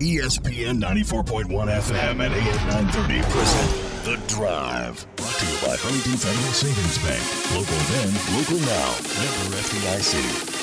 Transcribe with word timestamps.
ESPN 0.00 0.80
94.1 0.80 1.44
FM 1.50 2.24
and 2.24 2.32
AM 2.32 2.68
930 2.68 3.20
present 3.20 3.70
The 4.02 4.16
Drive. 4.34 5.06
Brought 5.16 5.34
to 5.34 5.44
you 5.44 5.52
by 5.60 5.76
Huntington 5.76 6.16
Federal 6.16 6.52
Savings 6.54 6.96
Bank. 7.04 7.22
Local 7.52 7.76
then, 7.92 8.08
local 8.34 8.56
now. 8.64 8.96
Member 9.20 9.60
FDIC. 9.60 10.56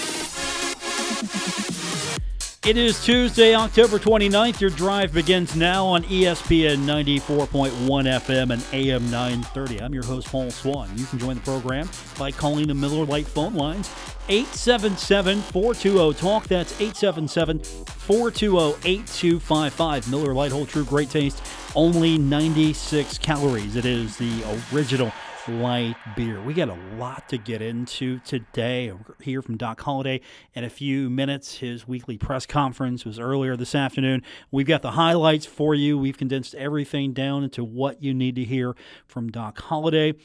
It 2.68 2.78
is 2.78 3.06
Tuesday, 3.06 3.54
October 3.54 4.00
29th. 4.00 4.60
Your 4.60 4.72
drive 4.72 5.14
begins 5.14 5.56
now 5.56 5.86
on 5.86 6.02
ESPN 6.06 6.86
94.1 6.86 7.70
FM 7.88 8.52
and 8.52 8.66
AM 8.74 9.12
930. 9.12 9.84
I'm 9.84 9.94
your 9.94 10.04
host, 10.04 10.30
Paul 10.30 10.50
Swann. 10.50 10.90
You 10.98 11.06
can 11.06 11.20
join 11.20 11.36
the 11.36 11.42
program 11.42 11.88
by 12.18 12.32
calling 12.32 12.68
the 12.68 12.74
Miller 12.74 13.06
Lite 13.06 13.28
phone 13.28 13.54
lines 13.54 13.88
877 14.30 15.42
420 15.42 16.14
TALK. 16.14 16.48
That's 16.48 16.74
877 16.82 17.60
420 17.60 18.90
8255. 18.90 20.12
Miller 20.12 20.34
Lite 20.34 20.52
Hold 20.52 20.70
True 20.70 20.84
Great 20.84 21.10
Taste, 21.10 21.42
only 21.76 22.18
96 22.18 23.18
calories. 23.20 23.76
It 23.76 23.86
is 23.86 24.18
the 24.18 24.44
original 24.74 25.14
light 25.48 25.96
beer. 26.16 26.42
We 26.42 26.54
got 26.54 26.68
a 26.68 26.78
lot 26.98 27.30
to 27.30 27.38
get 27.38 27.62
into 27.62 28.20
today. 28.20 28.92
We're 28.92 29.16
here 29.22 29.42
from 29.42 29.56
Doc 29.56 29.80
Holliday 29.80 30.20
in 30.54 30.66
a 30.66 30.70
few 30.70 31.10
minutes. 31.10 31.60
His 31.60 31.88
weekly 31.88 32.18
press 32.18 32.46
conference 32.46 33.06
was 33.06 33.20
earlier 33.20 33.56
this 33.56 33.74
afternoon. 33.76 34.24
We've 34.52 34.68
got 34.68 34.82
the 34.82 34.92
highlights 34.92 35.46
for 35.46 35.74
you. 35.74 35.98
We've 35.98 36.18
condensed 36.18 36.54
everything 36.56 37.14
down 37.14 37.46
into 37.46 37.64
what 37.64 38.04
you 38.04 38.14
need 38.14 38.36
to 38.36 38.44
hear 38.44 38.76
from 39.06 39.30
Doc 39.30 39.60
Holliday. 39.60 40.16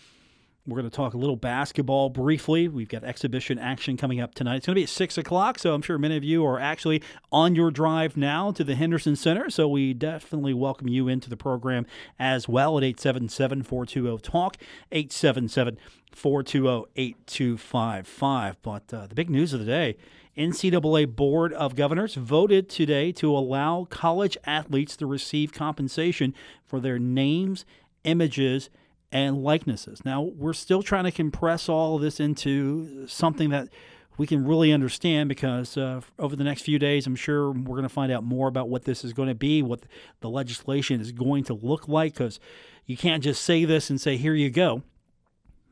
We're 0.64 0.78
going 0.78 0.88
to 0.88 0.96
talk 0.96 1.14
a 1.14 1.18
little 1.18 1.34
basketball 1.34 2.08
briefly. 2.08 2.68
We've 2.68 2.88
got 2.88 3.02
exhibition 3.02 3.58
action 3.58 3.96
coming 3.96 4.20
up 4.20 4.32
tonight. 4.32 4.58
It's 4.58 4.66
going 4.66 4.76
to 4.76 4.78
be 4.78 4.84
at 4.84 4.90
6 4.90 5.18
o'clock, 5.18 5.58
so 5.58 5.74
I'm 5.74 5.82
sure 5.82 5.98
many 5.98 6.16
of 6.16 6.22
you 6.22 6.46
are 6.46 6.60
actually 6.60 7.02
on 7.32 7.56
your 7.56 7.72
drive 7.72 8.16
now 8.16 8.52
to 8.52 8.62
the 8.62 8.76
Henderson 8.76 9.16
Center. 9.16 9.50
So 9.50 9.66
we 9.66 9.92
definitely 9.92 10.54
welcome 10.54 10.86
you 10.86 11.08
into 11.08 11.28
the 11.28 11.36
program 11.36 11.84
as 12.16 12.48
well 12.48 12.78
at 12.78 12.84
877 12.84 13.64
420 13.64 14.18
TALK, 14.18 14.56
877 14.92 15.78
420 16.12 16.84
8255. 16.94 18.62
But 18.62 18.94
uh, 18.94 19.08
the 19.08 19.16
big 19.16 19.30
news 19.30 19.52
of 19.52 19.58
the 19.58 19.66
day 19.66 19.96
NCAA 20.38 21.16
Board 21.16 21.52
of 21.54 21.74
Governors 21.74 22.14
voted 22.14 22.68
today 22.68 23.10
to 23.10 23.36
allow 23.36 23.88
college 23.90 24.38
athletes 24.44 24.96
to 24.98 25.06
receive 25.06 25.52
compensation 25.52 26.32
for 26.64 26.78
their 26.78 27.00
names, 27.00 27.64
images, 28.04 28.70
and 29.12 29.44
likenesses. 29.44 30.04
Now, 30.04 30.22
we're 30.22 30.54
still 30.54 30.82
trying 30.82 31.04
to 31.04 31.12
compress 31.12 31.68
all 31.68 31.98
this 31.98 32.18
into 32.18 33.06
something 33.06 33.50
that 33.50 33.68
we 34.16 34.26
can 34.26 34.46
really 34.46 34.72
understand 34.72 35.28
because 35.28 35.76
uh, 35.76 36.00
over 36.18 36.34
the 36.34 36.44
next 36.44 36.62
few 36.62 36.78
days, 36.78 37.06
I'm 37.06 37.16
sure 37.16 37.50
we're 37.50 37.76
going 37.76 37.82
to 37.82 37.88
find 37.88 38.10
out 38.10 38.24
more 38.24 38.48
about 38.48 38.68
what 38.68 38.84
this 38.84 39.04
is 39.04 39.12
going 39.12 39.28
to 39.28 39.34
be, 39.34 39.62
what 39.62 39.80
the 40.20 40.30
legislation 40.30 41.00
is 41.00 41.12
going 41.12 41.44
to 41.44 41.54
look 41.54 41.88
like, 41.88 42.14
because 42.14 42.40
you 42.86 42.96
can't 42.96 43.22
just 43.22 43.42
say 43.42 43.64
this 43.64 43.90
and 43.90 44.00
say, 44.00 44.16
here 44.16 44.34
you 44.34 44.50
go. 44.50 44.82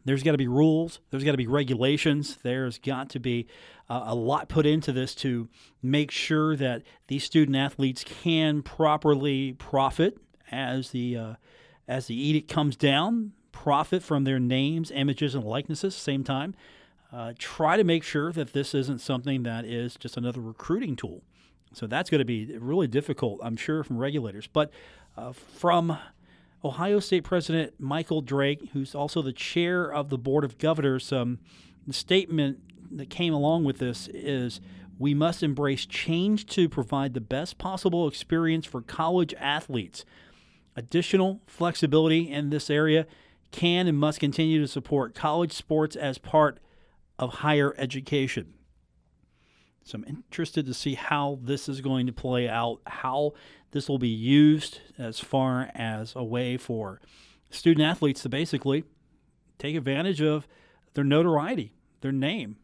There's 0.04 0.22
got 0.22 0.32
to 0.32 0.38
be 0.38 0.48
rules, 0.48 1.00
there's 1.10 1.25
got 1.25 1.32
to 1.32 1.36
be 1.36 1.47
regulations, 1.47 2.38
there's 2.42 2.78
got 2.78 3.10
to 3.10 3.20
be 3.20 3.47
uh, 3.91 4.04
a 4.06 4.14
lot 4.14 4.48
put 4.48 4.64
into 4.64 4.92
this 4.92 5.14
to 5.16 5.48
make 5.82 6.10
sure 6.10 6.56
that 6.56 6.82
these 7.08 7.25
student 7.25 7.56
athletes 7.56 8.02
can 8.02 8.62
properly 8.62 9.52
profit 9.52 10.16
as 10.50 10.91
the 10.91 11.16
uh, 11.16 11.34
as 11.89 12.06
the 12.06 12.14
edict 12.14 12.48
comes 12.48 12.77
down, 12.77 13.33
profit 13.53 14.03
from 14.03 14.25
their 14.25 14.39
names, 14.39 14.91
images, 14.91 15.34
and 15.34 15.45
likenesses. 15.45 15.95
Same 15.95 16.25
time, 16.25 16.55
uh, 17.12 17.33
try 17.39 17.77
to 17.77 17.84
make 17.84 18.05
sure 18.05 18.33
that 18.33 18.53
this 18.53 18.75
isn't 18.75 19.00
something 19.00 19.42
that 19.42 19.64
is 19.64 19.97
just 19.97 20.17
another 20.17 20.41
recruiting 20.41 20.97
tool. 20.97 21.22
So 21.72 21.87
that's 21.87 22.11
going 22.11 22.20
to 22.20 22.25
be 22.25 22.56
really 22.59 22.87
difficult, 22.87 23.41
I'm 23.42 23.56
sure, 23.56 23.84
from 23.84 23.98
regulators. 23.98 24.47
But 24.47 24.70
uh, 25.17 25.33
from 25.33 25.98
Ohio 26.64 27.00
State 27.00 27.25
President 27.25 27.75
Michael 27.78 28.22
Drake, 28.22 28.70
who's 28.72 28.94
also 28.94 29.22
the 29.22 29.33
chair 29.33 29.92
of 29.92 30.09
the 30.09 30.19
Board 30.19 30.44
of 30.44 30.59
Governors, 30.59 31.12
um, 31.12 31.38
the 31.87 31.93
statement 31.93 32.59
that 32.93 33.09
came 33.09 33.33
along 33.33 33.65
with 33.65 33.78
this 33.78 34.09
is 34.09 34.60
we 34.99 35.15
must 35.15 35.43
embrace 35.43 35.87
change 35.87 36.47
to 36.47 36.69
provide 36.69 37.15
the 37.15 37.21
best 37.21 37.56
possible 37.56 38.06
experience 38.06 38.66
for 38.66 38.83
college 38.83 39.33
athletes. 39.38 40.04
Additional 40.76 41.41
flexibility 41.47 42.31
in 42.31 42.50
this 42.50 42.70
area 42.70 43.06
can 43.50 43.86
and 43.86 43.98
must 43.98 44.20
continue 44.20 44.60
to 44.60 44.69
support 44.69 45.14
college 45.14 45.53
sports 45.53 45.97
as 45.97 46.19
part 46.19 46.60
of 47.19 47.34
higher 47.34 47.75
education. 47.76 48.54
So 49.82 49.98
I'm 49.98 50.04
interested 50.04 50.66
to 50.66 50.75
see 50.75 50.94
how 50.94 51.38
this 51.42 51.69
is 51.69 51.80
going 51.80 52.06
to 52.06 52.12
play 52.12 52.48
out, 52.48 52.80
how 52.86 53.32
this 53.72 53.88
will 53.88 53.98
be 53.98 54.09
used 54.09 54.80
as 54.98 55.19
far 55.19 55.70
as 55.75 56.12
a 56.14 56.22
way 56.25 56.56
for 56.56 57.00
student 57.50 57.86
athletes 57.86 58.22
to 58.22 58.28
basically 58.28 58.84
take 59.59 59.75
advantage 59.76 60.20
of 60.20 60.47
their 60.94 61.04
notoriety, 61.04 61.72
their 62.00 62.12
name. 62.12 62.56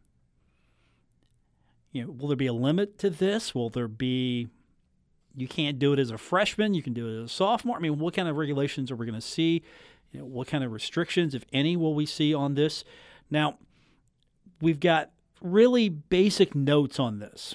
You 1.93 2.05
know, 2.05 2.11
will 2.13 2.29
there 2.29 2.37
be 2.37 2.47
a 2.47 2.53
limit 2.53 2.99
to 2.99 3.11
this? 3.11 3.55
Will 3.55 3.71
there 3.71 3.89
be 3.89 4.49
you 5.37 5.47
can't 5.47 5.79
do 5.79 5.93
it 5.93 5.99
as 5.99 6.11
a 6.11 6.19
freshman, 6.19 6.75
you 6.75 6.83
can 6.83 6.95
do 6.95 7.09
it 7.09 7.23
as 7.23 7.31
a 7.31 7.33
sophomore? 7.33 7.77
I 7.77 7.81
mean, 7.81 7.99
what 7.99 8.15
kind 8.15 8.29
of 8.29 8.37
regulations 8.37 8.91
are 8.91 8.97
we 8.97 9.07
going 9.07 9.21
to 9.21 9.27
see? 9.27 9.63
You 10.13 10.21
know, 10.21 10.27
what 10.27 10.49
kind 10.49 10.65
of 10.65 10.73
restrictions, 10.73 11.35
if 11.35 11.45
any, 11.53 11.77
will 11.77 11.95
we 11.95 12.07
see 12.07 12.33
on 12.33 12.55
this? 12.55 12.85
Now, 13.31 13.59
we've 14.61 14.81
got 14.81 15.11
really 15.43 15.89
basic 15.89 16.55
notes 16.55 16.99
on 16.99 17.19
this. 17.19 17.55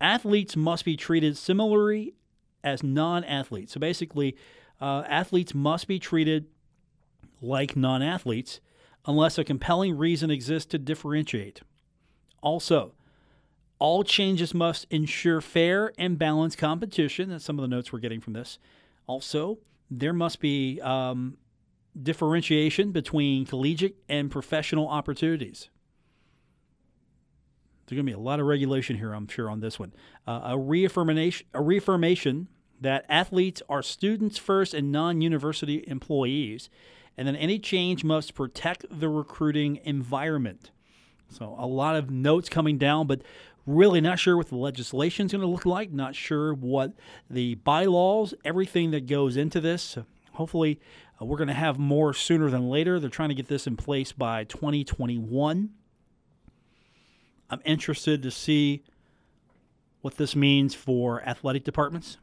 Athletes 0.00 0.56
must 0.56 0.84
be 0.84 0.96
treated 0.96 1.36
similarly 1.36 2.14
as 2.62 2.82
non 2.82 3.24
athletes. 3.24 3.72
So 3.72 3.80
basically, 3.80 4.36
uh, 4.80 5.02
athletes 5.08 5.54
must 5.54 5.88
be 5.88 5.98
treated 5.98 6.46
like 7.42 7.76
non 7.76 8.02
athletes 8.02 8.60
unless 9.06 9.38
a 9.38 9.44
compelling 9.44 9.96
reason 9.96 10.30
exists 10.30 10.70
to 10.70 10.78
differentiate. 10.78 11.62
Also, 12.42 12.92
all 13.80 14.04
changes 14.04 14.54
must 14.54 14.86
ensure 14.90 15.40
fair 15.40 15.92
and 15.98 16.18
balanced 16.18 16.58
competition. 16.58 17.30
That's 17.30 17.44
some 17.44 17.58
of 17.58 17.62
the 17.62 17.74
notes 17.74 17.92
we're 17.92 17.98
getting 17.98 18.20
from 18.20 18.34
this. 18.34 18.58
Also, 19.06 19.58
there 19.90 20.12
must 20.12 20.38
be 20.38 20.80
um, 20.82 21.38
differentiation 22.00 22.92
between 22.92 23.46
collegiate 23.46 23.96
and 24.08 24.30
professional 24.30 24.86
opportunities. 24.86 25.70
There's 27.86 27.96
going 27.96 28.06
to 28.06 28.12
be 28.12 28.16
a 28.16 28.22
lot 28.22 28.38
of 28.38 28.46
regulation 28.46 28.96
here, 28.98 29.12
I'm 29.12 29.26
sure, 29.26 29.50
on 29.50 29.60
this 29.60 29.78
one. 29.80 29.92
Uh, 30.26 30.42
a 30.44 30.58
reaffirmation, 30.58 31.46
a 31.54 31.62
reaffirmation 31.62 32.48
that 32.80 33.04
athletes 33.08 33.62
are 33.68 33.82
students 33.82 34.38
first 34.38 34.74
and 34.74 34.92
non-university 34.92 35.84
employees, 35.88 36.70
and 37.16 37.26
then 37.26 37.34
any 37.34 37.58
change 37.58 38.04
must 38.04 38.34
protect 38.34 38.84
the 38.90 39.08
recruiting 39.08 39.80
environment. 39.84 40.70
So 41.30 41.54
a 41.58 41.66
lot 41.66 41.96
of 41.96 42.10
notes 42.10 42.48
coming 42.48 42.78
down, 42.78 43.06
but 43.06 43.22
really 43.70 44.00
not 44.00 44.18
sure 44.18 44.36
what 44.36 44.48
the 44.48 44.56
legislation 44.56 45.26
is 45.26 45.32
going 45.32 45.42
to 45.42 45.46
look 45.46 45.66
like. 45.66 45.92
Not 45.92 46.14
sure 46.14 46.52
what 46.52 46.92
the 47.28 47.54
bylaws, 47.56 48.34
everything 48.44 48.90
that 48.90 49.06
goes 49.06 49.36
into 49.36 49.60
this. 49.60 49.96
Hopefully, 50.32 50.80
uh, 51.20 51.24
we're 51.24 51.36
going 51.36 51.48
to 51.48 51.54
have 51.54 51.78
more 51.78 52.12
sooner 52.12 52.50
than 52.50 52.68
later. 52.68 52.98
They're 52.98 53.10
trying 53.10 53.28
to 53.30 53.34
get 53.34 53.48
this 53.48 53.66
in 53.66 53.76
place 53.76 54.12
by 54.12 54.44
2021. 54.44 55.70
I'm 57.50 57.60
interested 57.64 58.22
to 58.22 58.30
see 58.30 58.84
what 60.02 60.16
this 60.16 60.34
means 60.34 60.74
for 60.74 61.22
athletic 61.22 61.64
departments, 61.64 62.16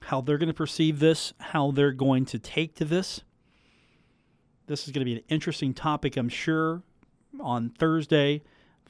how 0.00 0.20
they're 0.20 0.38
going 0.38 0.48
to 0.48 0.54
perceive 0.54 0.98
this, 0.98 1.32
how 1.38 1.70
they're 1.70 1.92
going 1.92 2.24
to 2.26 2.38
take 2.38 2.74
to 2.76 2.84
this. 2.84 3.22
This 4.66 4.86
is 4.86 4.92
going 4.92 5.00
to 5.00 5.04
be 5.06 5.16
an 5.16 5.24
interesting 5.28 5.72
topic, 5.72 6.16
I'm 6.16 6.28
sure, 6.28 6.82
on 7.40 7.70
Thursday 7.70 8.42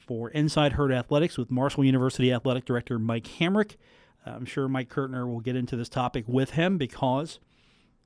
for 0.09 0.31
Inside 0.31 0.73
Herd 0.73 0.91
Athletics 0.91 1.37
with 1.37 1.51
Marshall 1.51 1.83
University 1.83 2.33
Athletic 2.33 2.65
Director 2.65 2.97
Mike 2.97 3.27
Hamrick. 3.39 3.75
I'm 4.25 4.43
sure 4.43 4.67
Mike 4.67 4.89
Kurtner 4.89 5.27
will 5.27 5.39
get 5.39 5.55
into 5.55 5.75
this 5.75 5.87
topic 5.87 6.25
with 6.27 6.51
him 6.51 6.79
because 6.79 7.39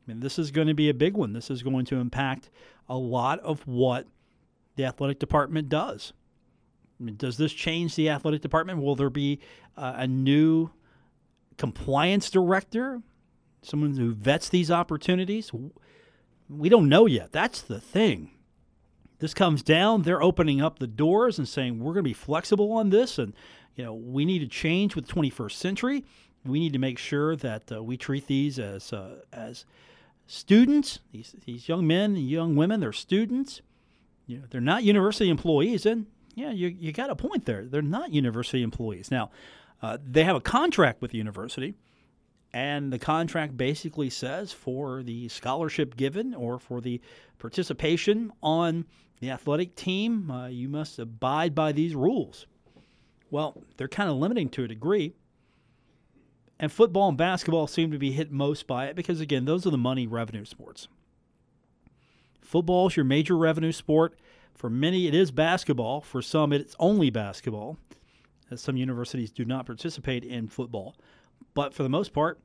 I 0.06 0.12
mean, 0.12 0.20
this 0.20 0.38
is 0.38 0.52
going 0.52 0.68
to 0.68 0.74
be 0.74 0.90
a 0.90 0.94
big 0.94 1.16
one. 1.16 1.32
This 1.32 1.50
is 1.50 1.64
going 1.64 1.86
to 1.86 1.96
impact 1.96 2.50
a 2.90 2.98
lot 2.98 3.40
of 3.40 3.66
what 3.66 4.06
the 4.76 4.84
athletic 4.84 5.18
department 5.18 5.70
does. 5.70 6.12
I 7.00 7.04
mean, 7.04 7.16
does 7.16 7.38
this 7.38 7.54
change 7.54 7.96
the 7.96 8.10
athletic 8.10 8.42
department? 8.42 8.82
Will 8.82 8.98
there 8.98 9.10
be 9.10 9.40
uh, 9.78 9.94
a 9.96 10.08
new 10.08 10.72
compliance 11.58 12.30
director, 12.30 13.02
someone 13.62 13.96
who 13.96 14.14
vets 14.14 14.50
these 14.50 14.70
opportunities? 14.70 15.54
We 16.50 16.68
don't 16.68 16.90
know 16.90 17.06
yet. 17.06 17.32
That's 17.32 17.62
the 17.62 17.80
thing. 17.80 18.32
This 19.24 19.34
comes 19.34 19.64
down, 19.64 20.02
they're 20.02 20.22
opening 20.22 20.62
up 20.62 20.80
the 20.80 20.86
doors 20.86 21.38
and 21.38 21.48
saying 21.48 21.80
we're 21.80 21.94
going 21.94 22.04
to 22.04 22.10
be 22.10 22.12
flexible 22.12 22.74
on 22.74 22.90
this, 22.90 23.18
and 23.18 23.32
you 23.74 23.86
know 23.86 23.94
we 23.94 24.26
need 24.26 24.40
to 24.40 24.48
change 24.48 24.98
with 24.98 25.08
the 25.08 25.14
21st 25.14 25.54
century. 25.54 26.04
We 26.44 26.60
need 26.60 26.74
to 26.74 26.80
make 26.80 26.98
sure 26.98 27.38
that 27.38 27.72
uh, 27.72 27.82
we 27.82 27.96
treat 27.96 28.28
these 28.28 28.60
as 28.60 28.92
uh, 28.92 29.22
as 29.32 29.64
students. 30.28 31.00
These 31.14 31.36
these 31.46 31.70
young 31.70 31.88
men 31.88 32.18
and 32.18 32.30
young 32.30 32.58
women, 32.58 32.82
they're 32.82 32.92
students. 32.92 33.62
You 34.28 34.40
know, 34.40 34.44
they're 34.50 34.60
not 34.60 34.84
university 34.84 35.30
employees, 35.30 35.86
and 35.86 36.08
yeah, 36.36 36.52
you 36.52 36.68
you 36.68 36.92
got 36.92 37.10
a 37.10 37.16
point 37.16 37.46
there. 37.46 37.64
They're 37.64 37.82
not 37.82 38.12
university 38.12 38.62
employees. 38.62 39.10
Now, 39.10 39.32
uh, 39.82 40.00
they 40.06 40.26
have 40.26 40.36
a 40.36 40.42
contract 40.42 41.02
with 41.02 41.12
the 41.12 41.18
university, 41.18 41.76
And 42.52 42.92
the 42.92 43.00
contract 43.00 43.56
basically 43.56 44.10
says 44.10 44.52
for 44.52 45.02
the 45.02 45.30
scholarship 45.30 45.96
given 45.96 46.36
or 46.36 46.60
for 46.60 46.82
the 46.82 47.00
participation 47.40 48.34
on 48.42 48.86
the 49.24 49.30
athletic 49.30 49.76
team, 49.76 50.30
uh, 50.30 50.48
you 50.48 50.68
must 50.68 51.00
abide 51.00 51.56
by 51.56 51.72
these 51.72 51.96
rules. 51.96 52.46
Well, 53.32 53.64
they're 53.78 53.88
kind 53.88 54.10
of 54.10 54.18
limiting 54.18 54.50
to 54.50 54.66
a 54.66 54.68
degree. 54.68 55.14
And 56.60 56.70
football 56.70 57.08
and 57.08 57.18
basketball 57.18 57.68
seem 57.68 57.92
to 57.92 57.98
be 57.98 58.12
hit 58.12 58.34
most 58.34 58.68
by 58.68 58.88
it 58.88 58.98
because, 58.98 59.22
again, 59.22 59.46
those 59.46 59.66
are 59.66 59.70
the 59.70 59.78
money 59.78 60.08
revenue 60.08 60.44
sports. 60.44 60.90
Football 62.42 62.88
is 62.88 62.98
your 62.98 63.06
major 63.06 63.38
revenue 63.38 63.72
sport. 63.72 64.20
For 64.54 64.70
many, 64.70 65.08
it 65.08 65.16
is 65.16 65.32
basketball. 65.32 66.02
For 66.02 66.22
some, 66.22 66.52
it's 66.52 66.76
only 66.78 67.10
basketball, 67.10 67.78
as 68.52 68.62
some 68.62 68.76
universities 68.76 69.32
do 69.32 69.46
not 69.46 69.66
participate 69.66 70.26
in 70.26 70.50
football. 70.50 70.98
But 71.54 71.74
for 71.74 71.84
the 71.84 71.90
most 71.90 72.12
part, 72.12 72.42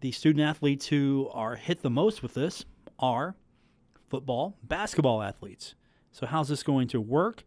the 0.00 0.12
student 0.12 0.46
athletes 0.46 0.86
who 0.86 1.28
are 1.32 1.56
hit 1.56 1.82
the 1.82 1.90
most 1.90 2.22
with 2.22 2.34
this 2.34 2.64
are 3.00 3.34
football, 4.08 4.56
basketball 4.62 5.22
athletes. 5.22 5.74
So, 6.12 6.26
how's 6.26 6.48
this 6.48 6.62
going 6.62 6.88
to 6.88 7.00
work? 7.00 7.44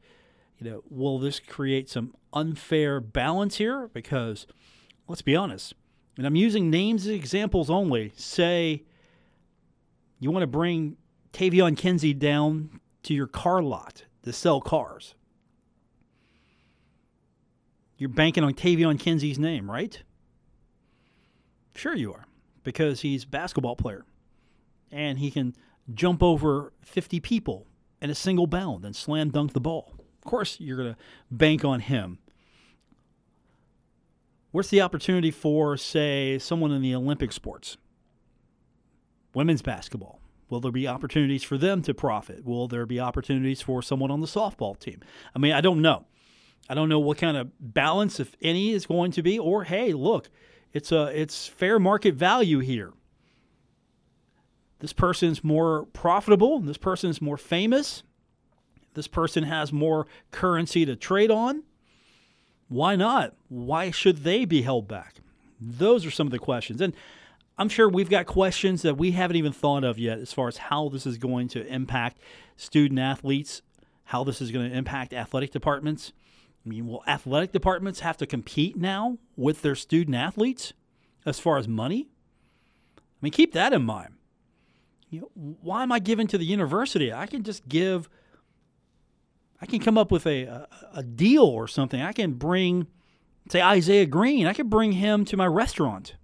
You 0.60 0.69
know, 0.69 0.83
will 0.89 1.19
this 1.19 1.39
create 1.39 1.89
some 1.89 2.15
unfair 2.31 3.00
balance 3.00 3.57
here? 3.57 3.89
Because 3.94 4.48
let's 5.07 5.21
be 5.21 5.36
honest, 5.36 5.74
and 6.18 6.25
I'm 6.25 6.36
using 6.36 6.69
names 6.69 7.06
as 7.07 7.13
examples 7.13 7.69
only. 7.69 8.13
Say 8.15 8.83
you 10.19 10.31
want 10.31 10.44
to 10.44 10.48
bring 10.48 10.98
Taevion 11.33 11.77
Kinsey 11.77 12.13
down 12.13 12.80
to 13.04 13.13
your 13.13 13.27
car 13.27 13.62
lot 13.62 14.06
to 14.24 14.31
sell 14.31 14.62
cars. 14.62 15.16
You're 17.98 18.09
banking 18.09 18.44
on 18.44 18.54
Taevion 18.54 19.00
Kinsey's 19.00 19.39
name, 19.39 19.69
right? 19.69 20.01
Sure, 21.75 21.95
you 21.95 22.13
are, 22.13 22.25
because 22.63 23.01
he's 23.01 23.24
a 23.24 23.27
basketball 23.27 23.75
player 23.75 24.06
and 24.92 25.19
he 25.19 25.31
can 25.31 25.56
jump 25.94 26.21
over 26.21 26.71
50 26.83 27.19
people 27.19 27.66
in 28.04 28.10
a 28.10 28.16
single 28.16 28.48
bound 28.48 28.84
and 28.84 28.94
slam 28.96 29.30
dunk 29.30 29.54
the 29.54 29.62
ball. 29.62 29.94
Of 29.98 30.30
course, 30.30 30.60
you're 30.60 30.78
going 30.78 30.94
to 30.94 31.00
bank 31.32 31.64
on 31.64 31.80
him. 31.80 32.20
Where's 34.52 34.70
the 34.70 34.82
opportunity 34.82 35.32
for, 35.32 35.78
say, 35.78 36.38
someone 36.38 36.72
in 36.72 36.82
the 36.82 36.94
Olympic 36.94 37.32
sports? 37.32 37.78
Women's 39.34 39.62
basketball. 39.62 40.20
Will 40.50 40.60
there 40.60 40.72
be 40.72 40.88
opportunities 40.88 41.44
for 41.44 41.58
them 41.58 41.82
to 41.84 41.94
profit? 41.94 42.46
Will 42.46 42.68
there 42.68 42.86
be 42.86 43.00
opportunities 43.00 43.62
for 43.62 43.82
someone 43.82 44.12
on 44.12 44.20
the 44.20 44.28
softball 44.28 44.78
team? 44.78 45.00
I 45.34 45.40
mean, 45.40 45.54
I 45.54 45.62
don't 45.62 45.82
know. 45.82 46.06
I 46.70 46.76
don't 46.76 46.90
know 46.90 47.00
what 47.00 47.18
kind 47.18 47.38
of 47.38 47.52
balance, 47.60 48.20
if 48.20 48.36
any, 48.42 48.72
is 48.72 48.86
going 48.86 49.12
to 49.14 49.24
be. 49.24 49.40
Or 49.40 49.64
hey, 49.64 49.94
look, 49.94 50.30
it's 50.74 50.92
a 50.92 51.06
it's 51.06 51.48
fair 51.48 51.80
market 51.80 52.16
value 52.16 52.60
here. 52.60 52.92
This 54.83 54.91
person's 54.91 55.45
more 55.45 55.85
profitable. 55.94 56.59
This 56.59 56.75
person's 56.75 57.21
more 57.21 57.38
famous. 57.38 58.03
This 58.95 59.07
person 59.07 59.45
has 59.45 59.71
more 59.71 60.07
currency 60.31 60.85
to 60.85 60.97
trade 60.97 61.31
on. 61.31 61.63
Why 62.68 62.97
not? 62.97 63.33
Why 63.47 63.91
should 63.91 64.25
they 64.25 64.44
be 64.44 64.63
held 64.63 64.89
back? 64.89 65.21
Those 65.57 66.06
are 66.06 66.12
some 66.12 66.27
of 66.27 66.31
the 66.31 66.38
questions. 66.38 66.81
And 66.81 66.94
I'm 67.57 67.69
sure 67.69 67.88
we've 67.88 68.09
got 68.09 68.25
questions 68.25 68.81
that 68.81 68.97
we 68.97 69.12
haven't 69.12 69.38
even 69.38 69.53
thought 69.53 69.85
of 69.85 69.97
yet 69.97 70.19
as 70.19 70.33
far 70.33 70.50
as 70.50 70.57
how 70.57 70.89
this 70.89 71.07
is 71.07 71.18
going 71.18 71.47
to 71.47 71.65
impact 71.65 72.18
student 72.57 73.00
athletes, 73.00 73.62
how 74.03 74.25
this 74.25 74.41
is 74.41 74.51
going 74.51 74.69
to 74.69 74.75
impact 74.75 75.13
athletic 75.13 75.51
departments. 75.51 76.12
I 76.65 76.68
mean, 76.68 76.88
will 76.88 77.06
athletic 77.07 77.53
departments 77.53 78.01
have 78.01 78.18
to 78.18 78.25
compete 78.25 78.75
now 78.75 79.18
with 79.38 79.62
their 79.62 79.75
student 79.75 80.18
athletes 80.18 80.74
as 81.25 81.39
far 81.39 81.57
as 81.57 81.69
money? 81.69 82.09
I 82.97 83.01
mean, 83.21 83.31
keep 83.31 83.53
that 83.53 83.71
in 83.71 83.85
mind. 83.85 84.15
You 85.13 85.21
know, 85.21 85.56
why 85.62 85.83
am 85.83 85.92
I 85.92 86.00
giving 86.00 86.27
to 86.27 86.38
the 86.38 86.45
university? 86.45 87.13
I 87.13 87.27
can 87.27 87.44
just 87.44 87.68
give, 87.68 88.10
I 89.62 89.65
can 89.65 89.80
come 89.80 89.98
up 89.98 90.12
with 90.12 90.25
a, 90.25 90.44
a, 90.44 90.68
a 90.95 91.04
deal 91.04 91.44
or 91.44 91.68
something. 91.68 92.01
I 92.01 92.13
can 92.13 92.33
bring, 92.33 92.88
say, 93.50 93.62
Isaiah 93.62 94.06
Green, 94.06 94.48
I 94.48 94.54
could 94.54 94.69
bring 94.69 94.94
him 94.94 95.24
to 95.25 95.38
my 95.38 95.48
restaurant 95.48 96.15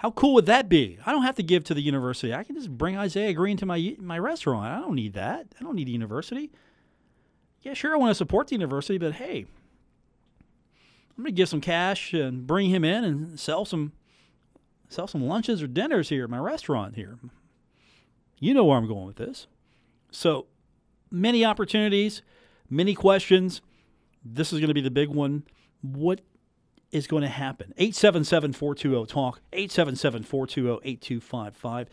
how 0.00 0.10
cool 0.12 0.32
would 0.32 0.46
that 0.46 0.70
be? 0.70 0.98
I 1.04 1.12
don't 1.12 1.24
have 1.24 1.34
to 1.34 1.42
give 1.42 1.62
to 1.64 1.74
the 1.74 1.82
university. 1.82 2.32
I 2.32 2.42
can 2.42 2.56
just 2.56 2.70
bring 2.70 2.96
Isaiah 2.96 3.34
Green 3.34 3.58
to 3.58 3.66
my 3.66 3.96
my 4.00 4.18
restaurant. 4.18 4.64
I 4.64 4.80
don't 4.80 4.94
need 4.94 5.12
that. 5.12 5.48
I 5.60 5.62
don't 5.62 5.74
need 5.74 5.88
a 5.88 5.90
university. 5.90 6.50
Yeah, 7.60 7.74
sure, 7.74 7.92
I 7.92 7.98
want 7.98 8.08
to 8.08 8.14
support 8.14 8.48
the 8.48 8.54
university, 8.54 8.96
but 8.96 9.12
hey, 9.12 9.44
I'm 11.10 11.22
going 11.22 11.26
to 11.26 11.32
give 11.32 11.50
some 11.50 11.60
cash 11.60 12.14
and 12.14 12.46
bring 12.46 12.70
him 12.70 12.82
in 12.82 13.04
and 13.04 13.38
sell 13.38 13.66
some 13.66 13.92
sell 14.90 15.06
some 15.06 15.26
lunches 15.26 15.62
or 15.62 15.66
dinners 15.66 16.10
here 16.10 16.24
at 16.24 16.30
my 16.30 16.38
restaurant 16.38 16.96
here. 16.96 17.18
You 18.38 18.52
know 18.52 18.64
where 18.64 18.76
I'm 18.76 18.86
going 18.86 19.06
with 19.06 19.16
this. 19.16 19.46
So, 20.10 20.46
many 21.10 21.44
opportunities, 21.44 22.22
many 22.68 22.94
questions. 22.94 23.62
This 24.24 24.52
is 24.52 24.58
going 24.58 24.68
to 24.68 24.74
be 24.74 24.80
the 24.80 24.90
big 24.90 25.08
one. 25.08 25.44
What 25.80 26.20
is 26.90 27.06
going 27.06 27.22
to 27.22 27.28
happen. 27.28 27.72
877 27.78 28.52
420 28.52 29.06
TALK, 29.06 29.40
877 29.52 30.24
420 30.24 30.80
8255. 30.88 31.88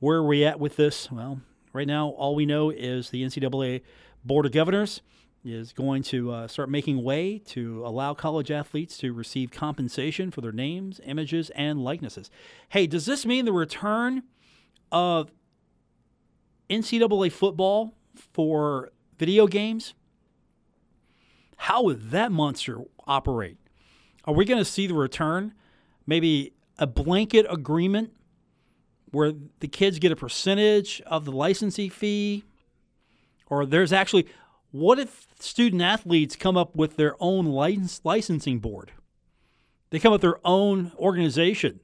Where 0.00 0.18
are 0.18 0.26
we 0.26 0.44
at 0.44 0.58
with 0.58 0.76
this? 0.76 1.10
Well, 1.10 1.40
right 1.72 1.86
now, 1.86 2.08
all 2.08 2.34
we 2.34 2.46
know 2.46 2.70
is 2.70 3.10
the 3.10 3.22
NCAA 3.22 3.82
Board 4.24 4.46
of 4.46 4.52
Governors 4.52 5.02
is 5.44 5.72
going 5.72 6.02
to 6.02 6.30
uh, 6.30 6.48
start 6.48 6.68
making 6.68 7.02
way 7.02 7.38
to 7.38 7.82
allow 7.86 8.12
college 8.12 8.50
athletes 8.50 8.98
to 8.98 9.12
receive 9.12 9.50
compensation 9.50 10.30
for 10.30 10.40
their 10.40 10.52
names, 10.52 11.00
images, 11.04 11.50
and 11.50 11.82
likenesses. 11.82 12.30
Hey, 12.68 12.86
does 12.86 13.06
this 13.06 13.24
mean 13.24 13.46
the 13.46 13.52
return 13.52 14.22
of 14.92 15.30
NCAA 16.68 17.32
football 17.32 17.94
for 18.14 18.90
video 19.18 19.46
games? 19.46 19.94
How 21.56 21.82
would 21.84 22.10
that 22.10 22.32
monster 22.32 22.82
operate? 23.06 23.56
Are 24.24 24.34
we 24.34 24.44
going 24.44 24.58
to 24.58 24.64
see 24.64 24.86
the 24.86 24.94
return? 24.94 25.54
Maybe 26.06 26.52
a 26.78 26.86
blanket 26.86 27.46
agreement 27.48 28.12
where 29.10 29.32
the 29.60 29.68
kids 29.68 29.98
get 29.98 30.12
a 30.12 30.16
percentage 30.16 31.00
of 31.06 31.24
the 31.24 31.32
licensing 31.32 31.90
fee? 31.90 32.44
Or 33.46 33.66
there's 33.66 33.92
actually, 33.92 34.26
what 34.70 34.98
if 34.98 35.26
student 35.38 35.82
athletes 35.82 36.36
come 36.36 36.56
up 36.56 36.76
with 36.76 36.96
their 36.96 37.16
own 37.20 37.46
licensing 37.46 38.58
board? 38.58 38.92
They 39.90 39.98
come 39.98 40.12
up 40.12 40.22
with 40.22 40.32
their 40.32 40.46
own 40.46 40.92
organization. 40.98 41.80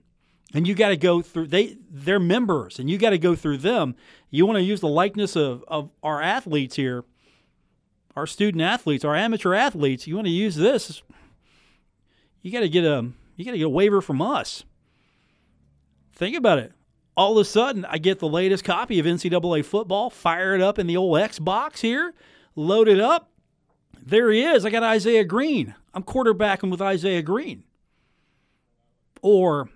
And 0.54 0.66
you 0.66 0.74
got 0.74 0.90
to 0.90 0.96
go 0.96 1.22
through 1.22 1.48
they 1.48 1.76
they're 1.90 2.20
members 2.20 2.78
and 2.78 2.88
you 2.88 2.98
got 2.98 3.10
to 3.10 3.18
go 3.18 3.34
through 3.34 3.58
them. 3.58 3.96
You 4.30 4.46
want 4.46 4.56
to 4.58 4.62
use 4.62 4.80
the 4.80 4.88
likeness 4.88 5.34
of, 5.34 5.64
of 5.66 5.90
our 6.04 6.22
athletes 6.22 6.76
here, 6.76 7.04
our 8.14 8.28
student 8.28 8.62
athletes, 8.62 9.04
our 9.04 9.16
amateur 9.16 9.54
athletes. 9.54 10.06
You 10.06 10.14
want 10.14 10.28
to 10.28 10.32
use 10.32 10.54
this 10.54 11.02
you 12.46 12.52
got 12.52 12.60
to 12.60 12.68
get 12.68 12.84
a 12.84 13.10
you 13.34 13.44
got 13.44 13.50
to 13.50 13.58
get 13.58 13.64
a 13.64 13.68
waiver 13.68 14.00
from 14.00 14.22
us. 14.22 14.62
Think 16.14 16.36
about 16.36 16.60
it. 16.60 16.72
All 17.16 17.32
of 17.32 17.38
a 17.38 17.44
sudden, 17.44 17.84
I 17.86 17.98
get 17.98 18.20
the 18.20 18.28
latest 18.28 18.62
copy 18.62 19.00
of 19.00 19.06
NCAA 19.06 19.64
football, 19.64 20.10
fire 20.10 20.54
it 20.54 20.62
up 20.62 20.78
in 20.78 20.86
the 20.86 20.96
old 20.96 21.18
Xbox 21.18 21.80
here, 21.80 22.14
load 22.56 22.88
it 22.88 23.00
up. 23.00 23.30
There 24.02 24.30
he 24.30 24.42
is. 24.42 24.64
I 24.64 24.70
got 24.70 24.82
Isaiah 24.82 25.24
Green. 25.24 25.74
I'm 25.94 26.02
quarterbacking 26.02 26.70
with 26.70 26.82
Isaiah 26.82 27.22
Green. 27.22 27.64
Or 29.22 29.70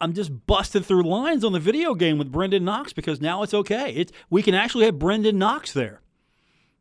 I'm 0.00 0.12
just 0.12 0.46
busting 0.46 0.82
through 0.82 1.02
lines 1.02 1.44
on 1.44 1.52
the 1.52 1.60
video 1.60 1.94
game 1.94 2.18
with 2.18 2.32
Brenden 2.32 2.62
Knox 2.62 2.92
because 2.92 3.20
now 3.20 3.42
it's 3.42 3.54
okay. 3.54 3.92
It's 3.92 4.12
we 4.30 4.42
can 4.42 4.54
actually 4.54 4.84
have 4.84 4.94
Brenden 4.94 5.34
Knox 5.34 5.72
there. 5.72 6.00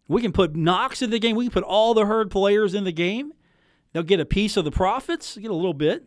We 0.08 0.22
can 0.22 0.32
put 0.32 0.56
Knox 0.56 1.02
in 1.02 1.10
the 1.10 1.20
game. 1.20 1.36
We 1.36 1.46
can 1.46 1.52
put 1.52 1.64
all 1.64 1.94
the 1.94 2.06
herd 2.06 2.32
players 2.32 2.74
in 2.74 2.84
the 2.84 2.92
game, 2.92 3.34
They'll 3.94 4.04
get 4.04 4.20
a 4.20 4.26
piece 4.26 4.56
of 4.58 4.66
the 4.66 4.72
profits, 4.72 5.38
get 5.38 5.50
a 5.50 5.56
little 5.56 5.74
bit, 5.74 6.06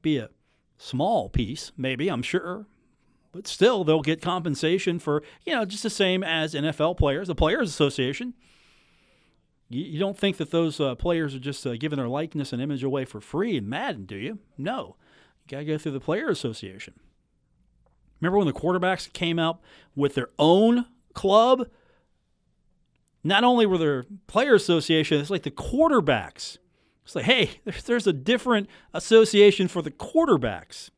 be 0.00 0.18
a 0.18 0.30
small 0.76 1.28
piece, 1.28 1.72
maybe, 1.76 2.08
I'm 2.08 2.22
sure. 2.22 2.66
But 3.30 3.46
still, 3.46 3.84
they'll 3.84 4.02
get 4.02 4.20
compensation 4.20 4.98
for, 4.98 5.22
you 5.46 5.54
know, 5.54 5.64
just 5.64 5.84
the 5.84 5.90
same 5.90 6.22
as 6.22 6.54
NFL 6.54 6.96
players, 6.98 7.28
the 7.28 7.34
Players 7.34 7.70
Association. 7.70 8.34
You, 9.72 9.84
you 9.84 9.98
don't 9.98 10.18
think 10.18 10.36
that 10.36 10.50
those 10.50 10.80
uh, 10.80 10.94
players 10.94 11.34
are 11.34 11.40
just 11.40 11.66
uh, 11.66 11.76
giving 11.76 11.96
their 11.96 12.08
likeness 12.08 12.52
and 12.52 12.62
image 12.62 12.82
away 12.82 13.04
for 13.04 13.20
free 13.20 13.56
in 13.56 13.68
Madden, 13.68 14.06
do 14.06 14.16
you? 14.16 14.38
No. 14.56 14.96
You 15.44 15.50
got 15.50 15.58
to 15.58 15.64
go 15.64 15.78
through 15.78 15.92
the 15.92 16.00
Player 16.00 16.28
Association. 16.28 16.94
Remember 18.20 18.38
when 18.38 18.46
the 18.46 18.52
quarterbacks 18.52 19.12
came 19.12 19.38
out 19.38 19.60
with 19.96 20.14
their 20.14 20.28
own 20.38 20.86
club? 21.12 21.68
Not 23.24 23.44
only 23.44 23.66
were 23.66 23.78
there 23.78 24.04
Player 24.26 24.54
Association, 24.54 25.20
it's 25.20 25.30
like 25.30 25.42
the 25.42 25.50
quarterbacks 25.50 26.58
it's 27.04 27.14
like, 27.14 27.24
hey, 27.24 27.50
there's, 27.64 27.82
there's 27.84 28.06
a 28.06 28.12
different 28.12 28.68
association 28.94 29.68
for 29.68 29.82
the 29.82 29.90
quarterbacks. 29.90 30.90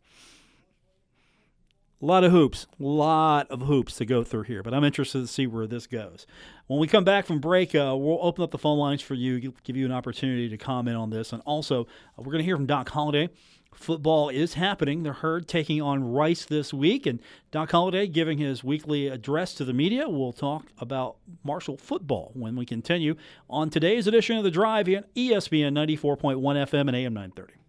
A 2.03 2.07
lot 2.07 2.25
of 2.25 2.33
hoops, 2.33 2.67
a 2.79 2.83
lot 2.83 3.51
of 3.51 3.63
hoops 3.63 3.97
to 3.97 4.05
go 4.05 4.25
through 4.25 4.43
here, 4.43 4.63
but 4.63 4.75
I'm 4.75 4.85
interested 4.85 5.21
to 5.21 5.27
see 5.27 5.47
where 5.47 5.67
this 5.67 5.87
goes. 5.87 6.27
When 6.67 6.81
we 6.81 6.87
come 6.87 7.05
back 7.05 7.27
from 7.27 7.41
break, 7.41 7.75
uh, 7.75 7.95
we'll 7.97 8.19
open 8.23 8.43
up 8.43 8.51
the 8.51 8.59
phone 8.59 8.79
lines 8.79 9.03
for 9.03 9.15
you, 9.15 9.53
give 9.65 9.77
you 9.77 9.85
an 9.85 9.93
opportunity 9.93 10.49
to 10.49 10.57
comment 10.57 10.97
on 10.97 11.11
this. 11.11 11.33
And 11.33 11.43
also, 11.45 11.83
uh, 11.83 11.87
we're 12.19 12.33
going 12.33 12.39
to 12.39 12.45
hear 12.45 12.57
from 12.57 12.67
Doc 12.67 12.89
Holliday 12.89 13.29
football 13.75 14.29
is 14.29 14.55
happening. 14.55 15.03
The 15.03 15.13
Herd 15.13 15.49
taking 15.49 15.83
on 15.83 16.13
Rice 16.13 16.45
this 16.45 16.73
week, 16.73 17.07
and 17.07 17.21
Doc 17.51 17.71
Holliday 17.71 18.07
giving 18.07 18.39
his 18.39 18.65
weekly 18.65 19.09
address 19.09 19.55
to 19.55 19.65
the 19.65 19.73
media. 19.73 20.09
We'll 20.09 20.33
talk 20.33 20.67
about 20.79 21.17
Marshall 21.43 21.77
football 21.77 22.31
when 22.35 22.57
we 22.57 22.65
continue 22.65 23.17
on 23.49 23.71
today's 23.71 24.07
edition 24.07 24.37
of 24.37 24.45
The 24.45 24.51
Drive 24.51 24.89
on 24.89 25.05
ESPN 25.17 25.73
94.1 25.73 26.37
FM 26.41 26.89
and 26.89 26.97
AM 26.97 27.15
930. 27.15 27.64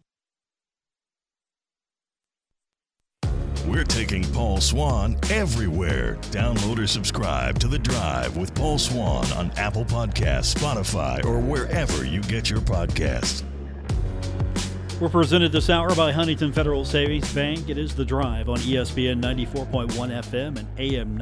We're 3.68 3.84
taking 3.84 4.24
Paul 4.32 4.62
Swann 4.62 5.18
everywhere. 5.32 6.18
Download 6.30 6.78
or 6.78 6.86
subscribe 6.86 7.58
to 7.60 7.68
The 7.68 7.80
Drive 7.80 8.38
with 8.38 8.54
Paul 8.54 8.78
Swann 8.78 9.32
on 9.32 9.50
Apple 9.58 9.86
Podcasts, 9.86 10.54
Spotify, 10.54 11.26
or 11.26 11.40
wherever 11.40 12.06
you 12.06 12.22
get 12.22 12.48
your 12.48 12.62
podcasts. 12.62 13.44
We're 15.02 15.10
presented 15.10 15.52
this 15.52 15.72
hour 15.72 15.94
by 15.96 16.12
Huntington 16.12 16.54
Federal 16.54 16.86
Savings 16.86 17.34
Bank. 17.34 17.68
It 17.68 17.80
is 17.80 17.96
The 17.96 18.06
Drive 18.06 18.50
on 18.50 18.60
ESPN 18.60 19.20
94.1 19.20 19.90
FM 19.90 20.60
and 20.60 20.68
AM 20.78 21.18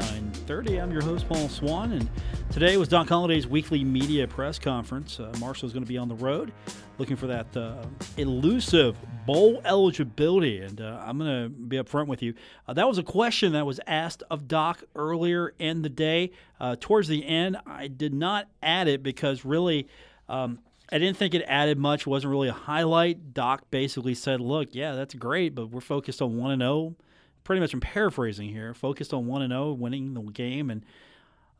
Thirty. 0.45 0.81
I'm 0.81 0.91
your 0.91 1.01
host, 1.01 1.29
Paul 1.29 1.47
Swann, 1.47 1.93
and 1.93 2.09
today 2.51 2.75
was 2.75 2.89
Doc 2.89 3.07
Holliday's 3.07 3.47
weekly 3.47 3.81
media 3.81 4.27
press 4.27 4.59
conference. 4.59 5.17
Uh, 5.17 5.31
Marshall's 5.39 5.71
going 5.71 5.83
to 5.83 5.87
be 5.87 5.97
on 5.97 6.09
the 6.09 6.15
road 6.15 6.51
looking 6.97 7.15
for 7.15 7.27
that 7.27 7.55
uh, 7.55 7.85
elusive 8.17 8.97
bowl 9.25 9.61
eligibility, 9.63 10.59
and 10.59 10.81
uh, 10.81 11.01
I'm 11.01 11.17
going 11.17 11.43
to 11.43 11.49
be 11.49 11.77
upfront 11.77 12.07
with 12.07 12.21
you. 12.21 12.33
Uh, 12.67 12.73
that 12.73 12.85
was 12.85 12.97
a 12.97 13.03
question 13.03 13.53
that 13.53 13.65
was 13.65 13.79
asked 13.87 14.21
of 14.29 14.49
Doc 14.49 14.83
earlier 14.95 15.53
in 15.59 15.81
the 15.81 15.89
day. 15.89 16.31
Uh, 16.59 16.75
towards 16.77 17.07
the 17.07 17.25
end, 17.25 17.55
I 17.65 17.87
did 17.87 18.13
not 18.13 18.49
add 18.61 18.89
it 18.89 19.01
because 19.01 19.45
really 19.45 19.87
um, 20.27 20.59
I 20.91 20.97
didn't 20.97 21.15
think 21.15 21.33
it 21.33 21.45
added 21.47 21.77
much, 21.77 22.05
wasn't 22.05 22.31
really 22.31 22.49
a 22.49 22.53
highlight. 22.53 23.33
Doc 23.33 23.63
basically 23.71 24.13
said, 24.13 24.41
look, 24.41 24.75
yeah, 24.75 24.93
that's 24.93 25.13
great, 25.13 25.55
but 25.55 25.69
we're 25.69 25.79
focused 25.79 26.21
on 26.21 26.35
1 26.35 26.51
and 26.51 26.61
0 26.61 26.95
Pretty 27.43 27.59
much, 27.59 27.73
I'm 27.73 27.81
paraphrasing 27.81 28.49
here. 28.49 28.73
Focused 28.73 29.13
on 29.13 29.25
one 29.27 29.41
and 29.41 29.51
zero, 29.51 29.69
oh, 29.69 29.73
winning 29.73 30.13
the 30.13 30.21
game, 30.21 30.69
and 30.69 30.85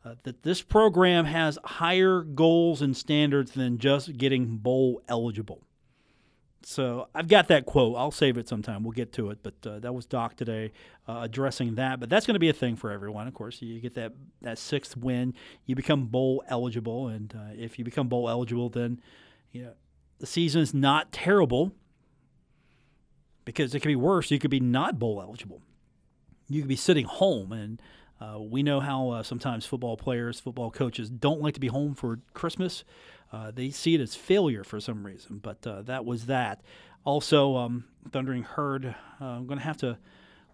uh, 0.04 0.14
that 0.22 0.42
this 0.42 0.62
program 0.62 1.24
has 1.24 1.58
higher 1.64 2.22
goals 2.22 2.82
and 2.82 2.96
standards 2.96 3.52
than 3.52 3.78
just 3.78 4.16
getting 4.16 4.56
bowl 4.58 5.02
eligible. 5.08 5.62
So 6.66 7.08
I've 7.14 7.28
got 7.28 7.48
that 7.48 7.66
quote. 7.66 7.96
I'll 7.96 8.10
save 8.10 8.38
it 8.38 8.48
sometime. 8.48 8.82
We'll 8.84 8.92
get 8.92 9.12
to 9.14 9.30
it. 9.30 9.38
But 9.42 9.54
uh, 9.66 9.78
that 9.80 9.94
was 9.94 10.06
Doc 10.06 10.36
today 10.36 10.72
uh, 11.06 11.20
addressing 11.22 11.74
that. 11.74 12.00
But 12.00 12.08
that's 12.08 12.26
going 12.26 12.34
to 12.34 12.40
be 12.40 12.48
a 12.48 12.54
thing 12.54 12.76
for 12.76 12.90
everyone. 12.90 13.28
Of 13.28 13.34
course, 13.34 13.60
you 13.60 13.80
get 13.80 13.94
that 13.94 14.12
that 14.42 14.58
sixth 14.58 14.96
win, 14.96 15.34
you 15.66 15.74
become 15.74 16.06
bowl 16.06 16.42
eligible, 16.48 17.08
and 17.08 17.34
uh, 17.34 17.52
if 17.56 17.78
you 17.78 17.84
become 17.84 18.08
bowl 18.08 18.28
eligible, 18.28 18.70
then 18.70 19.00
you 19.52 19.64
know 19.64 19.72
the 20.18 20.26
season 20.26 20.62
is 20.62 20.72
not 20.72 21.12
terrible 21.12 21.72
because 23.44 23.74
it 23.74 23.80
could 23.80 23.88
be 23.88 23.96
worse. 23.96 24.30
You 24.30 24.38
could 24.38 24.50
be 24.50 24.60
not 24.60 24.98
bowl 24.98 25.20
eligible. 25.20 25.60
You 26.54 26.62
could 26.62 26.68
be 26.68 26.76
sitting 26.76 27.04
home 27.04 27.52
and 27.52 27.82
uh, 28.20 28.38
we 28.38 28.62
know 28.62 28.80
how 28.80 29.10
uh, 29.10 29.22
sometimes 29.22 29.66
football 29.66 29.96
players, 29.96 30.38
football 30.38 30.70
coaches 30.70 31.10
don't 31.10 31.40
like 31.42 31.54
to 31.54 31.60
be 31.60 31.66
home 31.66 31.94
for 31.94 32.20
Christmas. 32.32 32.84
Uh, 33.32 33.50
they 33.50 33.70
see 33.70 33.94
it 33.94 34.00
as 34.00 34.14
failure 34.14 34.62
for 34.62 34.80
some 34.80 35.04
reason, 35.04 35.38
but 35.38 35.66
uh, 35.66 35.82
that 35.82 36.04
was 36.04 36.26
that. 36.26 36.62
Also, 37.04 37.56
um, 37.56 37.84
Thundering 38.12 38.44
Herd, 38.44 38.94
uh, 39.20 39.24
I'm 39.24 39.46
going 39.46 39.58
to 39.58 39.64
have 39.64 39.78
to 39.78 39.98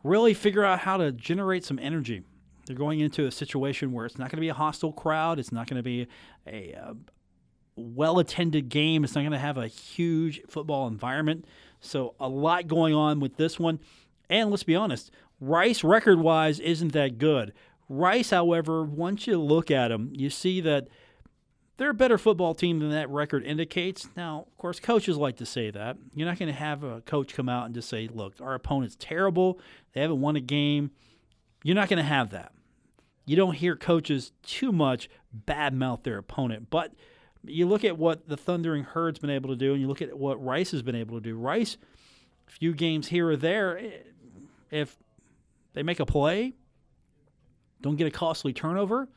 really 0.03 0.33
figure 0.33 0.65
out 0.65 0.81
how 0.81 0.97
to 0.97 1.13
generate 1.13 1.65
some 1.65 1.79
energy. 1.79 2.23
They're 2.67 2.75
going 2.75 3.01
into 3.01 3.27
a 3.27 3.31
situation 3.31 3.93
where 3.93 4.07
it's 4.07 4.19
not 4.19 4.31
going 4.31 4.39
to 4.39 4.41
be 4.41 4.49
a 4.49 4.55
hostile 4.55 4.93
crowd, 4.93 5.39
it's 5.39 5.53
not 5.53 5.69
going 5.69 5.77
to 5.77 5.83
be 5.83 6.07
a 6.47 6.75
uh, 6.75 6.95
well 7.77 8.19
attended 8.19 8.71
game, 8.71 9.05
it's 9.05 9.15
not 9.15 9.21
going 9.21 9.33
to 9.33 9.39
have 9.39 9.59
a 9.59 9.69
huge 9.69 10.41
football 10.49 10.89
environment. 10.89 11.45
So, 11.81 12.15
a 12.19 12.29
lot 12.29 12.67
going 12.67 12.95
on 12.95 13.21
with 13.21 13.37
this 13.37 13.59
one. 13.59 13.81
And 14.31 14.51
let's 14.51 14.63
be 14.63 14.77
honest, 14.77 15.11
Rice, 15.41 15.83
record 15.83 16.21
wise, 16.21 16.61
isn't 16.61 16.93
that 16.93 17.19
good. 17.19 17.53
Rice, 17.89 18.31
however, 18.31 18.85
once 18.85 19.27
you 19.27 19.39
look 19.39 19.71
at 19.71 19.89
them, 19.89 20.11
you 20.15 20.31
see 20.31 20.61
that 20.61 20.89
they're 21.77 21.91
a 21.91 21.95
better 21.95 22.19
football 22.19 22.55
team 22.55 22.79
than 22.79 22.91
that 22.91 23.09
record 23.09 23.43
indicates. 23.45 24.07
Now, 24.15 24.45
of 24.47 24.57
course, 24.59 24.79
coaches 24.79 25.17
like 25.17 25.37
to 25.39 25.47
say 25.47 25.71
that. 25.71 25.97
You're 26.15 26.29
not 26.29 26.39
going 26.39 26.53
to 26.53 26.59
have 26.59 26.85
a 26.85 27.01
coach 27.01 27.35
come 27.35 27.49
out 27.49 27.65
and 27.65 27.75
just 27.75 27.89
say, 27.89 28.07
look, 28.07 28.35
our 28.39 28.53
opponent's 28.55 28.97
terrible. 29.01 29.59
They 29.95 30.03
haven't 30.03 30.21
won 30.21 30.37
a 30.37 30.41
game. 30.41 30.91
You're 31.65 31.75
not 31.75 31.89
going 31.89 31.97
to 31.97 32.03
have 32.03 32.31
that. 32.31 32.53
You 33.25 33.35
don't 33.35 33.55
hear 33.55 33.77
coaches 33.77 34.33
too 34.43 34.73
much 34.73 35.09
badmouth 35.47 36.03
their 36.03 36.19
opponent. 36.19 36.69
But 36.69 36.93
you 37.45 37.67
look 37.67 37.83
at 37.83 37.97
what 37.97 38.29
the 38.29 38.37
Thundering 38.37 38.85
Herd's 38.85 39.19
been 39.19 39.31
able 39.31 39.49
to 39.49 39.57
do, 39.57 39.73
and 39.73 39.81
you 39.81 39.89
look 39.89 40.03
at 40.03 40.19
what 40.19 40.43
Rice 40.45 40.73
has 40.73 40.83
been 40.83 40.95
able 40.95 41.17
to 41.17 41.23
do. 41.23 41.35
Rice, 41.35 41.79
a 42.47 42.51
few 42.51 42.75
games 42.75 43.09
here 43.09 43.31
or 43.31 43.37
there, 43.37 43.79
eh, 43.79 43.91
if 44.71 44.99
they 45.73 45.83
make 45.83 46.01
a 46.01 46.07
play, 46.07 46.55
don't 47.81 47.97
get 47.97 48.07
a 48.07 48.11
costly 48.11 48.53
turnover, 48.53 49.09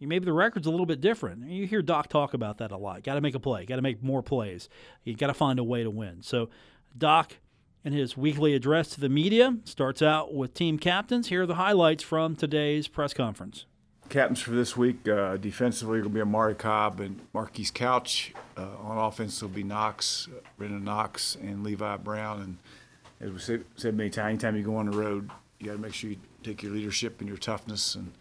maybe 0.00 0.24
the 0.24 0.32
record's 0.32 0.66
a 0.66 0.70
little 0.70 0.86
bit 0.86 1.00
different. 1.00 1.48
You 1.48 1.66
hear 1.66 1.82
Doc 1.82 2.08
talk 2.08 2.34
about 2.34 2.58
that 2.58 2.70
a 2.70 2.76
lot. 2.76 3.02
Got 3.02 3.14
to 3.14 3.20
make 3.20 3.34
a 3.34 3.40
play, 3.40 3.64
got 3.64 3.76
to 3.76 3.82
make 3.82 4.02
more 4.02 4.22
plays. 4.22 4.68
You 5.04 5.14
got 5.14 5.28
to 5.28 5.34
find 5.34 5.58
a 5.58 5.64
way 5.64 5.82
to 5.82 5.90
win. 5.90 6.22
So, 6.22 6.50
Doc, 6.96 7.38
in 7.84 7.92
his 7.92 8.16
weekly 8.16 8.54
address 8.54 8.88
to 8.90 9.00
the 9.00 9.08
media, 9.08 9.56
starts 9.64 10.02
out 10.02 10.34
with 10.34 10.54
team 10.54 10.78
captains. 10.78 11.28
Here 11.28 11.42
are 11.42 11.46
the 11.46 11.54
highlights 11.54 12.02
from 12.02 12.36
today's 12.36 12.88
press 12.88 13.14
conference. 13.14 13.64
Captains 14.08 14.40
for 14.40 14.52
this 14.52 14.76
week 14.76 15.08
uh, 15.08 15.36
defensively 15.36 16.00
will 16.00 16.08
be 16.08 16.20
Amari 16.20 16.54
Cobb 16.54 17.00
and 17.00 17.20
Marquise 17.32 17.72
Couch. 17.72 18.32
Uh, 18.56 18.68
on 18.80 18.98
offense 18.98 19.42
will 19.42 19.48
be 19.48 19.64
Knox, 19.64 20.28
uh, 20.30 20.40
Brenden 20.60 20.84
Knox, 20.84 21.36
and 21.42 21.64
Levi 21.64 21.96
Brown. 21.96 22.40
And 22.40 22.58
as 23.20 23.32
we 23.32 23.38
said, 23.40 23.64
said 23.74 23.96
many 23.96 24.10
times, 24.10 24.44
anytime 24.44 24.56
you 24.56 24.62
go 24.62 24.76
on 24.76 24.88
the 24.88 24.96
road, 24.96 25.30
you 25.58 25.66
got 25.66 25.72
to 25.72 25.78
make 25.78 25.94
sure 25.94 26.10
you 26.10 26.16
take 26.42 26.62
your 26.62 26.72
leadership 26.72 27.20
and 27.20 27.28
your 27.28 27.38
toughness, 27.38 27.94
and 27.94 28.12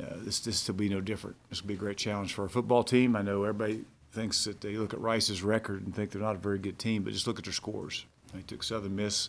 uh, 0.00 0.14
this 0.18 0.40
this 0.40 0.66
will 0.66 0.74
be 0.74 0.88
no 0.88 1.00
different. 1.00 1.36
This 1.50 1.60
will 1.60 1.68
be 1.68 1.74
a 1.74 1.78
great 1.78 1.96
challenge 1.96 2.34
for 2.34 2.42
our 2.42 2.48
football 2.48 2.84
team. 2.84 3.16
I 3.16 3.22
know 3.22 3.44
everybody 3.44 3.84
thinks 4.12 4.44
that 4.44 4.60
they 4.60 4.76
look 4.76 4.92
at 4.92 5.00
Rice's 5.00 5.42
record 5.42 5.84
and 5.84 5.94
think 5.94 6.10
they're 6.10 6.22
not 6.22 6.36
a 6.36 6.38
very 6.38 6.58
good 6.58 6.78
team, 6.78 7.02
but 7.02 7.12
just 7.12 7.26
look 7.26 7.38
at 7.38 7.44
their 7.44 7.52
scores. 7.52 8.04
They 8.34 8.42
took 8.42 8.62
Southern 8.62 8.96
Miss 8.96 9.28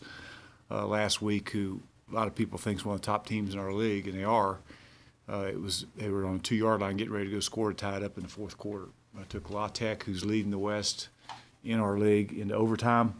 uh, 0.69 0.85
last 0.85 1.21
week, 1.21 1.49
who 1.49 1.81
a 2.11 2.15
lot 2.15 2.27
of 2.27 2.35
people 2.35 2.57
think 2.57 2.79
is 2.79 2.85
one 2.85 2.95
of 2.95 3.01
the 3.01 3.05
top 3.05 3.25
teams 3.25 3.53
in 3.53 3.59
our 3.59 3.73
league, 3.73 4.07
and 4.07 4.17
they 4.17 4.23
are. 4.23 4.59
Uh, 5.27 5.45
it 5.49 5.59
was 5.61 5.85
they 5.95 6.09
were 6.09 6.25
on 6.25 6.35
a 6.35 6.39
two-yard 6.39 6.81
line, 6.81 6.97
getting 6.97 7.13
ready 7.13 7.25
to 7.25 7.31
go 7.31 7.39
score, 7.39 7.73
tied 7.73 8.03
up 8.03 8.17
in 8.17 8.23
the 8.23 8.29
fourth 8.29 8.57
quarter. 8.57 8.87
I 9.19 9.23
took 9.23 9.49
La 9.49 9.67
Tech, 9.67 10.03
who's 10.03 10.25
leading 10.25 10.51
the 10.51 10.57
West 10.57 11.09
in 11.63 11.79
our 11.79 11.97
league, 11.97 12.33
into 12.33 12.55
overtime 12.55 13.13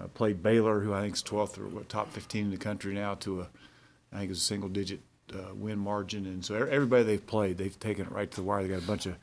uh, 0.00 0.08
played 0.08 0.42
Baylor, 0.42 0.80
who 0.80 0.92
I 0.92 1.02
think 1.02 1.14
is 1.14 1.22
12th 1.22 1.58
or 1.58 1.84
top 1.84 2.12
15 2.12 2.46
in 2.46 2.50
the 2.50 2.56
country 2.56 2.94
now, 2.94 3.14
to 3.16 3.42
a 3.42 3.48
I 4.14 4.18
think 4.18 4.30
it's 4.30 4.40
a 4.40 4.44
single 4.44 4.68
digit 4.68 5.00
uh, 5.32 5.54
win 5.54 5.78
margin. 5.78 6.26
And 6.26 6.44
so 6.44 6.54
everybody 6.54 7.02
they've 7.02 7.26
played, 7.26 7.58
they've 7.58 7.78
taken 7.78 8.06
it 8.06 8.12
right 8.12 8.30
to 8.30 8.36
the 8.36 8.42
wire. 8.42 8.62
They 8.62 8.68
got 8.68 8.82
a 8.82 8.86
bunch 8.86 9.06
of 9.06 9.16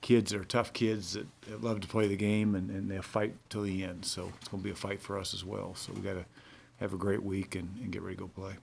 kids 0.00 0.32
that 0.32 0.40
are 0.40 0.44
tough 0.44 0.72
kids 0.72 1.12
that, 1.12 1.26
that 1.42 1.62
love 1.62 1.80
to 1.80 1.88
play 1.88 2.08
the 2.08 2.16
game 2.16 2.54
and, 2.54 2.70
and 2.70 2.90
they'll 2.90 3.02
fight 3.02 3.34
till 3.50 3.62
the 3.62 3.84
end. 3.84 4.06
So 4.06 4.32
it's 4.40 4.48
going 4.48 4.62
to 4.62 4.64
be 4.64 4.70
a 4.70 4.74
fight 4.74 5.02
for 5.02 5.18
us 5.18 5.34
as 5.34 5.44
well. 5.44 5.74
So 5.74 5.92
we 5.92 6.00
got 6.00 6.14
to 6.14 6.24
have 6.78 6.94
a 6.94 6.96
great 6.96 7.22
week 7.22 7.54
and, 7.54 7.76
and 7.82 7.92
get 7.92 8.00
ready 8.00 8.16
to 8.16 8.22
go 8.22 8.28
play. 8.28 8.54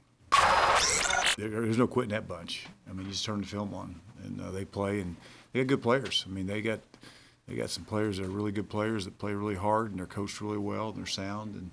There, 1.38 1.50
there's 1.50 1.78
no 1.78 1.86
quitting 1.86 2.12
that 2.12 2.28
bunch. 2.28 2.66
I 2.90 2.94
mean, 2.94 3.06
you 3.06 3.12
just 3.12 3.24
turn 3.24 3.42
the 3.42 3.48
film 3.48 3.74
on 3.76 4.02
and 4.24 4.42
uh, 4.42 4.50
they 4.50 4.66
play 4.66 5.00
and 5.02 5.16
they 5.54 5.60
got 5.60 5.68
good 5.68 5.84
players. 5.84 6.26
I 6.28 6.32
mean, 6.32 6.48
they 6.48 6.62
got 6.62 6.80
they 7.48 7.56
got 7.56 7.70
some 7.70 7.86
players 7.86 8.18
that 8.18 8.26
are 8.26 8.30
really 8.30 8.52
good 8.52 8.70
players 8.70 9.06
that 9.06 9.18
play 9.18 9.34
really 9.34 9.56
hard 9.56 9.92
and 9.92 10.00
they're 10.00 10.06
coached 10.06 10.42
really 10.42 10.58
well 10.58 10.90
and 10.90 10.98
they're 10.98 11.06
sound. 11.06 11.56
And 11.56 11.72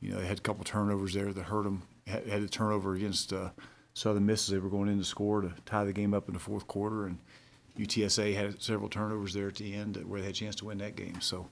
you 0.00 0.12
know 0.12 0.20
they 0.20 0.26
had 0.26 0.38
a 0.38 0.42
couple 0.42 0.64
turnovers 0.64 1.14
there 1.14 1.32
that 1.32 1.42
hurt 1.44 1.64
them. 1.64 1.82
Had, 2.06 2.26
a 2.26 2.48
turnover 2.48 2.94
against 2.94 3.32
uh, 3.32 3.50
Southern 3.94 4.26
Miss 4.26 4.48
as 4.48 4.52
they 4.52 4.58
were 4.58 4.68
going 4.68 4.90
in 4.90 4.98
to 4.98 5.04
score 5.04 5.40
to 5.40 5.52
tie 5.64 5.84
the 5.84 5.92
game 5.92 6.12
up 6.12 6.28
in 6.28 6.34
the 6.34 6.40
fourth 6.40 6.66
quarter, 6.66 7.06
and 7.06 7.18
UTSA 7.78 8.34
had 8.34 8.60
several 8.60 8.90
turnovers 8.90 9.32
there 9.32 9.48
at 9.48 9.54
the 9.54 9.72
end 9.72 9.96
where 10.04 10.20
they 10.20 10.26
had 10.26 10.34
a 10.34 10.38
chance 10.38 10.54
to 10.56 10.66
win 10.66 10.78
that 10.78 10.96
game. 10.96 11.20
So 11.22 11.48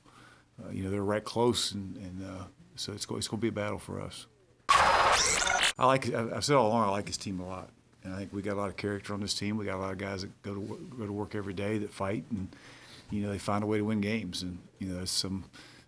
uh, 0.63 0.71
you 0.71 0.85
know 0.85 0.91
they're 0.91 1.03
right 1.03 1.25
close, 1.25 1.73
and, 1.73 1.97
and 1.97 2.23
uh, 2.23 2.45
so 2.77 2.93
it's, 2.93 3.05
it's 3.05 3.07
going 3.07 3.23
to 3.23 3.37
be 3.39 3.49
a 3.49 3.53
battle 3.53 3.79
for 3.79 4.01
us. 4.01 4.27
I 4.69 5.87
like 5.87 6.13
I've 6.13 6.45
said 6.45 6.57
all 6.57 6.69
along 6.69 6.89
I 6.89 6.91
like 6.91 7.07
this 7.07 7.17
team 7.17 7.41
a 7.41 7.47
lot. 7.47 7.71
And 8.05 8.13
I 8.13 8.19
think 8.19 8.33
we 8.33 8.43
got 8.43 8.55
a 8.55 8.61
lot 8.61 8.69
of 8.69 8.77
character 8.77 9.15
on 9.15 9.21
this 9.21 9.33
team. 9.33 9.57
We 9.57 9.65
got 9.65 9.77
a 9.77 9.81
lot 9.81 9.93
of 9.93 9.99
guys 9.99 10.23
that 10.23 10.43
go 10.43 10.55
to 10.55 10.91
go 10.99 11.07
to 11.07 11.13
work 11.13 11.35
every 11.35 11.55
day 11.55 11.79
that 11.79 11.93
fight 11.93 12.25
and 12.31 12.49
you 13.13 13.23
know 13.23 13.31
they 13.31 13.39
find 13.39 13.63
a 13.63 13.67
way 13.67 13.79
to 13.79 13.85
win 13.85 14.01
games, 14.01 14.43
and 14.43 14.59
you 14.79 14.89
know 14.89 14.99
that's 14.99 15.13
some 15.13 15.45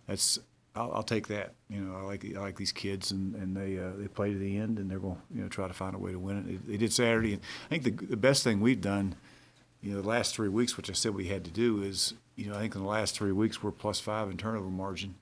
that's 0.07 0.39
I'll, 0.75 0.91
I'll, 0.93 1.03
take 1.03 1.27
that. 1.29 1.53
You 1.69 1.81
know, 1.81 1.97
I 1.97 2.01
like 2.03 2.25
I 2.35 2.39
like 2.39 2.55
these 2.55 2.71
kids, 2.71 3.11
and, 3.11 3.33
and 3.35 3.57
they 3.57 3.79
uh, 3.79 3.91
they 3.97 4.07
play 4.07 4.31
to 4.31 4.37
the 4.37 4.57
end, 4.57 4.77
and 4.77 4.89
they're 4.89 4.99
going 4.99 5.15
to 5.15 5.21
you 5.33 5.41
know 5.41 5.49
try 5.49 5.67
to 5.67 5.73
find 5.73 5.95
a 5.95 5.97
way 5.97 6.11
to 6.11 6.19
win 6.19 6.37
it. 6.37 6.67
They, 6.67 6.77
did 6.77 6.93
Saturday, 6.93 7.33
and 7.33 7.41
I 7.65 7.69
think 7.77 7.83
the 7.83 8.05
the 8.05 8.17
best 8.17 8.43
thing 8.43 8.61
we've 8.61 8.79
done, 8.79 9.15
you 9.81 9.93
know, 9.93 10.01
the 10.01 10.07
last 10.07 10.35
three 10.35 10.49
weeks, 10.49 10.77
which 10.77 10.89
I 10.89 10.93
said 10.93 11.15
we 11.15 11.27
had 11.27 11.43
to 11.45 11.51
do, 11.51 11.81
is 11.81 12.13
you 12.35 12.49
know 12.49 12.55
I 12.55 12.59
think 12.59 12.75
in 12.75 12.81
the 12.81 12.87
last 12.87 13.15
three 13.15 13.31
weeks 13.31 13.63
we're 13.63 13.71
plus 13.71 13.99
five 13.99 14.29
in 14.29 14.37
turnover 14.37 14.69
margin. 14.69 15.15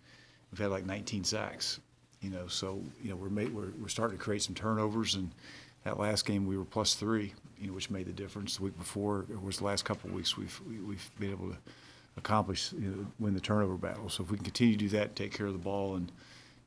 We've 0.51 0.59
had 0.59 0.69
like 0.69 0.85
19 0.85 1.23
sacks. 1.23 1.79
You 2.21 2.29
know, 2.29 2.47
so 2.47 2.81
you 3.01 3.09
know 3.09 3.15
we're 3.15 3.29
made, 3.29 3.53
we're 3.53 3.71
we're 3.79 3.87
starting 3.87 4.17
to 4.17 4.23
create 4.23 4.41
some 4.41 4.55
turnovers, 4.55 5.15
and 5.15 5.31
that 5.83 5.99
last 5.99 6.25
game 6.25 6.45
we 6.47 6.57
were 6.57 6.65
plus 6.65 6.95
three, 6.95 7.33
you 7.59 7.67
know, 7.67 7.73
which 7.73 7.89
made 7.89 8.07
the 8.07 8.13
difference. 8.13 8.57
The 8.57 8.63
week 8.63 8.77
before, 8.77 9.25
it 9.29 9.41
was 9.41 9.57
the 9.57 9.65
last 9.65 9.85
couple 9.85 10.09
of 10.09 10.15
weeks 10.15 10.37
we've 10.37 10.59
we, 10.67 10.75
have 10.75 10.85
we 10.85 10.95
have 10.95 11.19
been 11.19 11.31
able 11.31 11.49
to 11.49 11.57
accomplish, 12.17 12.71
you 12.73 12.89
know, 12.89 13.05
win 13.19 13.33
the 13.33 13.39
turnover 13.39 13.75
battle. 13.75 14.09
So 14.09 14.23
if 14.23 14.31
we 14.31 14.37
can 14.37 14.45
continue 14.45 14.73
to 14.73 14.79
do 14.79 14.89
that, 14.89 15.15
take 15.15 15.33
care 15.33 15.47
of 15.47 15.53
the 15.53 15.59
ball, 15.59 15.95
and 15.95 16.11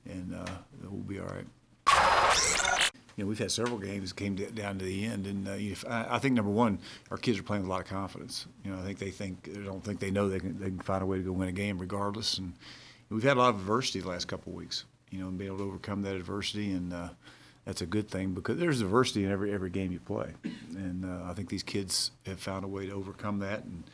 and 0.07 0.35
uh, 0.35 0.51
we'll 0.83 1.03
be 1.03 1.19
all 1.19 1.27
right. 1.27 2.91
You 3.17 3.25
know, 3.25 3.29
we've 3.29 3.39
had 3.39 3.51
several 3.51 3.79
games 3.79 4.11
that 4.11 4.17
came 4.17 4.35
down 4.35 4.79
to 4.79 4.85
the 4.85 5.07
end, 5.07 5.27
and 5.27 5.49
uh, 5.49 5.55
know, 5.55 5.77
I, 5.89 6.17
I 6.17 6.19
think 6.19 6.35
number 6.35 6.51
one, 6.51 6.79
our 7.11 7.17
kids 7.17 7.39
are 7.39 7.43
playing 7.43 7.63
with 7.63 7.71
a 7.71 7.73
lot 7.73 7.81
of 7.81 7.87
confidence. 7.87 8.47
You 8.63 8.71
know, 8.71 8.79
I 8.79 8.83
think 8.83 8.99
they 8.99 9.11
think 9.11 9.45
they 9.45 9.63
don't 9.63 9.83
think 9.83 10.01
they 10.01 10.11
know 10.11 10.29
they 10.29 10.39
can 10.39 10.59
they 10.59 10.67
can 10.67 10.81
find 10.81 11.03
a 11.03 11.07
way 11.07 11.17
to 11.19 11.23
go 11.23 11.33
win 11.33 11.49
a 11.49 11.53
game 11.53 11.79
regardless, 11.79 12.39
and 12.39 12.53
we've 13.09 13.23
had 13.23 13.37
a 13.37 13.41
lot 13.41 13.51
of 13.51 13.61
adversity 13.61 14.01
the 14.01 14.09
last 14.09 14.27
couple 14.29 14.53
of 14.53 14.59
weeks. 14.59 14.85
You 15.11 15.21
know, 15.21 15.29
and 15.29 15.39
be 15.39 15.47
able 15.47 15.59
to 15.59 15.65
overcome 15.65 16.03
that 16.03 16.17
adversity, 16.17 16.73
and 16.73 16.93
uh, 16.93 17.09
that's 17.65 17.81
a 17.81 17.87
good 17.87 18.11
thing 18.11 18.33
because 18.33 18.59
there's 18.59 18.81
adversity 18.83 19.25
in 19.25 19.31
every 19.31 19.53
every 19.53 19.71
game 19.71 19.93
you 19.93 20.01
play, 20.01 20.33
and 20.75 21.07
uh, 21.07 21.31
I 21.31 21.33
think 21.33 21.49
these 21.49 21.63
kids 21.63 22.11
have 22.27 22.39
found 22.39 22.65
a 22.65 22.69
way 22.69 22.87
to 22.87 22.93
overcome 22.93 23.39
that 23.39 23.65
and 23.65 23.85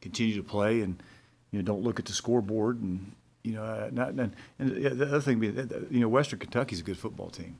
continue 0.00 0.36
to 0.36 0.42
play, 0.42 0.80
and 0.80 1.02
you 1.50 1.58
know, 1.58 1.64
don't 1.64 1.82
look 1.82 1.98
at 1.98 2.06
the 2.06 2.12
scoreboard, 2.12 2.80
and 2.80 3.12
you 3.42 3.52
know, 3.52 3.64
uh, 3.64 3.88
not 3.92 4.10
and, 4.10 4.34
and 4.58 4.70
the 4.70 5.06
other 5.06 5.20
thing, 5.20 5.40
be 5.40 5.48
you 5.90 6.00
know, 6.00 6.08
Western 6.08 6.38
Kentucky's 6.38 6.80
a 6.80 6.84
good 6.84 6.98
football 6.98 7.30
team. 7.30 7.58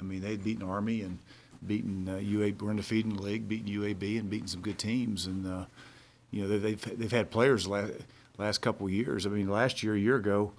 I 0.00 0.04
mean, 0.04 0.20
they'd 0.20 0.42
beaten 0.42 0.68
Army 0.68 1.02
and 1.02 1.18
beaten 1.66 2.08
uh, 2.08 2.14
UAB. 2.14 2.60
We're 2.60 2.70
in 2.70 2.76
the 3.16 3.22
league, 3.22 3.48
beaten 3.48 3.68
UAB 3.68 4.18
and 4.18 4.28
beaten 4.28 4.48
some 4.48 4.60
good 4.60 4.78
teams. 4.78 5.26
And 5.26 5.46
uh, 5.46 5.64
you 6.30 6.42
know, 6.42 6.58
they've 6.58 6.98
they've 6.98 7.12
had 7.12 7.30
players 7.30 7.66
last 7.66 7.92
last 8.38 8.58
couple 8.58 8.86
of 8.86 8.92
years. 8.92 9.26
I 9.26 9.30
mean, 9.30 9.48
last 9.48 9.82
year, 9.82 9.94
a 9.94 9.98
year 9.98 10.16
ago, 10.16 10.52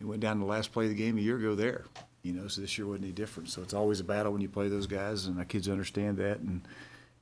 it 0.00 0.04
went 0.04 0.20
down 0.20 0.36
to 0.36 0.40
the 0.40 0.50
last 0.50 0.72
play 0.72 0.84
of 0.84 0.90
the 0.90 0.96
game 0.96 1.18
a 1.18 1.22
year 1.22 1.36
ago 1.36 1.54
there. 1.54 1.84
You 2.22 2.34
know, 2.34 2.48
so 2.48 2.60
this 2.60 2.76
year 2.76 2.86
wasn't 2.86 3.04
any 3.04 3.12
different. 3.12 3.48
So 3.48 3.62
it's 3.62 3.72
always 3.72 4.00
a 4.00 4.04
battle 4.04 4.32
when 4.32 4.42
you 4.42 4.48
play 4.48 4.68
those 4.68 4.86
guys, 4.86 5.26
and 5.26 5.38
our 5.38 5.44
kids 5.44 5.68
understand 5.68 6.18
that. 6.18 6.40
And 6.40 6.62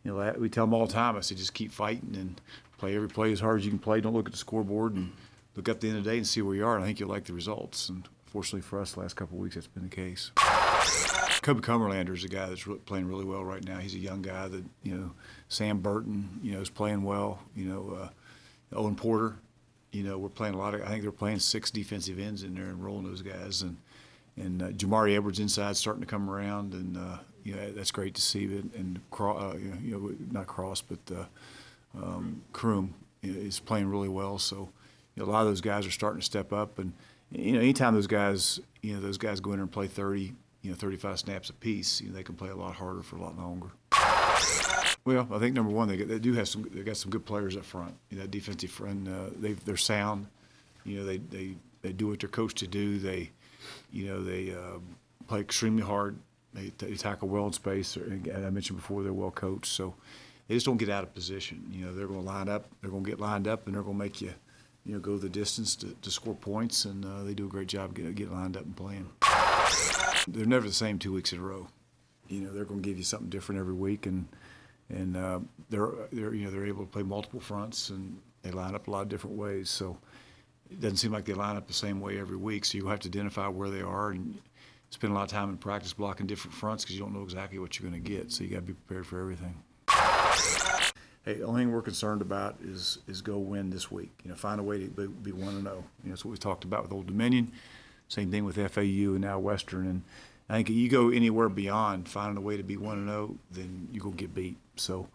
you 0.03 0.13
know, 0.13 0.35
we 0.39 0.49
tell 0.49 0.67
them 0.67 0.75
all 0.75 0.87
the 0.87 0.93
time. 0.93 1.17
I 1.17 1.21
say, 1.21 1.35
just 1.35 1.55
keep 1.55 1.71
fighting 1.71 2.15
and 2.15 2.41
play 2.79 2.97
every 2.97 3.09
play 3.09 3.33
as 3.33 3.41
hard 3.41 3.59
as 3.59 3.65
you 3.65 3.71
can 3.71 3.79
play. 3.79 4.01
Don't 4.01 4.15
look 4.15 4.27
at 4.27 4.33
the 4.33 4.39
scoreboard 4.39 4.95
and 4.95 5.13
look 5.57 5.69
up 5.69 5.81
the 5.81 5.89
end 5.89 5.99
of 5.99 6.05
the 6.05 6.11
day 6.11 6.17
and 6.17 6.27
see 6.27 6.41
where 6.41 6.55
you 6.55 6.65
are. 6.67 6.77
And 6.77 6.85
I 6.85 6.87
think 6.87 7.01
you'll 7.01 7.09
like 7.09 7.25
the 7.25 7.33
results. 7.33 7.89
And 7.89 8.09
fortunately 8.27 8.63
for 8.63 8.81
us, 8.81 8.93
the 8.93 9.01
last 9.01 9.17
couple 9.17 9.37
of 9.37 9.43
weeks, 9.43 9.57
that's 9.57 9.67
been 9.67 9.85
the 9.85 9.95
case. 9.95 10.31
Kobe 11.43 11.61
Cumberlander 11.61 12.15
is 12.15 12.25
a 12.25 12.29
guy 12.29 12.47
that's 12.47 12.67
playing 12.87 13.07
really 13.07 13.25
well 13.25 13.45
right 13.45 13.65
now. 13.65 13.79
He's 13.79 13.95
a 13.95 13.99
young 13.99 14.23
guy 14.23 14.49
that 14.49 14.65
you 14.83 14.95
know. 14.95 15.13
Sam 15.49 15.79
Burton, 15.79 16.41
you 16.43 16.53
know, 16.53 16.61
is 16.61 16.69
playing 16.69 17.03
well. 17.03 17.41
You 17.57 17.65
know, 17.67 17.99
uh, 18.03 18.77
Owen 18.77 18.97
Porter. 18.97 19.37
You 19.93 20.03
know, 20.03 20.19
we're 20.19 20.29
playing 20.29 20.55
a 20.55 20.59
lot 20.59 20.75
of. 20.75 20.83
I 20.83 20.89
think 20.89 21.03
they're 21.03 21.11
playing 21.11 21.39
six 21.39 21.71
defensive 21.71 22.19
ends 22.19 22.43
in 22.43 22.55
there 22.55 22.67
and 22.67 22.85
rolling 22.85 23.05
those 23.05 23.23
guys. 23.23 23.63
And 23.63 23.79
and 24.37 24.63
uh, 24.63 24.69
Jamari 24.69 25.17
Edwards 25.17 25.41
inside 25.41 25.77
starting 25.77 26.03
to 26.03 26.07
come 26.07 26.29
around, 26.29 26.75
and 26.75 26.97
uh, 26.97 27.19
you 27.45 27.55
know 27.55 27.73
that's 27.73 27.91
great 27.91 28.15
to 28.15 28.21
see. 28.21 28.45
And, 28.45 28.71
and 28.75 29.01
uh, 29.19 29.55
you 29.83 29.99
know, 29.99 30.15
not 30.31 30.47
Cross, 30.47 30.83
but 30.83 31.17
uh, 31.17 31.25
um, 31.97 32.43
Kroom 32.53 32.91
is 33.23 33.61
playing 33.61 33.89
really 33.89 34.09
well. 34.09 34.39
So 34.39 34.69
you 35.15 35.23
know, 35.23 35.29
a 35.29 35.33
lot 35.33 35.43
of 35.43 35.49
those 35.49 35.61
guys 35.61 35.87
are 35.87 35.91
starting 35.91 36.21
to 36.21 36.27
step 36.27 36.53
up. 36.53 36.79
And 36.79 36.93
you 37.31 37.53
know, 37.53 37.61
anytime 37.61 37.95
those 37.95 38.07
guys, 38.07 38.61
you 38.83 38.95
know, 38.95 39.01
those 39.01 39.19
guys 39.19 39.41
go 39.41 39.51
in 39.51 39.57
there 39.59 39.65
and 39.65 39.73
play 39.73 39.87
30, 39.87 40.35
you 40.63 40.71
know 40.71 40.77
35 40.77 41.19
snaps 41.19 41.51
apiece, 41.51 42.01
you 42.01 42.09
know, 42.09 42.15
they 42.15 42.23
can 42.23 42.35
play 42.35 42.51
a 42.51 42.57
lot 42.57 42.75
harder 42.75 43.03
for 43.03 43.17
a 43.17 43.21
lot 43.21 43.37
longer. 43.37 43.69
Well, 45.05 45.27
I 45.33 45.39
think 45.39 45.55
number 45.55 45.73
one, 45.73 45.89
they, 45.89 45.97
they 45.97 46.19
do 46.19 46.35
have 46.35 46.49
some. 46.49 46.69
They 46.71 46.83
got 46.83 46.97
some 46.97 47.11
good 47.11 47.25
players 47.25 47.57
up 47.57 47.65
front. 47.65 47.95
You 48.11 48.19
know, 48.19 48.27
defensive 48.27 48.71
front. 48.71 49.09
Uh, 49.09 49.31
they 49.41 49.55
they're 49.55 49.77
sound. 49.77 50.27
You 50.85 50.99
know, 50.99 51.07
they, 51.07 51.17
they 51.17 51.55
they 51.81 51.93
do 51.93 52.09
what 52.09 52.21
they're 52.21 52.29
coached 52.29 52.59
to 52.59 52.67
do. 52.67 52.99
They, 52.99 53.31
you 53.91 54.07
know, 54.07 54.23
they 54.23 54.53
uh, 54.53 54.79
play 55.27 55.41
extremely 55.41 55.83
hard. 55.83 56.17
They, 56.53 56.73
they 56.79 56.95
tackle 56.95 57.29
well 57.29 57.47
in 57.47 57.53
space. 57.53 57.97
And 57.97 58.31
I 58.31 58.51
mentioned 58.51 58.79
before, 58.79 59.03
they're 59.03 59.13
well 59.13 59.31
coached. 59.31 59.73
So 59.73 59.95
they 60.49 60.55
just 60.55 60.67
don't 60.67 60.79
get 60.79 60.89
out 60.89 61.05
of 61.05 61.15
position. 61.15 61.69
You 61.71 61.87
know, 61.87 61.95
they're 61.95 62.07
going 62.07 62.21
to 62.21 62.27
line 62.27 62.49
up. 62.49 62.67
They're 62.81 62.91
going 62.91 63.05
to 63.05 63.11
get 63.11 63.21
lined 63.21 63.47
up, 63.47 63.67
and 63.67 63.75
they're 63.75 63.83
going 63.83 63.99
to 63.99 64.05
make 64.05 64.21
you, 64.21 64.33
you 64.85 64.95
know, 64.95 64.99
go 64.99 65.19
the 65.19 65.29
distance 65.29 65.77
to, 65.77 65.95
to 66.03 66.11
score 66.11 66.35
points. 66.35 66.85
And 66.85 67.05
uh, 67.05 67.23
they 67.23 67.35
do 67.35 67.47
a 67.47 67.49
great 67.49 67.69
job 67.69 67.95
getting 67.95 68.13
get 68.15 68.33
lined 68.33 68.57
up 68.57 68.65
and 68.65 68.77
playing 68.77 69.09
they're 70.27 70.47
never 70.47 70.67
the 70.67 70.75
same 70.75 70.99
two 70.99 71.13
weeks 71.13 71.33
in 71.33 71.39
a 71.39 71.43
row. 71.43 71.69
You 72.29 72.43
know, 72.43 72.53
they're 72.53 72.65
going 72.65 72.83
to 72.83 72.89
give 72.89 72.99
you 72.99 73.05
something 73.05 73.31
different 73.31 73.61
every 73.61 73.75
week, 73.75 74.07
and 74.07 74.27
and 74.91 75.17
uh, 75.17 75.41
they're 75.71 75.91
they're 76.13 76.35
you 76.35 76.45
know 76.45 76.51
they're 76.51 76.67
able 76.67 76.85
to 76.85 76.91
play 76.91 77.03
multiple 77.03 77.41
fronts, 77.41 77.91
and 77.91 78.19
they 78.43 78.51
line 78.51 78.75
up 78.75 78.89
a 78.89 78.91
lot 78.91 79.03
of 79.03 79.09
different 79.09 79.37
ways. 79.37 79.71
So 79.71 79.97
it 80.71 80.81
doesn't 80.81 80.99
seem 80.99 81.13
like 81.13 81.25
they 81.25 81.35
line 81.35 81.57
up 81.57 81.67
the 81.67 81.73
same 81.73 82.01
way 82.01 82.19
every 82.19 82.37
week. 82.37 82.65
So 82.65 82.79
you 82.79 82.87
have 82.89 83.01
to 83.01 83.09
identify 83.09 83.49
where 83.49 83.71
they 83.71 83.81
are 83.81 84.11
and 84.11 84.39
spend 84.91 85.13
a 85.13 85.17
lot 85.17 85.23
of 85.23 85.31
time 85.31 85.49
in 85.51 85.57
practice 85.57 85.93
blocking 85.93 86.27
different 86.27 86.55
fronts 86.55 86.85
because 86.85 86.97
you 86.97 87.03
don't 87.03 87.15
know 87.15 87.23
exactly 87.23 87.59
what 87.59 87.79
you're 87.79 87.89
going 87.91 88.03
to 88.03 88.09
get. 88.11 88.31
So 88.33 88.45
you 88.45 88.51
got 88.51 88.57
to 88.57 88.63
be 88.63 88.75
prepared 88.75 89.07
for 89.07 89.21
everything. 89.21 89.55
Hey, 91.29 91.35
the 91.35 91.45
only 91.45 91.61
thing 91.61 91.73
we're 91.73 91.83
concerned 91.83 92.23
about 92.23 92.57
is 92.65 93.01
is 93.07 93.21
go 93.21 93.37
win 93.37 93.69
this 93.69 93.91
week. 93.91 94.09
You 94.25 94.31
know, 94.31 94.35
find 94.35 94.59
a 94.59 94.63
way 94.63 94.79
to 94.79 94.89
be, 94.89 95.31
one 95.31 95.57
and 95.57 95.65
zero. 95.65 95.85
Oh. 95.85 95.85
You 96.03 96.09
know, 96.09 96.13
that's 96.13 96.25
what 96.25 96.31
we 96.31 96.39
talked 96.39 96.65
about 96.65 96.85
with 96.85 96.91
Old 96.91 97.07
Dominion. 97.07 97.53
Same 98.09 98.31
thing 98.31 98.47
with 98.47 98.57
FAU 98.57 99.13
and 99.13 99.21
now 99.21 99.39
Western. 99.39 99.87
And 99.87 100.03
I 100.49 100.55
think 100.55 100.71
if 100.71 100.77
you 100.77 100.89
go 100.89 101.11
anywhere 101.11 101.51
beyond 101.51 102.09
finding 102.09 102.39
a 102.39 102.41
way 102.41 102.57
to 102.57 102.63
be 102.63 102.79
one 102.79 102.97
and 102.97 103.09
zero, 103.09 103.31
oh, 103.31 103.37
then 103.51 103.89
you 103.93 104.01
go 104.01 104.09
get 104.09 104.35
beat. 104.35 104.57
So, 104.77 105.07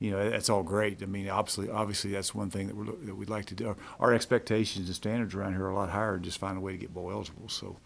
you 0.00 0.10
know, 0.10 0.28
that's 0.28 0.50
all 0.50 0.64
great. 0.64 1.04
I 1.04 1.06
mean, 1.06 1.28
obviously, 1.28 1.70
obviously 1.70 2.10
that's 2.10 2.34
one 2.34 2.50
thing 2.50 2.66
that, 2.66 2.74
we're, 2.74 2.86
that 2.86 3.14
we'd 3.14 3.30
like 3.30 3.44
to 3.44 3.54
do. 3.54 3.68
Our, 3.68 3.76
our, 4.00 4.12
expectations 4.12 4.88
and 4.88 4.96
standards 4.96 5.36
around 5.36 5.52
here 5.52 5.66
are 5.66 5.70
a 5.70 5.76
lot 5.76 5.90
higher. 5.90 6.18
Just 6.18 6.38
find 6.38 6.58
a 6.58 6.60
way 6.60 6.72
to 6.72 6.78
get 6.78 6.92
bowl 6.92 7.12
eligible. 7.12 7.48
So, 7.48 7.76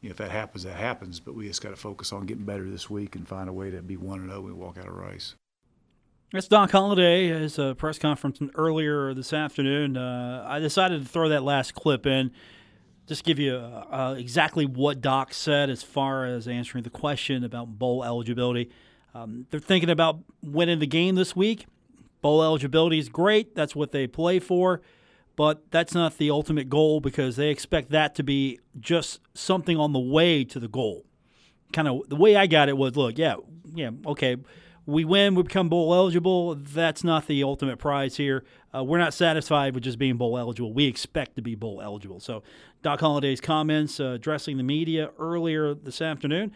you 0.00 0.08
know, 0.08 0.10
if 0.10 0.16
that 0.16 0.32
happens, 0.32 0.64
that 0.64 0.74
happens. 0.74 1.20
But 1.20 1.36
we 1.36 1.46
just 1.46 1.62
got 1.62 1.70
to 1.70 1.76
focus 1.76 2.12
on 2.12 2.26
getting 2.26 2.44
better 2.44 2.68
this 2.68 2.90
week 2.90 3.14
and 3.14 3.28
find 3.28 3.48
a 3.48 3.52
way 3.52 3.70
to 3.70 3.80
be 3.80 3.96
one 3.96 4.18
and 4.18 4.30
zero 4.30 4.44
and 4.48 4.58
walk 4.58 4.76
out 4.76 4.88
of 4.88 4.94
Rice. 4.96 5.36
That's 6.30 6.46
Doc 6.46 6.70
Holliday. 6.72 7.28
His 7.28 7.58
a 7.58 7.74
press 7.74 7.98
conference 7.98 8.38
earlier 8.54 9.14
this 9.14 9.32
afternoon. 9.32 9.96
Uh, 9.96 10.44
I 10.46 10.58
decided 10.58 11.02
to 11.02 11.08
throw 11.08 11.30
that 11.30 11.42
last 11.42 11.74
clip 11.74 12.04
in 12.04 12.32
just 13.06 13.24
give 13.24 13.38
you 13.38 13.54
uh, 13.54 14.14
exactly 14.18 14.66
what 14.66 15.00
Doc 15.00 15.32
said 15.32 15.70
as 15.70 15.82
far 15.82 16.26
as 16.26 16.46
answering 16.46 16.84
the 16.84 16.90
question 16.90 17.44
about 17.44 17.78
bowl 17.78 18.04
eligibility. 18.04 18.70
Um, 19.14 19.46
they're 19.50 19.58
thinking 19.58 19.88
about 19.88 20.18
winning 20.42 20.80
the 20.80 20.86
game 20.86 21.14
this 21.14 21.34
week. 21.34 21.64
Bowl 22.20 22.42
eligibility 22.42 22.98
is 22.98 23.08
great. 23.08 23.54
That's 23.54 23.74
what 23.74 23.92
they 23.92 24.06
play 24.06 24.38
for. 24.38 24.82
But 25.34 25.70
that's 25.70 25.94
not 25.94 26.18
the 26.18 26.30
ultimate 26.30 26.68
goal 26.68 27.00
because 27.00 27.36
they 27.36 27.48
expect 27.48 27.90
that 27.92 28.14
to 28.16 28.22
be 28.22 28.60
just 28.78 29.20
something 29.32 29.78
on 29.78 29.94
the 29.94 29.98
way 29.98 30.44
to 30.44 30.60
the 30.60 30.68
goal. 30.68 31.06
Kind 31.72 31.88
of 31.88 32.06
the 32.10 32.16
way 32.16 32.36
I 32.36 32.46
got 32.46 32.68
it 32.68 32.76
was 32.76 32.96
look, 32.96 33.16
yeah, 33.16 33.36
yeah, 33.74 33.92
okay 34.04 34.36
we 34.88 35.04
win, 35.04 35.34
we 35.34 35.42
become 35.42 35.68
bowl 35.68 35.94
eligible. 35.94 36.54
That's 36.54 37.04
not 37.04 37.26
the 37.26 37.42
ultimate 37.44 37.78
prize 37.78 38.16
here. 38.16 38.42
Uh, 38.74 38.82
we're 38.82 38.96
not 38.96 39.12
satisfied 39.12 39.74
with 39.74 39.84
just 39.84 39.98
being 39.98 40.16
bowl 40.16 40.38
eligible. 40.38 40.72
We 40.72 40.86
expect 40.86 41.36
to 41.36 41.42
be 41.42 41.54
bowl 41.54 41.82
eligible. 41.82 42.20
So, 42.20 42.42
Doc 42.82 43.00
Holliday's 43.00 43.42
comments 43.42 44.00
uh, 44.00 44.12
addressing 44.12 44.56
the 44.56 44.62
media 44.62 45.10
earlier 45.18 45.74
this 45.74 46.00
afternoon. 46.00 46.52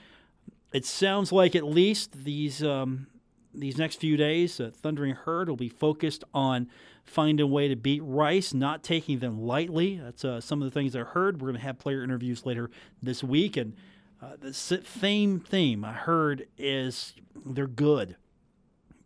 It 0.72 0.86
sounds 0.86 1.30
like 1.30 1.54
at 1.54 1.64
least 1.64 2.24
these 2.24 2.62
um, 2.62 3.06
these 3.52 3.76
next 3.76 3.96
few 3.96 4.16
days, 4.16 4.58
uh, 4.58 4.70
Thundering 4.74 5.14
Herd 5.14 5.50
will 5.50 5.56
be 5.56 5.68
focused 5.68 6.24
on 6.32 6.70
finding 7.04 7.44
a 7.44 7.46
way 7.46 7.68
to 7.68 7.76
beat 7.76 8.00
Rice, 8.02 8.54
not 8.54 8.82
taking 8.82 9.18
them 9.18 9.42
lightly. 9.42 10.00
That's 10.02 10.24
uh, 10.24 10.40
some 10.40 10.62
of 10.62 10.64
the 10.64 10.72
things 10.72 10.96
I 10.96 11.00
heard. 11.00 11.42
We're 11.42 11.48
going 11.48 11.60
to 11.60 11.66
have 11.66 11.78
player 11.78 12.02
interviews 12.02 12.46
later 12.46 12.70
this 13.02 13.22
week, 13.22 13.58
and 13.58 13.74
uh, 14.22 14.36
the 14.40 14.54
same 14.54 15.38
theme 15.38 15.84
I 15.84 15.92
heard 15.92 16.46
is 16.56 17.12
they're 17.44 17.66
good. 17.66 18.16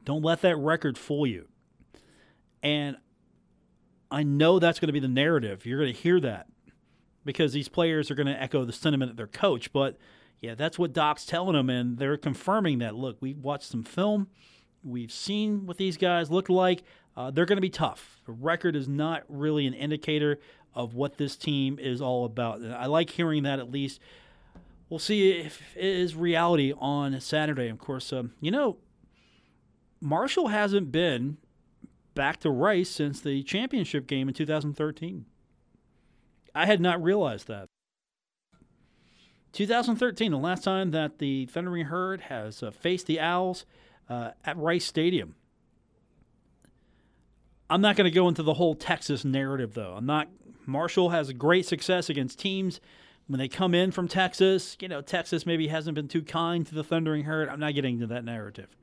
Don't 0.06 0.22
let 0.22 0.40
that 0.40 0.56
record 0.56 0.96
fool 0.96 1.26
you. 1.26 1.48
And 2.62 2.96
I 4.10 4.22
know 4.22 4.58
that's 4.58 4.78
going 4.78 4.86
to 4.86 4.92
be 4.92 5.00
the 5.00 5.08
narrative. 5.08 5.66
You're 5.66 5.80
going 5.80 5.92
to 5.92 6.00
hear 6.00 6.20
that 6.20 6.46
because 7.24 7.52
these 7.52 7.68
players 7.68 8.10
are 8.10 8.14
going 8.14 8.28
to 8.28 8.40
echo 8.40 8.64
the 8.64 8.72
sentiment 8.72 9.10
of 9.10 9.16
their 9.16 9.26
coach. 9.26 9.72
But 9.72 9.98
yeah, 10.40 10.54
that's 10.54 10.78
what 10.78 10.92
Doc's 10.92 11.26
telling 11.26 11.54
them, 11.54 11.68
and 11.68 11.98
they're 11.98 12.16
confirming 12.16 12.78
that. 12.78 12.94
Look, 12.94 13.16
we've 13.20 13.38
watched 13.38 13.68
some 13.68 13.82
film. 13.82 14.28
We've 14.84 15.12
seen 15.12 15.66
what 15.66 15.76
these 15.76 15.96
guys 15.96 16.30
look 16.30 16.48
like. 16.48 16.84
Uh, 17.16 17.32
they're 17.32 17.46
going 17.46 17.56
to 17.56 17.62
be 17.62 17.68
tough. 17.68 18.20
The 18.26 18.32
record 18.32 18.76
is 18.76 18.86
not 18.86 19.24
really 19.28 19.66
an 19.66 19.74
indicator 19.74 20.38
of 20.72 20.94
what 20.94 21.16
this 21.16 21.36
team 21.36 21.80
is 21.80 22.00
all 22.00 22.24
about. 22.24 22.60
And 22.60 22.72
I 22.72 22.86
like 22.86 23.10
hearing 23.10 23.42
that 23.42 23.58
at 23.58 23.72
least. 23.72 24.00
We'll 24.88 25.00
see 25.00 25.32
if 25.32 25.60
it 25.74 25.84
is 25.84 26.14
reality 26.14 26.72
on 26.78 27.18
Saturday. 27.20 27.68
Of 27.68 27.78
course, 27.78 28.12
um, 28.12 28.34
you 28.40 28.52
know, 28.52 28.76
Marshall 30.00 30.48
hasn't 30.48 30.92
been 30.92 31.38
back 32.14 32.40
to 32.40 32.50
Rice 32.50 32.90
since 32.90 33.20
the 33.20 33.42
championship 33.42 34.06
game 34.06 34.28
in 34.28 34.34
2013. 34.34 35.26
I 36.54 36.66
had 36.66 36.80
not 36.80 37.02
realized 37.02 37.48
that. 37.48 37.66
2013, 39.52 40.32
the 40.32 40.38
last 40.38 40.64
time 40.64 40.90
that 40.90 41.18
the 41.18 41.46
Thundering 41.46 41.86
Herd 41.86 42.22
has 42.22 42.62
uh, 42.62 42.70
faced 42.70 43.06
the 43.06 43.20
Owls 43.20 43.64
uh, 44.08 44.30
at 44.44 44.56
Rice 44.56 44.84
Stadium. 44.84 45.34
I'm 47.68 47.80
not 47.80 47.96
going 47.96 48.04
to 48.04 48.14
go 48.14 48.28
into 48.28 48.42
the 48.42 48.54
whole 48.54 48.74
Texas 48.74 49.24
narrative, 49.24 49.74
though. 49.74 49.94
I'm 49.96 50.06
not. 50.06 50.28
Marshall 50.66 51.10
has 51.10 51.32
great 51.32 51.66
success 51.66 52.08
against 52.08 52.38
teams 52.38 52.80
when 53.28 53.38
they 53.38 53.48
come 53.48 53.74
in 53.74 53.90
from 53.92 54.08
Texas. 54.08 54.76
You 54.80 54.88
know, 54.88 55.00
Texas 55.00 55.46
maybe 55.46 55.68
hasn't 55.68 55.94
been 55.94 56.08
too 56.08 56.22
kind 56.22 56.66
to 56.66 56.74
the 56.74 56.84
Thundering 56.84 57.24
Herd. 57.24 57.48
I'm 57.48 57.60
not 57.60 57.74
getting 57.74 57.94
into 57.94 58.06
that 58.08 58.24
narrative. 58.24 58.76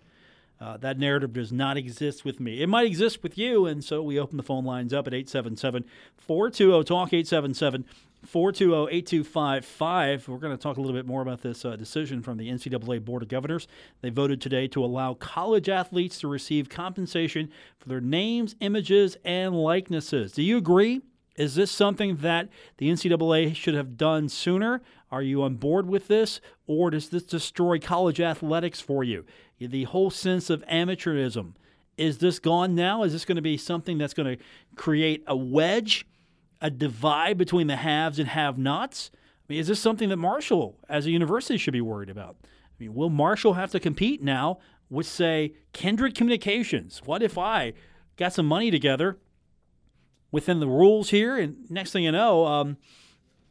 Uh, 0.61 0.77
that 0.77 0.97
narrative 0.97 1.33
does 1.33 1.51
not 1.51 1.77
exist 1.77 2.23
with 2.23 2.39
me. 2.39 2.61
It 2.61 2.67
might 2.67 2.85
exist 2.85 3.21
with 3.21 3.37
you, 3.37 3.65
and 3.65 3.83
so 3.83 4.01
we 4.01 4.17
open 4.17 4.37
the 4.37 4.43
phone 4.43 4.63
lines 4.63 4.93
up 4.93 5.07
at 5.07 5.13
877 5.13 5.83
420 6.17 6.83
Talk, 6.83 7.13
877 7.13 7.85
420 8.25 8.95
8255. 8.95 10.27
We're 10.27 10.37
going 10.37 10.55
to 10.55 10.61
talk 10.61 10.77
a 10.77 10.81
little 10.81 10.95
bit 10.95 11.05
more 11.05 11.21
about 11.21 11.41
this 11.41 11.65
uh, 11.65 11.75
decision 11.75 12.21
from 12.21 12.37
the 12.37 12.49
NCAA 12.49 13.03
Board 13.03 13.23
of 13.23 13.27
Governors. 13.27 13.67
They 14.01 14.09
voted 14.09 14.39
today 14.39 14.67
to 14.69 14.83
allow 14.83 15.15
college 15.15 15.67
athletes 15.69 16.19
to 16.19 16.27
receive 16.27 16.69
compensation 16.69 17.49
for 17.77 17.89
their 17.89 18.01
names, 18.01 18.55
images, 18.61 19.17
and 19.25 19.55
likenesses. 19.55 20.31
Do 20.31 20.41
you 20.41 20.57
agree? 20.57 21.01
Is 21.35 21.55
this 21.55 21.71
something 21.71 22.17
that 22.17 22.49
the 22.77 22.89
NCAA 22.89 23.55
should 23.55 23.73
have 23.73 23.97
done 23.97 24.29
sooner? 24.29 24.81
Are 25.11 25.23
you 25.23 25.41
on 25.41 25.55
board 25.55 25.87
with 25.87 26.07
this? 26.07 26.39
Or 26.67 26.91
does 26.91 27.09
this 27.09 27.23
destroy 27.23 27.79
college 27.79 28.21
athletics 28.21 28.79
for 28.79 29.03
you? 29.03 29.25
The 29.59 29.85
whole 29.85 30.11
sense 30.11 30.49
of 30.49 30.63
amateurism. 30.67 31.53
Is 31.97 32.19
this 32.19 32.39
gone 32.39 32.75
now? 32.75 33.03
Is 33.03 33.13
this 33.13 33.25
going 33.25 33.35
to 33.35 33.41
be 33.41 33.57
something 33.57 33.97
that's 33.97 34.13
going 34.13 34.37
to 34.37 34.43
create 34.75 35.23
a 35.27 35.35
wedge, 35.35 36.05
a 36.61 36.69
divide 36.69 37.37
between 37.37 37.67
the 37.67 37.77
haves 37.77 38.19
and 38.19 38.29
have 38.29 38.57
nots? 38.57 39.11
I 39.13 39.17
mean, 39.49 39.59
is 39.59 39.67
this 39.67 39.79
something 39.79 40.09
that 40.09 40.17
Marshall, 40.17 40.77
as 40.89 41.05
a 41.05 41.11
university, 41.11 41.57
should 41.57 41.73
be 41.73 41.81
worried 41.81 42.09
about? 42.09 42.35
I 42.43 42.47
mean, 42.79 42.93
will 42.93 43.09
Marshall 43.09 43.53
have 43.53 43.71
to 43.71 43.79
compete 43.79 44.21
now 44.21 44.59
with, 44.89 45.05
say, 45.05 45.53
Kindred 45.71 46.15
Communications? 46.15 47.01
What 47.05 47.21
if 47.21 47.37
I 47.37 47.73
got 48.17 48.33
some 48.33 48.47
money 48.47 48.71
together 48.71 49.17
within 50.33 50.59
the 50.59 50.67
rules 50.67 51.11
here, 51.11 51.37
and 51.37 51.69
next 51.69 51.91
thing 51.91 52.03
you 52.03 52.11
know, 52.11 52.45
um, 52.45 52.75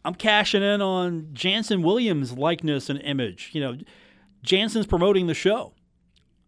I'm 0.04 0.16
cashing 0.16 0.64
in 0.64 0.82
on 0.82 1.28
Jannson 1.32 1.80
Williams' 1.80 2.32
likeness 2.32 2.90
and 2.90 3.00
image. 3.00 3.50
You 3.52 3.60
know, 3.60 3.76
Jannson's 4.44 4.86
promoting 4.86 5.28
the 5.28 5.34
show. 5.34 5.74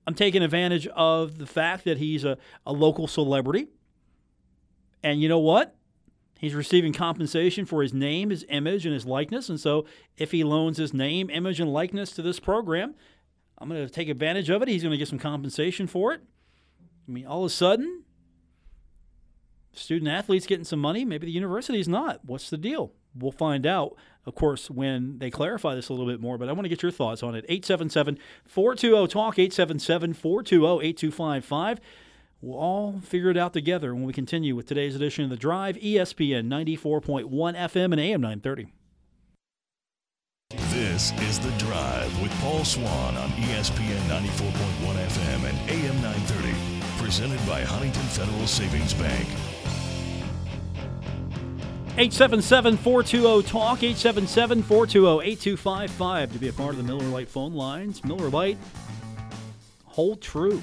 I'm 0.08 0.14
taking 0.14 0.42
advantage 0.42 0.88
of 0.88 1.38
the 1.38 1.46
fact 1.46 1.84
that 1.84 1.98
he's 1.98 2.24
a, 2.24 2.36
a 2.66 2.72
local 2.72 3.06
celebrity. 3.06 3.68
And 5.04 5.22
you 5.22 5.28
know 5.28 5.38
what? 5.38 5.76
He's 6.40 6.52
receiving 6.52 6.92
compensation 6.92 7.64
for 7.64 7.80
his 7.80 7.94
name, 7.94 8.30
his 8.30 8.44
image, 8.48 8.84
and 8.84 8.92
his 8.92 9.06
likeness. 9.06 9.48
And 9.48 9.60
so 9.60 9.86
if 10.18 10.32
he 10.32 10.42
loans 10.42 10.78
his 10.78 10.92
name, 10.92 11.30
image, 11.30 11.60
and 11.60 11.72
likeness 11.72 12.10
to 12.12 12.22
this 12.22 12.40
program, 12.40 12.96
I'm 13.56 13.68
going 13.68 13.86
to 13.86 13.92
take 13.92 14.08
advantage 14.08 14.50
of 14.50 14.62
it. 14.62 14.68
He's 14.68 14.82
going 14.82 14.90
to 14.90 14.98
get 14.98 15.08
some 15.08 15.20
compensation 15.20 15.86
for 15.86 16.12
it. 16.12 16.22
I 17.08 17.12
mean, 17.12 17.24
all 17.24 17.44
of 17.44 17.46
a 17.46 17.54
sudden, 17.54 18.03
student 19.74 20.10
athletes 20.10 20.46
getting 20.46 20.64
some 20.64 20.80
money. 20.80 21.04
Maybe 21.04 21.26
the 21.26 21.32
university's 21.32 21.88
not. 21.88 22.20
What's 22.24 22.50
the 22.50 22.56
deal? 22.56 22.92
We'll 23.16 23.32
find 23.32 23.66
out, 23.66 23.96
of 24.26 24.34
course, 24.34 24.70
when 24.70 25.18
they 25.18 25.30
clarify 25.30 25.74
this 25.74 25.88
a 25.88 25.92
little 25.92 26.06
bit 26.06 26.20
more. 26.20 26.37
But 26.38 26.48
I 26.48 26.52
want 26.52 26.64
to 26.64 26.68
get 26.68 26.82
your 26.82 26.92
thoughts 26.92 27.22
on 27.22 27.34
it. 27.34 27.44
877 27.48 28.18
420 28.44 29.08
TALK, 29.08 29.38
877 29.38 30.14
420 30.14 30.88
8255. 30.88 31.80
We'll 32.40 32.58
all 32.58 33.00
figure 33.00 33.30
it 33.30 33.38
out 33.38 33.54
together 33.54 33.94
when 33.94 34.04
we 34.04 34.12
continue 34.12 34.54
with 34.54 34.66
today's 34.66 34.94
edition 34.94 35.24
of 35.24 35.30
The 35.30 35.37
Drive, 35.37 35.76
ESPN 35.76 36.48
94.1 36.48 37.30
FM 37.30 37.84
and 37.84 38.00
AM 38.00 38.20
930. 38.20 38.72
This 40.70 41.12
is 41.22 41.38
The 41.38 41.50
Drive 41.52 42.20
with 42.20 42.32
Paul 42.40 42.64
Swann 42.64 43.16
on 43.16 43.30
ESPN 43.30 44.00
94.1 44.08 44.94
FM 44.94 45.48
and 45.48 45.70
AM 45.70 46.02
930. 46.02 46.73
Presented 47.04 47.46
by 47.46 47.60
Huntington 47.60 48.02
Federal 48.04 48.46
Savings 48.46 48.94
Bank. 48.94 49.28
877 51.98 52.78
420 52.78 53.42
TALK, 53.42 53.82
877 53.82 54.62
420 54.62 55.30
8255 55.32 56.32
to 56.32 56.38
be 56.38 56.48
a 56.48 56.52
part 56.54 56.70
of 56.70 56.78
the 56.78 56.82
Miller 56.82 57.04
Lite 57.04 57.28
phone 57.28 57.52
lines. 57.52 58.02
Miller 58.04 58.30
Lite, 58.30 58.56
hold 59.84 60.22
true. 60.22 60.62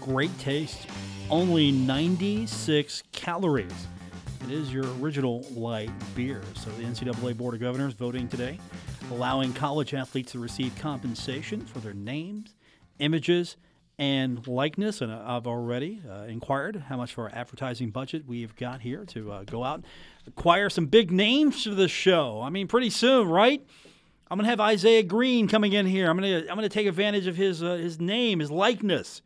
Great 0.00 0.38
taste. 0.38 0.86
Only 1.30 1.72
96 1.72 3.02
calories. 3.10 3.88
It 4.44 4.52
is 4.52 4.72
your 4.72 4.84
original 5.00 5.44
light 5.50 5.90
beer. 6.14 6.42
So 6.54 6.70
the 6.70 6.84
NCAA 6.84 7.36
Board 7.36 7.54
of 7.54 7.60
Governors 7.60 7.94
voting 7.94 8.28
today, 8.28 8.60
allowing 9.10 9.52
college 9.52 9.94
athletes 9.94 10.30
to 10.30 10.38
receive 10.38 10.78
compensation 10.78 11.62
for 11.62 11.80
their 11.80 11.92
names, 11.92 12.54
images, 13.00 13.56
and 13.98 14.46
likeness. 14.46 15.00
And 15.00 15.12
I've 15.12 15.46
already 15.46 16.02
uh, 16.08 16.24
inquired 16.24 16.84
how 16.88 16.96
much 16.96 17.14
for 17.14 17.24
our 17.24 17.34
advertising 17.34 17.90
budget 17.90 18.24
we've 18.26 18.54
got 18.56 18.80
here 18.80 19.04
to 19.06 19.32
uh, 19.32 19.44
go 19.44 19.64
out 19.64 19.76
and 19.76 19.86
acquire 20.26 20.68
some 20.68 20.86
big 20.86 21.10
names 21.10 21.64
for 21.64 21.70
the 21.70 21.88
show. 21.88 22.40
I 22.42 22.50
mean, 22.50 22.68
pretty 22.68 22.90
soon, 22.90 23.28
right? 23.28 23.64
I'm 24.28 24.38
gonna 24.38 24.48
have 24.48 24.60
Isaiah 24.60 25.04
Green 25.04 25.46
coming 25.46 25.72
in 25.72 25.86
here. 25.86 26.10
I'm 26.10 26.16
gonna 26.16 26.40
I'm 26.40 26.56
gonna 26.56 26.68
take 26.68 26.86
advantage 26.86 27.26
of 27.28 27.36
his 27.36 27.62
uh, 27.62 27.74
his 27.74 28.00
name, 28.00 28.40
his 28.40 28.50
likeness. 28.50 29.22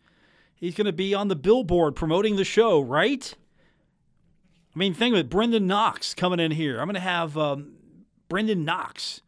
He's 0.54 0.74
gonna 0.74 0.92
be 0.92 1.14
on 1.14 1.28
the 1.28 1.36
billboard 1.36 1.96
promoting 1.96 2.36
the 2.36 2.44
show, 2.44 2.80
right? 2.80 3.34
I 4.74 4.78
mean, 4.78 4.92
think 4.92 5.14
of 5.14 5.20
it. 5.20 5.30
Brenden 5.30 5.62
Knox 5.62 6.14
coming 6.14 6.38
in 6.38 6.50
here. 6.50 6.80
I'm 6.80 6.86
gonna 6.86 7.00
have 7.00 7.36
um, 7.38 7.72
Brenden 8.28 8.64
Knox. 8.64 9.22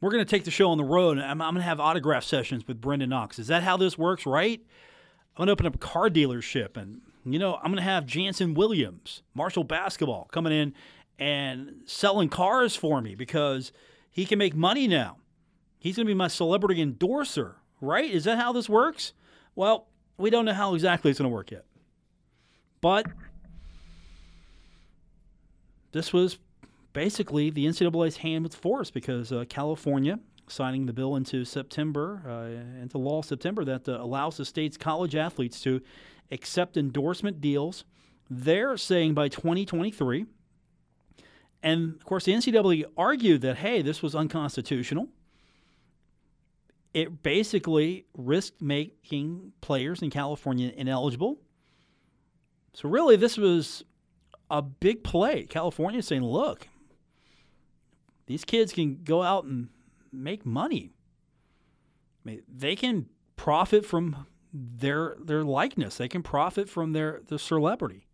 We're 0.00 0.10
gonna 0.10 0.24
take 0.24 0.44
the 0.44 0.50
show 0.50 0.70
on 0.70 0.78
the 0.78 0.84
road. 0.84 1.18
I'm, 1.18 1.42
I'm 1.42 1.54
gonna 1.54 1.62
have 1.62 1.80
autograph 1.80 2.24
sessions 2.24 2.66
with 2.66 2.80
Brenden 2.80 3.08
Knox. 3.08 3.38
Is 3.38 3.48
that 3.48 3.62
how 3.62 3.76
this 3.76 3.98
works, 3.98 4.26
right? 4.26 4.60
I'm 5.36 5.42
gonna 5.42 5.52
open 5.52 5.66
up 5.66 5.74
a 5.74 5.78
car 5.78 6.08
dealership 6.08 6.76
and 6.76 7.00
you 7.24 7.38
know, 7.38 7.56
I'm 7.56 7.70
going 7.70 7.76
to 7.76 7.82
have 7.82 8.06
Jannson 8.06 8.54
Williams, 8.54 9.22
Marshall 9.34 9.64
Basketball, 9.64 10.28
coming 10.32 10.52
in 10.52 10.74
and 11.18 11.82
selling 11.84 12.28
cars 12.28 12.74
for 12.74 13.00
me 13.02 13.14
because 13.14 13.72
he 14.10 14.24
can 14.24 14.38
make 14.38 14.54
money 14.54 14.88
now. 14.88 15.18
He's 15.78 15.96
going 15.96 16.06
to 16.06 16.10
be 16.10 16.14
my 16.16 16.28
celebrity 16.28 16.80
endorser, 16.80 17.56
right? 17.80 18.10
Is 18.10 18.24
that 18.24 18.38
how 18.38 18.52
this 18.52 18.68
works? 18.68 19.12
Well, 19.54 19.88
we 20.16 20.30
don't 20.30 20.44
know 20.44 20.54
how 20.54 20.74
exactly 20.74 21.10
it's 21.10 21.20
going 21.20 21.30
to 21.30 21.34
work 21.34 21.50
yet. 21.50 21.64
But 22.80 23.06
this 25.92 26.12
was 26.12 26.38
basically 26.92 27.50
the 27.50 27.66
NCAA's 27.66 28.18
hand 28.18 28.44
was 28.44 28.54
forced 28.54 28.94
because 28.94 29.32
uh, 29.32 29.44
California 29.48 30.18
signing 30.50 30.86
the 30.86 30.92
bill 30.92 31.16
into 31.16 31.44
September, 31.44 32.22
uh, 32.26 32.82
into 32.82 32.98
law 32.98 33.22
September, 33.22 33.64
that 33.64 33.88
uh, 33.88 33.92
allows 34.00 34.36
the 34.36 34.44
state's 34.44 34.76
college 34.76 35.14
athletes 35.14 35.60
to 35.60 35.80
accept 36.30 36.76
endorsement 36.76 37.40
deals. 37.40 37.84
They're 38.28 38.76
saying 38.76 39.14
by 39.14 39.28
2023. 39.28 40.26
And 41.62 41.94
of 41.94 42.04
course, 42.04 42.24
the 42.24 42.32
NCAA 42.32 42.84
argued 42.96 43.42
that, 43.42 43.58
hey, 43.58 43.82
this 43.82 44.02
was 44.02 44.14
unconstitutional. 44.14 45.08
It 46.92 47.22
basically 47.22 48.06
risked 48.16 48.60
making 48.60 49.52
players 49.60 50.02
in 50.02 50.10
California 50.10 50.72
ineligible. 50.74 51.38
So, 52.72 52.88
really, 52.88 53.16
this 53.16 53.36
was 53.36 53.84
a 54.50 54.62
big 54.62 55.04
play. 55.04 55.44
California 55.44 56.02
saying, 56.02 56.22
look, 56.22 56.68
these 58.30 58.44
kids 58.44 58.72
can 58.72 59.00
go 59.02 59.22
out 59.24 59.42
and 59.42 59.70
make 60.12 60.46
money. 60.46 60.92
I 62.24 62.30
mean, 62.30 62.42
they 62.46 62.76
can 62.76 63.06
profit 63.34 63.84
from 63.84 64.24
their 64.52 65.16
their 65.20 65.42
likeness. 65.42 65.96
They 65.96 66.06
can 66.06 66.22
profit 66.22 66.68
from 66.68 66.92
their 66.92 67.22
the 67.26 67.40
celebrity. 67.40 68.06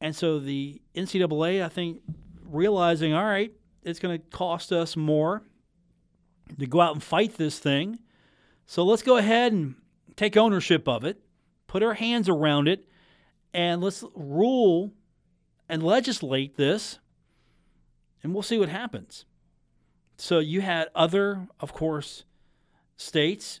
And 0.00 0.16
so 0.16 0.40
the 0.40 0.82
NCAA, 0.96 1.64
I 1.64 1.68
think, 1.68 2.00
realizing, 2.44 3.14
all 3.14 3.24
right, 3.24 3.52
it's 3.84 4.00
going 4.00 4.18
to 4.18 4.26
cost 4.30 4.72
us 4.72 4.96
more 4.96 5.44
to 6.58 6.66
go 6.66 6.80
out 6.80 6.94
and 6.94 7.02
fight 7.02 7.36
this 7.36 7.60
thing. 7.60 8.00
So 8.66 8.82
let's 8.82 9.02
go 9.02 9.16
ahead 9.16 9.52
and 9.52 9.76
take 10.16 10.36
ownership 10.36 10.88
of 10.88 11.04
it, 11.04 11.20
put 11.68 11.84
our 11.84 11.94
hands 11.94 12.28
around 12.28 12.66
it, 12.66 12.88
and 13.54 13.80
let's 13.80 14.02
rule 14.16 14.92
and 15.68 15.84
legislate 15.84 16.56
this, 16.56 16.98
and 18.22 18.32
we'll 18.32 18.42
see 18.42 18.58
what 18.58 18.68
happens. 18.68 19.24
So 20.16 20.38
you 20.38 20.60
had 20.60 20.88
other, 20.94 21.48
of 21.60 21.72
course, 21.72 22.24
states 22.96 23.60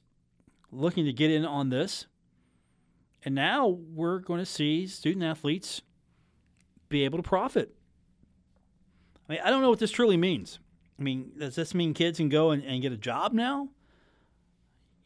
looking 0.70 1.04
to 1.06 1.12
get 1.12 1.30
in 1.30 1.44
on 1.44 1.70
this. 1.70 2.06
And 3.24 3.34
now 3.34 3.68
we're 3.68 4.18
going 4.18 4.40
to 4.40 4.46
see 4.46 4.86
student 4.86 5.24
athletes 5.24 5.82
be 6.88 7.04
able 7.04 7.18
to 7.18 7.22
profit. 7.22 7.74
I 9.28 9.32
mean, 9.32 9.42
I 9.44 9.50
don't 9.50 9.62
know 9.62 9.70
what 9.70 9.78
this 9.78 9.90
truly 9.90 10.16
means. 10.16 10.58
I 10.98 11.02
mean, 11.02 11.32
does 11.38 11.54
this 11.54 11.74
mean 11.74 11.94
kids 11.94 12.18
can 12.18 12.28
go 12.28 12.50
and, 12.50 12.62
and 12.64 12.82
get 12.82 12.92
a 12.92 12.96
job 12.96 13.32
now? 13.32 13.68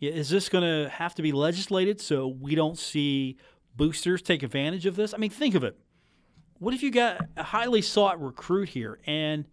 Is 0.01 0.29
this 0.29 0.49
going 0.49 0.65
to 0.65 0.91
have 0.91 1.15
to 1.15 1.23
be 1.23 1.33
legislated 1.33 2.01
so 2.01 2.27
we 2.27 2.55
don't 2.55 2.79
see 2.79 3.37
boosters 3.77 4.23
take 4.23 4.43
advantage 4.43 4.87
of 4.87 4.97
this? 4.97 5.15
I 5.15 5.19
mean, 5.19 5.31
think 5.31 5.55
of 5.55 5.65
it. 5.65 5.79
What 6.59 6.75
if 6.75 6.83
you 6.83 6.91
got 6.91 7.21
a 7.37 7.43
highly 7.43 7.83
sought 7.83 8.23
recruit 8.23 8.71
here 8.71 8.99
and 9.07 9.45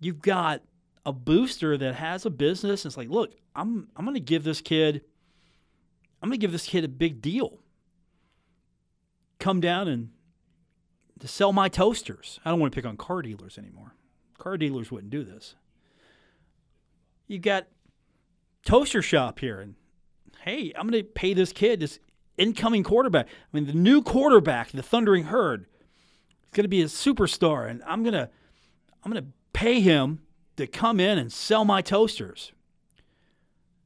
you've 0.00 0.20
got 0.20 0.62
a 1.06 1.12
booster 1.12 1.76
that 1.76 1.94
has 1.94 2.26
a 2.26 2.30
business 2.30 2.84
and 2.84 2.90
it's 2.90 2.96
like, 2.96 3.08
look, 3.08 3.34
I'm 3.54 3.88
I'm 3.96 4.04
going 4.04 4.14
to 4.14 4.20
give 4.20 4.44
this 4.44 4.60
kid 4.60 5.02
I'm 6.22 6.30
to 6.30 6.36
give 6.36 6.52
this 6.52 6.66
kid 6.66 6.84
a 6.84 6.88
big 6.88 7.22
deal. 7.22 7.60
Come 9.38 9.60
down 9.60 9.88
and 9.88 10.10
to 11.18 11.28
sell 11.28 11.52
my 11.52 11.68
toasters. 11.68 12.40
I 12.44 12.50
don't 12.50 12.60
want 12.60 12.72
to 12.72 12.76
pick 12.76 12.86
on 12.86 12.96
car 12.96 13.22
dealers 13.22 13.56
anymore. 13.56 13.94
Car 14.38 14.56
dealers 14.56 14.90
wouldn't 14.90 15.10
do 15.10 15.24
this. 15.24 15.54
You've 17.26 17.42
got 17.42 17.66
toaster 18.64 19.02
shop 19.02 19.38
here 19.38 19.60
and 19.60 19.76
hey, 20.40 20.72
I'm 20.76 20.88
going 20.88 21.02
to 21.02 21.08
pay 21.08 21.34
this 21.34 21.52
kid 21.52 21.80
this 21.80 21.98
incoming 22.40 22.82
quarterback. 22.82 23.26
I 23.26 23.30
mean, 23.52 23.66
the 23.66 23.74
new 23.74 24.02
quarterback, 24.02 24.72
the 24.72 24.82
Thundering 24.82 25.24
Herd, 25.24 25.66
He's 26.50 26.56
going 26.56 26.64
to 26.64 26.68
be 26.68 26.82
a 26.82 26.86
superstar, 26.86 27.70
and 27.70 27.80
I'm 27.86 28.02
going 28.02 28.14
to 28.14 28.28
I'm 29.04 29.12
going 29.12 29.24
to 29.24 29.30
pay 29.52 29.80
him 29.80 30.20
to 30.56 30.66
come 30.66 30.98
in 30.98 31.16
and 31.16 31.32
sell 31.32 31.64
my 31.64 31.80
toasters. 31.80 32.52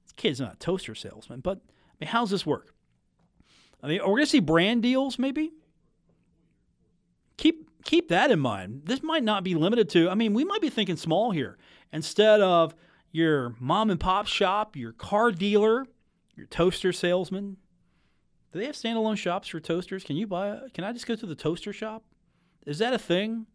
This 0.05 0.12
kid's 0.17 0.40
not 0.40 0.55
a 0.55 0.57
toaster 0.57 0.95
salesman, 0.95 1.40
but 1.40 1.59
I 1.59 1.93
mean, 2.01 2.09
how's 2.09 2.31
this 2.31 2.47
work? 2.47 2.75
I 3.83 3.88
mean, 3.88 4.01
are 4.01 4.07
we 4.09 4.14
going 4.14 4.25
to 4.25 4.31
see 4.31 4.40
brand 4.40 4.83
deals 4.83 5.19
maybe? 5.19 5.53
Keep 7.37 7.85
keep 7.85 8.09
that 8.09 8.31
in 8.31 8.40
mind. 8.40 8.83
This 8.87 9.03
might 9.03 9.25
not 9.25 9.45
be 9.45 9.55
limited 9.55 9.90
to. 9.90 10.09
I 10.09 10.14
mean, 10.14 10.33
we 10.33 10.45
might 10.45 10.62
be 10.62 10.71
thinking 10.71 10.97
small 10.97 11.33
here. 11.33 11.59
Instead 11.93 12.40
of 12.40 12.75
your 13.12 13.55
mom 13.61 13.90
and 13.90 14.01
pop 14.01 14.27
shop, 14.27 14.75
your 14.75 14.93
car 14.93 15.33
dealer, 15.33 15.85
your 16.35 16.47
toaster 16.47 16.93
salesman. 16.93 17.59
Do 18.55 18.61
they 18.61 18.67
have 18.67 18.77
standalone 18.77 19.19
shops 19.19 19.49
for 19.49 19.59
toasters? 19.59 20.05
Can 20.05 20.14
you 20.14 20.29
buy? 20.29 20.47
A, 20.47 20.71
can 20.71 20.85
I 20.85 20.93
just 20.93 21.09
go 21.09 21.17
to 21.17 21.27
the 21.27 21.35
toaster 21.35 21.73
shop? 21.73 22.05
Is 22.64 22.79
that 22.79 22.95
a 22.95 22.99
thing? 23.01 23.47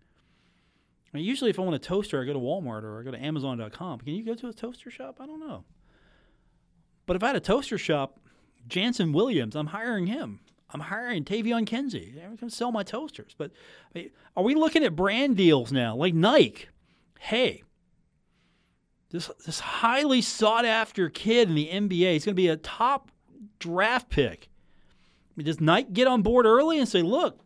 I 1.06 1.18
mean, 1.18 1.26
usually, 1.26 1.50
if 1.50 1.58
I 1.58 1.62
want 1.62 1.76
a 1.76 1.80
toaster, 1.80 2.22
I 2.22 2.26
go 2.26 2.34
to 2.34 2.40
Walmart 2.40 2.84
or 2.84 3.00
I 3.00 3.04
go 3.04 3.12
to 3.12 3.18
Amazon.com. 3.18 4.00
Can 4.00 4.14
you 4.14 4.26
go 4.26 4.36
to 4.36 4.50
a 4.50 4.54
toaster 4.54 4.92
shop? 4.92 5.20
I 5.22 5.26
don't 5.26 5.40
know. 5.40 5.64
But 7.06 7.16
if 7.16 7.24
I 7.24 7.28
had 7.28 7.38
a 7.38 7.40
toaster 7.40 7.78
shop, 7.78 8.20
Jannson 8.68 9.14
Williams, 9.14 9.56
I'm 9.56 9.68
hiring 9.68 10.08
him. 10.08 10.42
I'm 10.70 10.82
hiring 10.82 11.24
Taevion 11.24 11.66
Kinsey. 11.66 12.16
I'm 12.18 12.36
going 12.36 12.50
to 12.50 12.56
sell 12.56 12.74
my 12.74 12.84
toasters. 12.84 13.34
But 13.38 13.52
I 13.96 14.00
mean, 14.00 14.10
are 14.36 14.44
we 14.44 14.54
looking 14.54 14.84
at 14.84 14.98
brand 14.98 15.38
deals 15.38 15.72
now, 15.72 15.96
like 15.96 16.14
Nike? 16.14 16.68
Hey, 17.20 17.64
this 19.12 19.32
this 19.46 19.62
highly 19.62 20.22
sought 20.22 20.66
after 20.66 21.10
kid 21.10 21.48
in 21.48 21.56
the 21.56 21.70
NBA 21.70 22.18
is 22.18 22.26
going 22.26 22.34
to 22.34 22.42
be 22.42 22.50
a 22.50 22.58
top 22.58 23.14
draft 23.60 24.10
pick. 24.10 24.50
Does 25.44 25.62
Nike 25.62 25.92
get 25.92 26.08
on 26.08 26.22
board 26.22 26.46
early 26.46 26.80
and 26.80 26.88
say, 26.88 27.02
look, 27.02 27.40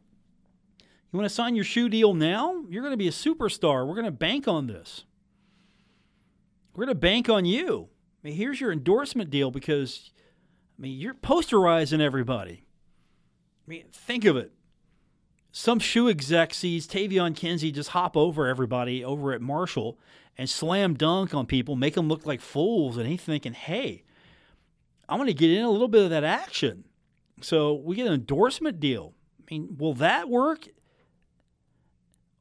you 0.80 1.20
want 1.20 1.30
to 1.30 1.34
sign 1.34 1.56
your 1.56 1.66
shoe 1.66 1.90
deal 1.90 2.14
now? 2.14 2.64
You're 2.70 2.82
going 2.82 2.94
to 2.94 2.98
be 2.98 3.08
a 3.08 3.12
superstar. 3.12 3.88
We're 3.88 3.94
going 3.96 4.06
to 4.06 4.12
bank 4.12 4.48
on 4.48 4.68
this. 4.68 5.06
We're 6.76 6.86
going 6.86 6.96
to 6.96 7.00
bank 7.00 7.30
on 7.30 7.46
you. 7.46 7.90
I 8.24 8.28
mean, 8.28 8.36
here's 8.36 8.60
your 8.60 8.72
endorsement 8.72 9.30
deal 9.30 9.52
because, 9.52 10.12
I 10.78 10.82
mean, 10.82 11.00
you're 11.00 11.14
posterizing 11.14 12.00
everybody. 12.00 12.66
I 13.66 13.70
mean, 13.70 13.86
think 13.92 14.26
of 14.26 14.38
it. 14.38 14.52
Some 15.52 15.78
shoe 15.78 16.10
exec 16.10 16.54
sees 16.54 16.88
Taevion 16.88 17.36
Kinsey 17.36 17.72
just 17.72 17.90
hop 17.90 18.18
over 18.18 18.48
everybody 18.48 19.06
over 19.06 19.34
at 19.34 19.42
Marshall 19.42 20.00
and 20.36 20.50
slam 20.50 20.96
dunk 20.96 21.36
on 21.36 21.46
people, 21.46 21.76
make 21.76 21.94
them 21.94 22.08
look 22.08 22.26
like 22.26 22.42
fools, 22.42 22.98
and 22.98 23.08
he's 23.08 23.22
thinking, 23.22 23.54
hey, 23.54 24.04
I 25.08 25.16
want 25.16 25.28
to 25.28 25.34
get 25.36 25.52
in 25.52 25.64
a 25.64 25.70
little 25.70 25.88
bit 25.88 26.06
of 26.06 26.10
that 26.10 26.24
action. 26.24 26.86
So 27.44 27.74
we 27.74 27.96
get 27.96 28.08
an 28.08 28.14
endorsement 28.14 28.80
deal. 28.80 29.14
I 29.40 29.54
mean, 29.54 29.76
will 29.78 29.94
that 29.96 30.30
work? 30.30 30.68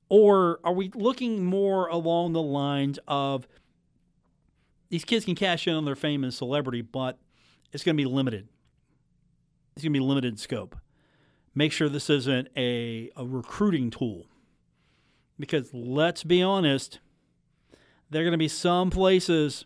Or 0.08 0.60
are 0.62 0.72
we 0.72 0.90
looking 0.94 1.44
more 1.44 1.88
along 1.88 2.32
the 2.34 2.42
lines 2.42 2.98
of 3.08 3.48
these 4.90 5.06
kids 5.06 5.24
can 5.24 5.34
cash 5.34 5.66
in 5.66 5.74
on 5.74 5.86
their 5.86 5.96
fame 5.96 6.22
and 6.22 6.34
celebrity, 6.34 6.82
but 6.82 7.18
it's 7.72 7.82
going 7.82 7.96
to 7.96 8.02
be 8.02 8.06
limited. 8.06 8.46
It's 9.74 9.82
going 9.82 9.94
to 9.94 9.98
be 9.98 10.04
limited 10.04 10.38
scope. 10.38 10.76
Make 11.54 11.72
sure 11.72 11.88
this 11.88 12.10
isn't 12.10 12.48
a, 12.56 13.10
a 13.16 13.24
recruiting 13.24 13.90
tool. 13.90 14.26
Because 15.38 15.72
let's 15.72 16.24
be 16.24 16.42
honest, 16.42 17.00
there 18.10 18.20
are 18.20 18.24
going 18.24 18.32
to 18.32 18.38
be 18.38 18.48
some 18.48 18.90
places 18.90 19.64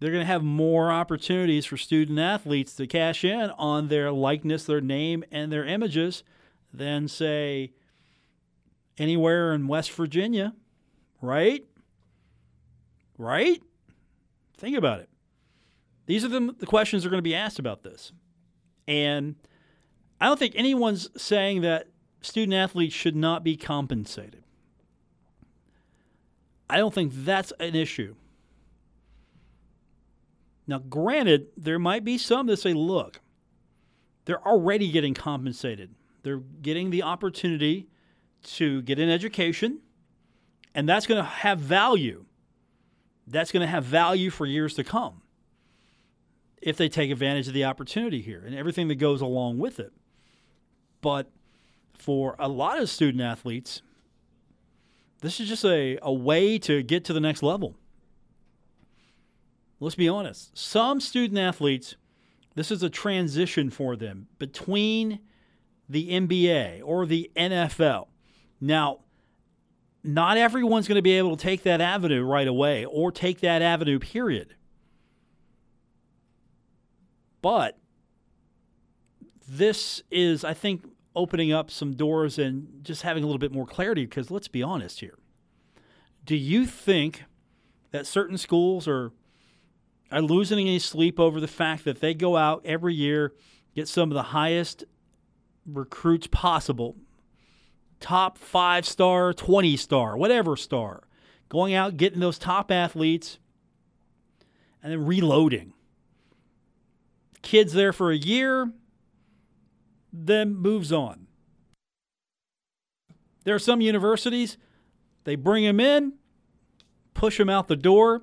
they're 0.00 0.10
going 0.10 0.22
to 0.22 0.26
have 0.26 0.42
more 0.42 0.90
opportunities 0.90 1.66
for 1.66 1.76
student 1.76 2.18
athletes 2.18 2.74
to 2.74 2.86
cash 2.86 3.24
in 3.24 3.50
on 3.50 3.88
their 3.88 4.10
likeness, 4.12 4.64
their 4.64 4.80
name, 4.80 5.24
and 5.30 5.52
their 5.52 5.64
images 5.64 6.24
than, 6.72 7.08
say, 7.08 7.72
anywhere 8.98 9.52
in 9.52 9.68
West 9.68 9.92
Virginia, 9.92 10.54
right? 11.20 11.64
Right? 13.16 13.62
Think 14.56 14.76
about 14.76 15.00
it. 15.00 15.08
These 16.06 16.24
are 16.24 16.28
the, 16.28 16.54
the 16.58 16.66
questions 16.66 17.02
that 17.02 17.08
are 17.08 17.10
going 17.10 17.18
to 17.18 17.22
be 17.22 17.34
asked 17.34 17.58
about 17.58 17.82
this. 17.82 18.12
And 18.86 19.36
I 20.20 20.26
don't 20.26 20.38
think 20.38 20.54
anyone's 20.56 21.08
saying 21.20 21.62
that 21.62 21.88
student 22.20 22.54
athletes 22.54 22.94
should 22.94 23.16
not 23.16 23.44
be 23.44 23.56
compensated. 23.56 24.44
I 26.68 26.78
don't 26.78 26.92
think 26.92 27.12
that's 27.14 27.52
an 27.60 27.74
issue. 27.74 28.16
Now, 30.66 30.78
granted, 30.78 31.48
there 31.56 31.78
might 31.78 32.04
be 32.04 32.16
some 32.18 32.46
that 32.46 32.58
say, 32.58 32.72
look, 32.72 33.20
they're 34.24 34.46
already 34.46 34.90
getting 34.90 35.14
compensated. 35.14 35.94
They're 36.22 36.38
getting 36.38 36.90
the 36.90 37.02
opportunity 37.02 37.88
to 38.44 38.82
get 38.82 38.98
an 38.98 39.10
education, 39.10 39.80
and 40.74 40.88
that's 40.88 41.06
going 41.06 41.22
to 41.22 41.28
have 41.28 41.58
value. 41.58 42.24
That's 43.26 43.52
going 43.52 43.60
to 43.62 43.66
have 43.66 43.84
value 43.84 44.30
for 44.30 44.46
years 44.46 44.74
to 44.74 44.84
come 44.84 45.22
if 46.60 46.78
they 46.78 46.88
take 46.88 47.10
advantage 47.10 47.46
of 47.46 47.54
the 47.54 47.64
opportunity 47.64 48.22
here 48.22 48.42
and 48.44 48.54
everything 48.54 48.88
that 48.88 48.94
goes 48.94 49.20
along 49.20 49.58
with 49.58 49.78
it. 49.78 49.92
But 51.02 51.30
for 51.92 52.36
a 52.38 52.48
lot 52.48 52.80
of 52.80 52.88
student 52.88 53.22
athletes, 53.22 53.82
this 55.20 55.40
is 55.40 55.48
just 55.48 55.64
a, 55.64 55.98
a 56.02 56.12
way 56.12 56.58
to 56.60 56.82
get 56.82 57.04
to 57.04 57.12
the 57.12 57.20
next 57.20 57.42
level. 57.42 57.76
Let's 59.80 59.94
be 59.94 60.08
honest. 60.08 60.56
Some 60.56 61.00
student 61.00 61.38
athletes, 61.38 61.96
this 62.54 62.70
is 62.70 62.82
a 62.82 62.90
transition 62.90 63.70
for 63.70 63.96
them 63.96 64.28
between 64.38 65.20
the 65.88 66.10
NBA 66.10 66.82
or 66.84 67.06
the 67.06 67.30
NFL. 67.36 68.08
Now, 68.60 69.00
not 70.02 70.36
everyone's 70.36 70.86
going 70.86 70.96
to 70.96 71.02
be 71.02 71.18
able 71.18 71.36
to 71.36 71.42
take 71.42 71.62
that 71.62 71.80
avenue 71.80 72.22
right 72.22 72.46
away 72.46 72.84
or 72.84 73.10
take 73.10 73.40
that 73.40 73.62
avenue, 73.62 73.98
period. 73.98 74.54
But 77.42 77.78
this 79.48 80.02
is, 80.10 80.44
I 80.44 80.54
think, 80.54 80.86
opening 81.16 81.52
up 81.52 81.70
some 81.70 81.94
doors 81.94 82.38
and 82.38 82.80
just 82.82 83.02
having 83.02 83.22
a 83.22 83.26
little 83.26 83.38
bit 83.38 83.52
more 83.52 83.66
clarity 83.66 84.04
because 84.04 84.30
let's 84.30 84.48
be 84.48 84.62
honest 84.62 85.00
here. 85.00 85.18
Do 86.24 86.36
you 86.36 86.66
think 86.66 87.24
that 87.90 88.06
certain 88.06 88.38
schools 88.38 88.88
are 88.88 89.12
are 90.14 90.22
losing 90.22 90.60
any 90.60 90.78
sleep 90.78 91.18
over 91.18 91.40
the 91.40 91.48
fact 91.48 91.84
that 91.84 92.00
they 92.00 92.14
go 92.14 92.36
out 92.36 92.62
every 92.64 92.94
year, 92.94 93.32
get 93.74 93.88
some 93.88 94.12
of 94.12 94.14
the 94.14 94.22
highest 94.22 94.84
recruits 95.66 96.28
possible, 96.28 96.96
top 97.98 98.38
five 98.38 98.86
star, 98.86 99.32
20 99.32 99.76
star, 99.76 100.16
whatever 100.16 100.56
star, 100.56 101.02
going 101.48 101.74
out, 101.74 101.96
getting 101.96 102.20
those 102.20 102.38
top 102.38 102.70
athletes, 102.70 103.38
and 104.82 104.92
then 104.92 105.04
reloading. 105.04 105.72
Kids 107.42 107.72
there 107.72 107.92
for 107.92 108.12
a 108.12 108.16
year, 108.16 108.70
then 110.12 110.54
moves 110.54 110.92
on. 110.92 111.26
There 113.42 113.54
are 113.56 113.58
some 113.58 113.80
universities, 113.80 114.58
they 115.24 115.34
bring 115.34 115.64
them 115.64 115.80
in, 115.80 116.12
push 117.14 117.36
them 117.36 117.50
out 117.50 117.66
the 117.66 117.74
door, 117.74 118.22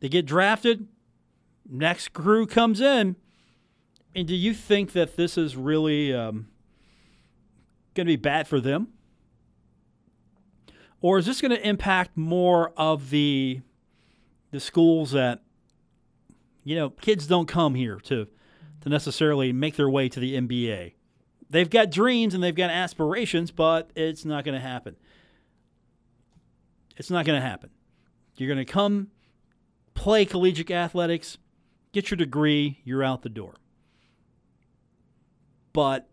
they 0.00 0.08
get 0.08 0.26
drafted, 0.26 0.86
next 1.68 2.12
crew 2.12 2.46
comes 2.46 2.80
in. 2.80 3.16
And 4.14 4.26
do 4.26 4.34
you 4.34 4.54
think 4.54 4.92
that 4.92 5.16
this 5.16 5.36
is 5.36 5.56
really 5.56 6.14
um, 6.14 6.48
going 7.94 8.06
to 8.06 8.12
be 8.12 8.16
bad 8.16 8.48
for 8.48 8.60
them? 8.60 8.88
Or 11.00 11.18
is 11.18 11.26
this 11.26 11.40
going 11.40 11.52
to 11.52 11.68
impact 11.68 12.16
more 12.16 12.72
of 12.76 13.10
the 13.10 13.60
the 14.50 14.58
schools 14.58 15.12
that 15.12 15.42
you 16.64 16.74
know 16.74 16.90
kids 16.90 17.26
don't 17.26 17.46
come 17.46 17.74
here 17.74 17.96
to 17.96 18.26
to 18.80 18.88
necessarily 18.88 19.52
make 19.52 19.76
their 19.76 19.88
way 19.88 20.08
to 20.08 20.18
the 20.18 20.34
NBA? 20.34 20.94
They've 21.50 21.70
got 21.70 21.90
dreams 21.90 22.34
and 22.34 22.42
they've 22.42 22.54
got 22.54 22.70
aspirations, 22.70 23.50
but 23.50 23.90
it's 23.94 24.24
not 24.24 24.44
going 24.44 24.54
to 24.54 24.60
happen. 24.60 24.96
It's 26.96 27.10
not 27.10 27.24
going 27.24 27.40
to 27.40 27.46
happen. 27.46 27.70
You're 28.36 28.52
going 28.52 28.64
to 28.64 28.70
come 28.70 29.08
play 29.98 30.24
collegiate 30.24 30.70
athletics, 30.70 31.38
get 31.92 32.08
your 32.08 32.16
degree, 32.16 32.78
you're 32.84 33.02
out 33.02 33.22
the 33.22 33.28
door. 33.28 33.56
But 35.72 36.08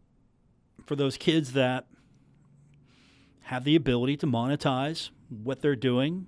for 0.83 0.95
those 0.95 1.17
kids 1.17 1.53
that 1.53 1.85
have 3.43 3.63
the 3.63 3.75
ability 3.75 4.17
to 4.17 4.25
monetize 4.25 5.11
what 5.29 5.61
they're 5.61 5.75
doing, 5.75 6.25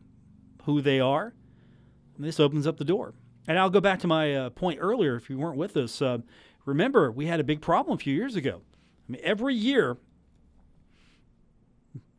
who 0.65 0.81
they 0.81 0.99
are, 0.99 1.33
this 2.19 2.39
opens 2.39 2.67
up 2.67 2.77
the 2.77 2.85
door. 2.85 3.15
And 3.47 3.57
I'll 3.57 3.71
go 3.71 3.81
back 3.81 3.99
to 4.01 4.07
my 4.07 4.35
uh, 4.35 4.49
point 4.51 4.77
earlier 4.79 5.15
if 5.15 5.27
you 5.27 5.39
weren't 5.39 5.57
with 5.57 5.75
us. 5.77 5.99
Uh, 5.99 6.19
remember, 6.65 7.11
we 7.11 7.25
had 7.25 7.39
a 7.39 7.43
big 7.43 7.61
problem 7.61 7.95
a 7.95 7.99
few 7.99 8.13
years 8.13 8.35
ago. 8.35 8.61
I 9.09 9.11
mean, 9.11 9.21
every 9.23 9.55
year, 9.55 9.97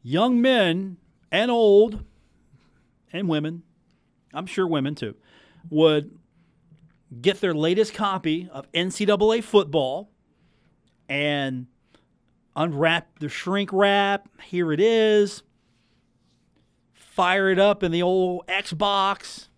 young 0.03 0.43
men 0.43 0.97
and 1.31 1.49
old 1.49 2.03
and 3.13 3.29
women, 3.29 3.63
I'm 4.33 4.47
sure 4.47 4.67
women 4.67 4.95
too, 4.95 5.15
would 5.71 6.19
get 7.21 7.41
their 7.41 7.55
latest 7.55 7.95
copy 7.95 8.49
of 8.53 8.71
NCAA 8.73 9.43
football 9.43 10.11
and 11.09 11.67
unwrap 12.55 13.19
the 13.19 13.29
shrink 13.29 13.71
wrap. 13.73 14.29
Here 14.43 14.73
it 14.73 14.81
is. 14.81 15.43
Fire 16.93 17.51
it 17.51 17.59
up 17.59 17.83
in 17.83 17.91
the 17.93 18.03
old 18.03 18.47
Xbox. 18.47 19.49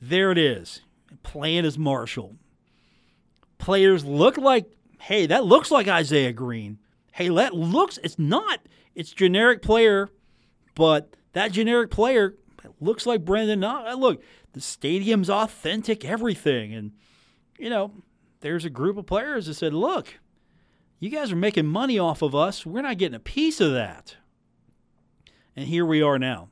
There 0.00 0.30
it 0.30 0.38
is. 0.38 0.82
Playing 1.22 1.64
as 1.64 1.78
Marshall. 1.78 2.36
Players 3.58 4.04
look 4.04 4.36
like, 4.36 4.70
hey, 5.00 5.26
that 5.26 5.44
looks 5.44 5.70
like 5.70 5.88
Isaiah 5.88 6.32
Green. 6.32 6.78
Hey, 7.12 7.28
that 7.30 7.54
looks, 7.54 7.98
it's 8.04 8.18
not. 8.18 8.60
It's 8.94 9.10
generic 9.10 9.62
player, 9.62 10.08
but 10.74 11.16
that 11.38 11.52
generic 11.52 11.90
player 11.90 12.34
looks 12.80 13.06
like 13.06 13.24
Brandon. 13.24 13.60
Look, 13.96 14.22
the 14.52 14.60
stadium's 14.60 15.30
authentic, 15.30 16.04
everything. 16.04 16.74
And, 16.74 16.92
you 17.58 17.70
know, 17.70 17.92
there's 18.40 18.64
a 18.64 18.70
group 18.70 18.96
of 18.96 19.06
players 19.06 19.46
that 19.46 19.54
said, 19.54 19.72
look, 19.72 20.18
you 20.98 21.10
guys 21.10 21.30
are 21.30 21.36
making 21.36 21.66
money 21.66 21.98
off 21.98 22.22
of 22.22 22.34
us. 22.34 22.66
We're 22.66 22.82
not 22.82 22.98
getting 22.98 23.14
a 23.14 23.20
piece 23.20 23.60
of 23.60 23.72
that. 23.72 24.16
And 25.54 25.66
here 25.66 25.86
we 25.86 26.02
are 26.02 26.18
now. 26.18 26.48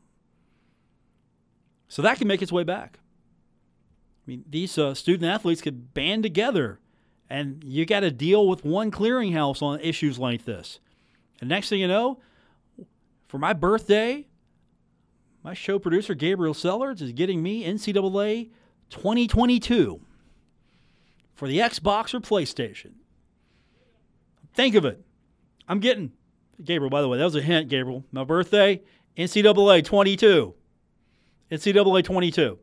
So 1.88 2.02
that 2.02 2.18
can 2.18 2.28
make 2.28 2.42
its 2.42 2.52
way 2.52 2.64
back. 2.64 2.98
I 2.98 4.30
mean, 4.30 4.44
these 4.48 4.76
uh, 4.78 4.94
student 4.94 5.30
athletes 5.30 5.62
could 5.62 5.94
band 5.94 6.24
together, 6.24 6.80
and 7.30 7.62
you 7.64 7.86
got 7.86 8.00
to 8.00 8.10
deal 8.10 8.48
with 8.48 8.64
one 8.64 8.90
clearinghouse 8.90 9.62
on 9.62 9.80
issues 9.80 10.18
like 10.18 10.44
this. 10.44 10.80
And 11.40 11.48
next 11.48 11.68
thing 11.68 11.80
you 11.80 11.88
know, 11.88 12.20
for 13.28 13.38
my 13.38 13.52
birthday, 13.52 14.26
my 15.46 15.54
show 15.54 15.78
producer 15.78 16.12
Gabriel 16.12 16.54
Sellers 16.54 17.00
is 17.00 17.12
getting 17.12 17.40
me 17.40 17.62
NCAA 17.64 18.50
2022 18.90 20.00
for 21.36 21.46
the 21.46 21.60
Xbox 21.60 22.12
or 22.12 22.18
PlayStation. 22.18 22.94
Think 24.54 24.74
of 24.74 24.84
it. 24.84 25.04
I'm 25.68 25.78
getting 25.78 26.10
Gabriel. 26.64 26.90
By 26.90 27.00
the 27.00 27.06
way, 27.06 27.18
that 27.18 27.24
was 27.24 27.36
a 27.36 27.42
hint, 27.42 27.68
Gabriel. 27.68 28.04
My 28.10 28.24
birthday, 28.24 28.82
NCAA 29.16 29.84
22. 29.84 30.52
NCAA 31.52 32.02
22 32.04 32.58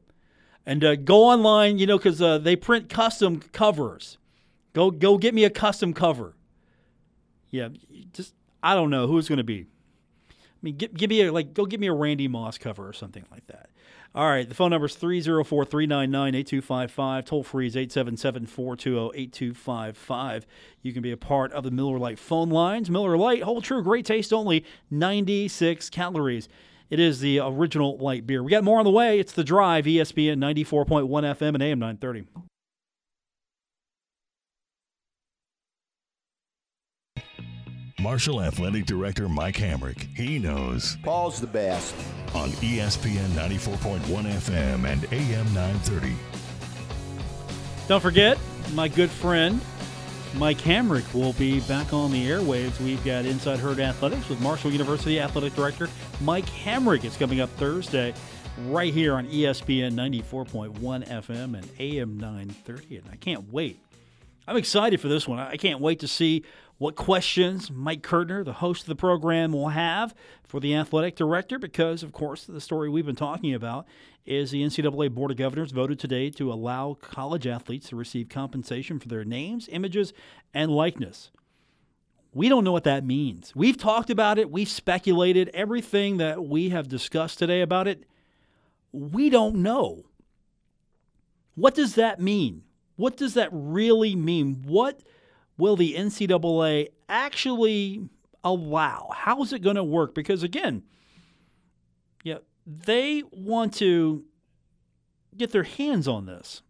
and 0.66 0.84
uh, 0.84 0.98
go 0.98 1.24
online, 1.24 1.78
you 1.78 1.88
know, 1.88 1.98
because 1.98 2.22
uh, 2.22 2.38
they 2.38 2.58
print 2.58 2.90
custom 2.90 3.40
covers. 3.54 4.18
Go 4.74 4.92
go 4.92 5.18
get 5.18 5.34
me 5.34 5.46
a 5.46 5.50
custom 5.50 5.94
cover. 5.94 6.36
Yeah, 7.50 7.70
just 8.12 8.34
I 8.62 8.76
don't 8.76 8.90
know 8.90 9.08
who's 9.08 9.30
going 9.30 9.38
to 9.38 9.44
be. 9.46 9.68
I 10.64 10.66
mean, 10.66 10.78
give, 10.78 10.94
give 10.94 11.10
me 11.10 11.22
a 11.24 11.32
like 11.32 11.54
go 11.54 11.66
get 11.66 11.82
me 11.82 11.88
a 11.88 11.94
Randy 11.94 12.30
Moss 12.30 12.58
cover 12.58 12.88
or 12.88 12.94
something 12.94 13.26
like 13.30 13.46
that. 13.48 13.70
All 14.16 14.30
right, 14.30 14.48
the 14.48 14.56
phone 14.56 14.70
number 14.70 14.86
is 14.86 14.96
304 14.96 15.66
399 15.66 16.36
8255. 16.36 17.26
Toll 17.26 17.44
free 17.44 17.68
is 17.68 17.76
877 17.76 18.46
420 18.46 19.22
8255. 19.22 20.46
You 20.82 20.94
can 20.94 21.02
be 21.02 21.12
a 21.12 21.18
part 21.18 21.52
of 21.52 21.66
the 21.66 21.72
Miller 21.72 22.00
Lite 22.00 22.20
phone 22.20 22.50
lines. 22.50 22.90
Miller 22.90 23.18
Lite, 23.18 23.44
hold 23.44 23.66
true, 23.66 23.84
great 23.84 24.06
taste 24.06 24.32
only, 24.32 24.64
96 24.90 25.90
calories. 25.90 26.48
It 26.90 27.00
is 27.00 27.20
the 27.20 27.40
original 27.40 27.98
light 27.98 28.26
beer. 28.26 28.42
We 28.42 28.52
got 28.52 28.64
more 28.64 28.80
on 28.80 28.86
the 28.86 28.92
way. 28.92 29.20
It's 29.20 29.34
the 29.34 29.44
drive, 29.44 29.86
ESPN 29.86 30.38
94.1 30.38 31.10
FM 31.10 31.56
and 31.56 31.64
AM 31.64 31.80
930. 31.80 32.53
Marshall 38.04 38.42
Athletic 38.42 38.86
Director 38.86 39.30
Mike 39.30 39.56
Hamrick. 39.56 40.14
He 40.14 40.38
knows. 40.38 40.98
Paul's 41.04 41.40
the 41.40 41.48
best. 41.48 41.96
On 42.36 42.50
ESPN 42.50 43.30
94.1 43.30 44.00
FM 44.02 44.86
and 44.86 45.06
AM 45.14 45.46
930. 45.54 46.14
Don't 47.88 48.02
forget, 48.02 48.38
my 48.74 48.90
good 48.90 49.10
friend 49.10 49.62
Mike 50.36 50.58
Hamrick 50.58 51.14
will 51.14 51.32
be 51.34 51.62
back 51.62 51.94
on 51.94 52.12
the 52.12 52.28
airwaves. 52.28 52.78
We've 52.82 53.04
got 53.06 53.24
Inside 53.24 53.60
Herd 53.60 53.80
Athletics 53.80 54.28
with 54.28 54.42
Marshall 54.42 54.72
University 54.72 55.22
Athletic 55.22 55.56
Director 55.56 55.88
Mike 56.20 56.48
Hamrick. 56.48 57.06
It's 57.06 57.16
coming 57.16 57.40
up 57.40 57.50
Thursday 57.52 58.14
right 58.68 58.94
here 58.94 59.14
on 59.14 59.28
ESPN 59.28 59.94
94.1 59.94 60.74
FM 61.08 61.58
and 61.58 61.70
AM 61.80 62.20
930. 62.20 62.98
And 62.98 63.06
I 63.10 63.16
can't 63.16 63.50
wait. 63.50 63.80
I'm 64.46 64.58
excited 64.58 65.00
for 65.00 65.08
this 65.08 65.26
one. 65.26 65.40
I 65.40 65.56
can't 65.56 65.80
wait 65.80 66.02
to 66.02 66.08
see 66.10 66.44
what 66.84 66.96
questions 66.98 67.72
Mike 67.72 68.04
Kirtner, 68.04 68.44
the 68.44 68.52
host 68.52 68.82
of 68.82 68.88
the 68.88 68.96
program, 68.98 69.54
will 69.54 69.70
have 69.70 70.14
for 70.44 70.60
the 70.60 70.76
athletic 70.76 71.16
director 71.16 71.58
because, 71.58 72.04
of 72.04 72.12
course, 72.12 72.44
the 72.44 72.60
story 72.60 72.90
we've 72.90 73.06
been 73.06 73.16
talking 73.16 73.54
about 73.54 73.86
is 74.26 74.52
the 74.52 74.62
NCAA 74.62 75.10
Board 75.10 75.32
of 75.32 75.38
Governors 75.38 75.72
voted 75.72 75.98
today 75.98 76.30
to 76.32 76.52
allow 76.52 76.98
college 77.00 77.48
athletes 77.48 77.88
to 77.88 77.96
receive 77.96 78.28
compensation 78.28 79.00
for 79.00 79.08
their 79.08 79.24
names, 79.24 79.70
images, 79.72 80.12
and 80.54 80.72
likeness. 80.72 81.32
We 82.34 82.50
don't 82.50 82.66
know 82.66 82.74
what 82.74 82.84
that 82.84 83.06
means. 83.06 83.56
We've 83.56 83.78
talked 83.78 84.10
about 84.10 84.38
it, 84.38 84.52
we've 84.52 84.68
speculated 84.68 85.52
everything 85.54 86.18
that 86.18 86.44
we 86.44 86.68
have 86.72 86.90
discussed 86.90 87.40
today 87.40 87.62
about 87.62 87.88
it. 87.88 88.04
We 88.92 89.30
don't 89.30 89.56
know. 89.56 90.04
What 91.56 91.76
does 91.76 91.96
that 91.96 92.20
mean? 92.20 92.64
What 92.98 93.16
does 93.16 93.36
that 93.36 93.48
really 93.54 94.18
mean? 94.18 94.64
What 94.68 95.00
will 95.58 95.76
the 95.76 95.96
NCAA 95.96 96.90
actually 97.10 98.10
allow? 98.44 99.10
How 99.14 99.42
is 99.44 99.54
it 99.54 99.60
going 99.60 99.76
to 99.76 99.84
work? 99.84 100.14
Because 100.16 100.44
again, 100.44 100.84
yeah, 102.24 102.40
they 102.66 103.24
want 103.32 103.74
to 103.76 104.26
get 105.36 105.52
their 105.52 105.64
hands 105.64 106.08
on 106.08 106.26
this. 106.26 106.62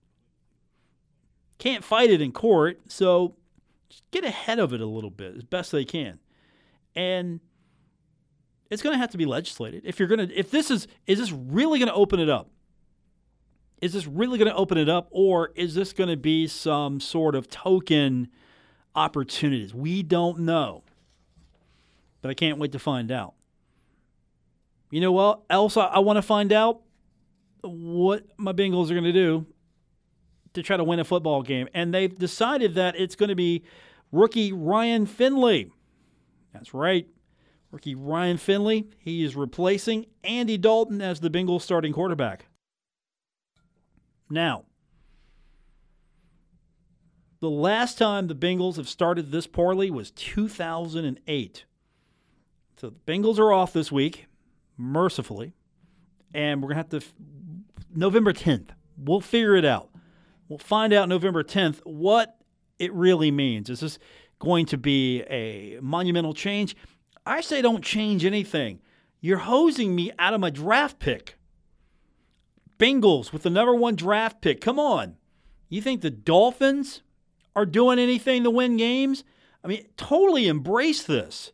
Can't 1.58 1.84
fight 1.84 2.10
it 2.10 2.22
in 2.22 2.32
court, 2.32 2.80
so 2.88 3.36
get 4.12 4.26
ahead 4.26 4.60
of 4.60 4.74
it 4.74 4.82
a 4.82 4.86
little 4.86 5.10
bit 5.10 5.36
as 5.36 5.44
best 5.44 5.72
they 5.72 5.86
can. 5.86 6.20
And 6.96 7.40
it's 8.70 8.82
going 8.82 8.94
to 8.94 9.00
have 9.00 9.12
to 9.12 9.18
be 9.18 9.26
legislated. 9.26 9.84
If 9.86 10.00
you're 10.00 10.08
going 10.08 10.28
to 10.28 10.36
if 10.36 10.52
this 10.52 10.72
is 10.72 10.88
is 11.08 11.20
this 11.20 11.32
really 11.32 11.80
going 11.80 11.90
to 11.90 11.96
open 11.96 12.20
it 12.20 12.30
up? 12.30 12.50
Is 13.82 13.94
this 13.94 14.08
really 14.08 14.38
going 14.38 14.50
to 14.50 14.56
open 14.56 14.78
it 14.78 14.90
up 14.90 15.08
or 15.12 15.52
is 15.56 15.76
this 15.76 15.94
going 15.94 16.10
to 16.10 16.18
be 16.18 16.48
some 16.48 17.00
sort 17.00 17.36
of 17.36 17.50
token 17.50 18.30
opportunities? 18.96 19.74
We 19.74 20.04
don't 20.04 20.40
know. 20.40 20.84
But 22.22 22.30
I 22.30 22.34
can't 22.34 22.58
wait 22.58 22.72
to 22.72 22.80
find 22.80 23.12
out. 23.12 23.34
You 24.92 25.02
know 25.02 25.12
what 25.12 25.42
else 25.50 25.76
I, 25.76 25.86
I 25.86 26.00
want 26.00 26.18
to 26.18 26.22
find 26.22 26.54
out? 26.54 26.82
What 27.62 28.26
my 28.38 28.54
Bengals 28.54 28.92
are 28.92 28.94
going 28.94 29.04
to 29.06 29.14
do 29.14 29.46
to 30.54 30.64
try 30.64 30.78
to 30.78 30.84
win 30.84 31.00
a 31.00 31.04
football 31.04 31.42
game. 31.42 31.68
And 31.74 31.94
they've 31.94 32.14
decided 32.14 32.76
that 32.76 32.96
it's 32.98 33.16
going 33.16 33.30
to 33.30 33.36
be 33.36 33.64
rookie 34.12 34.54
Ryan 34.54 35.06
Finley. 35.06 35.72
That's 36.54 36.74
right. 36.74 37.08
Rookie 37.72 37.96
Ryan 37.96 38.38
Finley. 38.38 38.88
He 39.00 39.24
is 39.24 39.36
replacing 39.36 40.06
Andy 40.24 40.58
Dalton 40.58 41.02
as 41.02 41.20
the 41.20 41.30
Bengals 41.30 41.62
starting 41.62 41.92
quarterback. 41.92 42.46
Now, 44.30 44.66
the 47.44 47.50
last 47.50 47.98
time 47.98 48.28
the 48.28 48.36
Bengals 48.36 48.78
have 48.78 48.88
started 48.88 49.30
this 49.30 49.48
poorly 49.48 49.92
was 49.92 50.12
2008. 50.12 51.66
So 52.78 52.90
the 52.90 52.96
Bengals 53.06 53.38
are 53.38 53.52
off 53.52 53.74
this 53.74 53.92
week 53.92 54.28
mercifully. 54.78 55.52
And 56.34 56.62
we're 56.62 56.70
going 56.74 56.86
to 56.86 56.96
have 56.96 57.02
to, 57.02 57.08
November 57.94 58.32
10th, 58.32 58.70
we'll 58.98 59.20
figure 59.20 59.58
it 59.58 59.66
out. 59.66 59.90
We'll 60.48 60.58
find 60.58 60.94
out 60.94 61.10
November 61.10 61.44
10th 61.44 61.82
what 61.84 62.38
it 62.80 62.94
really 62.94 63.30
means. 63.30 63.70
Is 63.70 63.82
this 63.82 64.00
going 64.40 64.66
to 64.68 64.78
be 64.78 65.24
a 65.24 65.80
monumental 65.82 66.34
change? 66.34 66.78
I 67.26 67.42
say 67.42 67.62
don't 67.62 67.84
change 67.84 68.24
anything. 68.24 68.80
You're 69.20 69.40
hosing 69.40 69.94
me 69.94 70.14
out 70.18 70.34
of 70.34 70.40
my 70.40 70.50
draft 70.50 70.98
pick. 70.98 71.36
Bengals 72.80 73.34
with 73.34 73.44
the 73.44 73.50
number 73.50 73.76
one 73.76 73.98
draft 73.98 74.40
pick. 74.40 74.62
Come 74.62 74.80
on. 74.80 75.18
You 75.68 75.82
think 75.82 76.00
the 76.00 76.10
Dolphins 76.10 77.02
are 77.56 77.66
doing 77.66 78.00
anything 78.00 78.44
to 78.44 78.50
win 78.50 78.78
games? 78.78 79.24
I 79.64 79.68
mean, 79.68 79.86
totally 79.98 80.48
embrace 80.48 81.04
this 81.04 81.52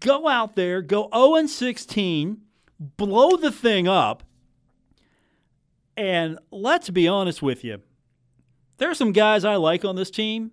go 0.00 0.26
out 0.28 0.56
there, 0.56 0.82
go 0.82 1.08
0 1.14 1.46
16, 1.46 2.42
blow 2.78 3.36
the 3.36 3.52
thing 3.52 3.88
up. 3.88 4.22
And 5.96 6.38
let's 6.50 6.90
be 6.90 7.08
honest 7.08 7.42
with 7.42 7.64
you. 7.64 7.80
There 8.78 8.90
are 8.90 8.94
some 8.94 9.12
guys 9.12 9.44
I 9.44 9.56
like 9.56 9.84
on 9.84 9.96
this 9.96 10.10
team. 10.10 10.52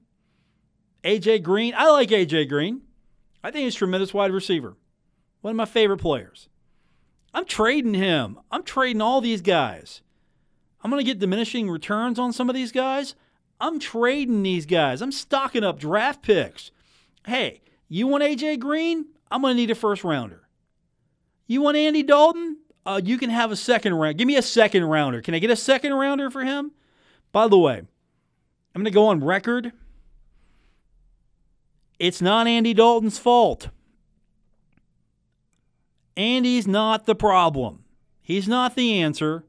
AJ 1.03 1.43
Green, 1.43 1.73
I 1.75 1.89
like 1.89 2.09
AJ 2.09 2.47
Green. 2.47 2.81
I 3.43 3.51
think 3.51 3.65
he's 3.65 3.75
a 3.75 3.77
tremendous 3.77 4.13
wide 4.13 4.31
receiver. 4.31 4.77
One 5.41 5.51
of 5.51 5.57
my 5.57 5.65
favorite 5.65 5.97
players. 5.97 6.47
I'm 7.33 7.45
trading 7.45 7.95
him. 7.95 8.39
I'm 8.51 8.63
trading 8.63 9.01
all 9.01 9.19
these 9.19 9.41
guys. 9.41 10.01
I'm 10.81 10.91
going 10.91 11.03
to 11.03 11.09
get 11.09 11.19
diminishing 11.19 11.69
returns 11.69 12.19
on 12.19 12.31
some 12.31 12.49
of 12.49 12.55
these 12.55 12.71
guys. 12.71 13.15
I'm 13.63 13.79
trading 13.79 14.43
these 14.43 14.65
guys. 14.65 15.01
I'm 15.01 15.13
stocking 15.13 15.63
up 15.63 15.79
draft 15.79 16.21
picks. 16.21 16.71
Hey, 17.25 17.61
you 17.87 18.07
want 18.07 18.21
AJ 18.21 18.59
Green? 18.59 19.05
I'm 19.31 19.41
going 19.41 19.53
to 19.53 19.55
need 19.55 19.71
a 19.71 19.75
first 19.75 20.03
rounder. 20.03 20.41
You 21.47 21.61
want 21.61 21.77
Andy 21.77 22.03
Dalton? 22.03 22.57
Uh, 22.85 22.99
you 23.01 23.17
can 23.17 23.29
have 23.29 23.53
a 23.53 23.55
second 23.55 23.93
round. 23.93 24.17
Give 24.17 24.27
me 24.27 24.35
a 24.35 24.41
second 24.41 24.83
rounder. 24.83 25.21
Can 25.21 25.33
I 25.33 25.39
get 25.39 25.49
a 25.49 25.55
second 25.55 25.93
rounder 25.93 26.29
for 26.29 26.43
him? 26.43 26.73
By 27.31 27.47
the 27.47 27.57
way, 27.57 27.77
I'm 27.77 27.87
going 28.81 28.83
to 28.83 28.91
go 28.91 29.07
on 29.07 29.23
record 29.23 29.71
it's 31.99 32.21
not 32.21 32.47
Andy 32.47 32.73
Dalton's 32.73 33.17
fault. 33.17 33.69
Andy's 36.17 36.67
not 36.67 37.05
the 37.05 37.15
problem. 37.15 37.85
He's 38.21 38.45
not 38.45 38.75
the 38.75 38.99
answer. 38.99 39.45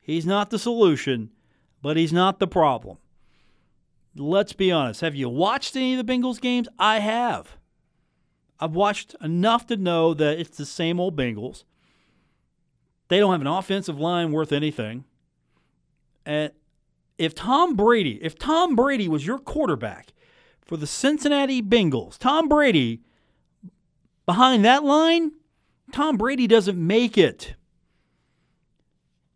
He's 0.00 0.26
not 0.26 0.50
the 0.50 0.58
solution, 0.58 1.30
but 1.82 1.96
he's 1.96 2.12
not 2.12 2.40
the 2.40 2.48
problem. 2.48 2.98
Let's 4.16 4.52
be 4.52 4.70
honest. 4.70 5.00
Have 5.00 5.14
you 5.14 5.28
watched 5.28 5.74
any 5.76 5.94
of 5.94 6.06
the 6.06 6.12
Bengals 6.12 6.40
games? 6.40 6.68
I 6.78 7.00
have. 7.00 7.56
I've 8.60 8.74
watched 8.74 9.16
enough 9.20 9.66
to 9.66 9.76
know 9.76 10.14
that 10.14 10.38
it's 10.38 10.56
the 10.56 10.66
same 10.66 11.00
old 11.00 11.16
Bengals. 11.16 11.64
They 13.08 13.18
don't 13.18 13.32
have 13.32 13.40
an 13.40 13.46
offensive 13.46 13.98
line 13.98 14.32
worth 14.32 14.52
anything. 14.52 15.04
And 16.24 16.52
if 17.18 17.34
Tom 17.34 17.76
Brady, 17.76 18.18
if 18.22 18.38
Tom 18.38 18.74
Brady 18.76 19.08
was 19.08 19.26
your 19.26 19.38
quarterback 19.38 20.12
for 20.62 20.76
the 20.76 20.86
Cincinnati 20.86 21.60
Bengals, 21.60 22.16
Tom 22.16 22.48
Brady 22.48 23.02
behind 24.26 24.64
that 24.64 24.84
line, 24.84 25.32
Tom 25.92 26.16
Brady 26.16 26.46
doesn't 26.46 26.78
make 26.78 27.18
it. 27.18 27.54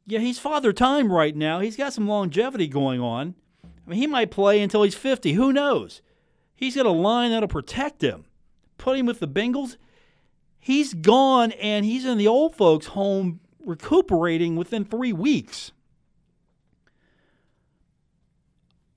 Yeah, 0.07 0.21
he's 0.21 0.39
father 0.39 0.73
time 0.73 1.13
right 1.13 1.37
now. 1.37 1.61
He's 1.61 1.77
got 1.77 1.93
some 1.93 2.09
longevity 2.09 2.67
going 2.67 3.01
on. 3.01 3.35
I 3.89 3.93
mean, 3.93 4.01
he 4.01 4.07
might 4.07 4.31
play 4.31 4.61
until 4.61 4.83
he's 4.83 4.95
50. 4.95 5.33
Who 5.33 5.51
knows? 5.51 6.03
He's 6.55 6.77
got 6.77 6.85
a 6.85 6.91
line 6.91 7.31
that'll 7.31 7.49
protect 7.49 8.03
him. 8.03 8.27
Put 8.77 8.99
him 8.99 9.07
with 9.07 9.19
the 9.19 9.27
Bengals. 9.27 9.77
He's 10.59 10.93
gone 10.93 11.53
and 11.53 11.87
he's 11.87 12.05
in 12.05 12.19
the 12.19 12.29
old 12.29 12.55
folks' 12.55 12.89
home 12.89 13.41
recuperating 13.65 14.57
within 14.57 14.85
three 14.85 15.15
weeks. 15.15 15.73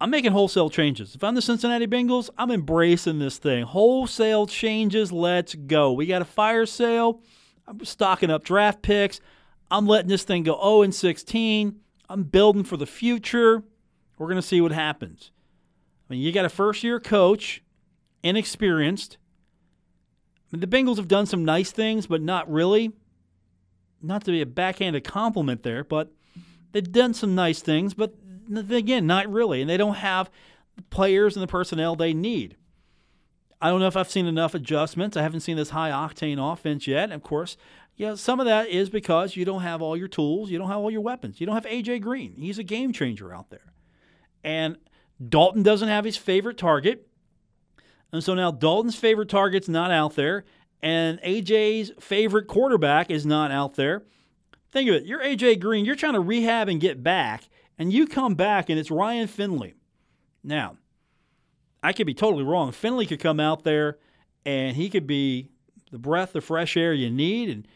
I'm 0.01 0.09
making 0.09 0.33
wholesale 0.33 0.69
changes. 0.69 1.15
If 1.15 1.23
I'm 1.23 1.35
the 1.35 1.41
Cincinnati 1.41 1.87
Bengals, 1.87 2.29
I'm 2.37 2.51
embracing 2.51 3.19
this 3.19 3.37
thing. 3.37 3.63
Wholesale 3.63 4.45
changes, 4.45 5.13
let's 5.13 5.55
go. 5.55 5.93
We 5.93 6.05
got 6.05 6.21
a 6.21 6.25
fire 6.25 6.65
sale. 6.65 7.21
I'm 7.65 7.85
stocking 7.85 8.29
up 8.29 8.43
draft 8.43 8.81
picks. 8.81 9.21
I'm 9.69 9.87
letting 9.87 10.09
this 10.09 10.23
thing 10.23 10.43
go 10.43 10.59
0 10.61 10.81
and 10.81 10.93
16. 10.93 11.79
I'm 12.09 12.23
building 12.23 12.65
for 12.65 12.75
the 12.75 12.85
future. 12.85 13.63
We're 14.22 14.28
going 14.28 14.36
to 14.36 14.47
see 14.47 14.61
what 14.61 14.72
happens. 14.72 15.32
I 16.07 16.13
mean, 16.13 16.22
you 16.22 16.32
got 16.32 16.45
a 16.45 16.49
first 16.49 16.84
year 16.84 16.99
coach, 16.99 17.63
inexperienced. 18.22 19.17
I 19.17 20.55
mean, 20.55 20.59
the 20.59 20.67
Bengals 20.67 20.97
have 20.97 21.07
done 21.07 21.26
some 21.26 21.43
nice 21.43 21.72
things, 21.72 22.05
but 22.05 22.22
not 22.22 22.47
really. 22.47 22.91
Not 23.99 24.24
to 24.26 24.32
be 24.32 24.39
a 24.39 24.45
backhanded 24.45 25.05
compliment 25.05 25.63
there, 25.63 25.84
but 25.84 26.11
they've 26.72 26.91
done 26.91 27.15
some 27.15 27.34
nice 27.34 27.61
things, 27.63 27.95
but 27.95 28.13
again, 28.69 29.07
not 29.07 29.28
really. 29.28 29.59
And 29.59 29.67
they 29.67 29.78
don't 29.78 29.95
have 29.95 30.30
the 30.76 30.84
players 30.84 31.36
and 31.36 31.41
the 31.41 31.47
personnel 31.47 31.95
they 31.95 32.13
need. 32.13 32.57
I 33.59 33.72
don't 33.72 33.80
know 33.80 33.88
if 33.88 33.97
I've 33.97 34.11
seen 34.11 34.28
enough 34.28 34.53
adjustments. 34.53 35.17
I 35.17 35.24
haven't 35.24 35.39
seen 35.39 35.57
this 35.57 35.72
high 35.72 35.89
octane 35.89 36.38
offense 36.38 36.86
yet. 36.86 37.11
Of 37.11 37.24
course, 37.24 37.57
yeah, 37.95 38.13
some 38.13 38.39
of 38.39 38.45
that 38.45 38.69
is 38.69 38.91
because 38.91 39.36
you 39.36 39.45
don't 39.45 39.63
have 39.63 39.82
all 39.82 39.97
your 39.97 40.07
tools, 40.07 40.51
you 40.51 40.59
don't 40.59 40.69
have 40.69 40.78
all 40.78 40.91
your 40.91 41.01
weapons. 41.01 41.41
You 41.41 41.47
don't 41.47 41.55
have 41.55 41.65
AJ 41.65 42.01
Green. 42.01 42.36
He's 42.36 42.59
a 42.59 42.63
game 42.63 42.93
changer 42.93 43.34
out 43.34 43.49
there. 43.49 43.72
And 44.43 44.77
Dalton 45.27 45.63
doesn't 45.63 45.87
have 45.87 46.05
his 46.05 46.17
favorite 46.17 46.57
target. 46.57 47.07
And 48.11 48.23
so 48.23 48.33
now 48.33 48.51
Dalton's 48.51 48.95
favorite 48.95 49.29
target's 49.29 49.69
not 49.69 49.91
out 49.91 50.15
there, 50.15 50.43
and 50.81 51.19
AJ's 51.21 51.91
favorite 51.99 52.47
quarterback 52.47 53.09
is 53.09 53.25
not 53.25 53.51
out 53.51 53.75
there. 53.75 54.03
Think 54.71 54.89
of 54.89 54.95
it. 54.95 55.05
You're 55.05 55.23
AJ 55.23 55.59
Green. 55.59 55.85
You're 55.85 55.95
trying 55.95 56.13
to 56.13 56.19
rehab 56.19 56.67
and 56.67 56.81
get 56.81 57.03
back, 57.03 57.47
and 57.77 57.93
you 57.93 58.07
come 58.07 58.35
back 58.35 58.69
and 58.69 58.79
it's 58.79 58.91
Ryan 58.91 59.27
Finley. 59.27 59.75
Now, 60.43 60.77
I 61.83 61.93
could 61.93 62.07
be 62.07 62.13
totally 62.13 62.43
wrong. 62.43 62.71
Finley 62.71 63.05
could 63.05 63.19
come 63.19 63.39
out 63.39 63.63
there 63.63 63.97
and 64.45 64.75
he 64.75 64.89
could 64.89 65.07
be 65.07 65.49
the 65.91 65.99
breath 65.99 66.35
of 66.35 66.43
fresh 66.43 66.75
air 66.75 66.93
you 66.93 67.09
need, 67.09 67.49
and 67.49 67.67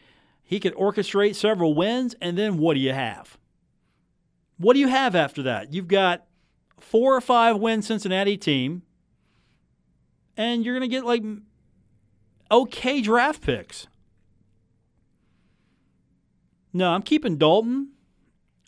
he 0.42 0.58
could 0.58 0.74
orchestrate 0.74 1.34
several 1.34 1.74
wins. 1.74 2.14
And 2.20 2.36
then 2.36 2.58
what 2.58 2.74
do 2.74 2.80
you 2.80 2.92
have? 2.92 3.38
What 4.58 4.74
do 4.74 4.80
you 4.80 4.88
have 4.88 5.14
after 5.14 5.42
that? 5.44 5.72
You've 5.72 5.88
got 5.88 6.25
four 6.78 7.16
or 7.16 7.20
five 7.20 7.58
win 7.58 7.82
Cincinnati 7.82 8.36
team, 8.36 8.82
and 10.36 10.64
you're 10.64 10.78
going 10.78 10.88
to 10.88 10.94
get 10.94 11.04
like 11.04 11.22
okay 12.50 13.00
draft 13.00 13.42
picks. 13.42 13.86
No, 16.72 16.90
I'm 16.90 17.02
keeping 17.02 17.38
Dalton. 17.38 17.92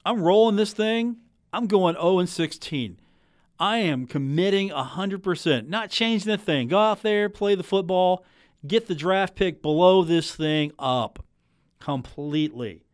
I'm 0.05 0.23
rolling 0.23 0.57
this 0.57 0.73
thing. 0.73 1.17
I'm 1.53 1.67
going 1.67 1.95
0 1.95 2.21
and 2.21 2.29
16. 2.29 2.99
I 3.61 3.79
am 3.79 4.07
committing 4.07 4.71
100%, 4.71 5.69
not 5.69 5.91
changing 5.91 6.33
a 6.33 6.39
thing. 6.39 6.69
Go 6.69 6.79
out 6.79 7.03
there, 7.03 7.29
play 7.29 7.55
the 7.55 7.63
football, 7.63 8.25
get 8.67 8.87
the 8.87 8.95
draft 8.95 9.35
pick, 9.35 9.61
blow 9.61 10.03
this 10.03 10.35
thing 10.35 10.73
up 10.79 11.25
completely. 11.81 12.85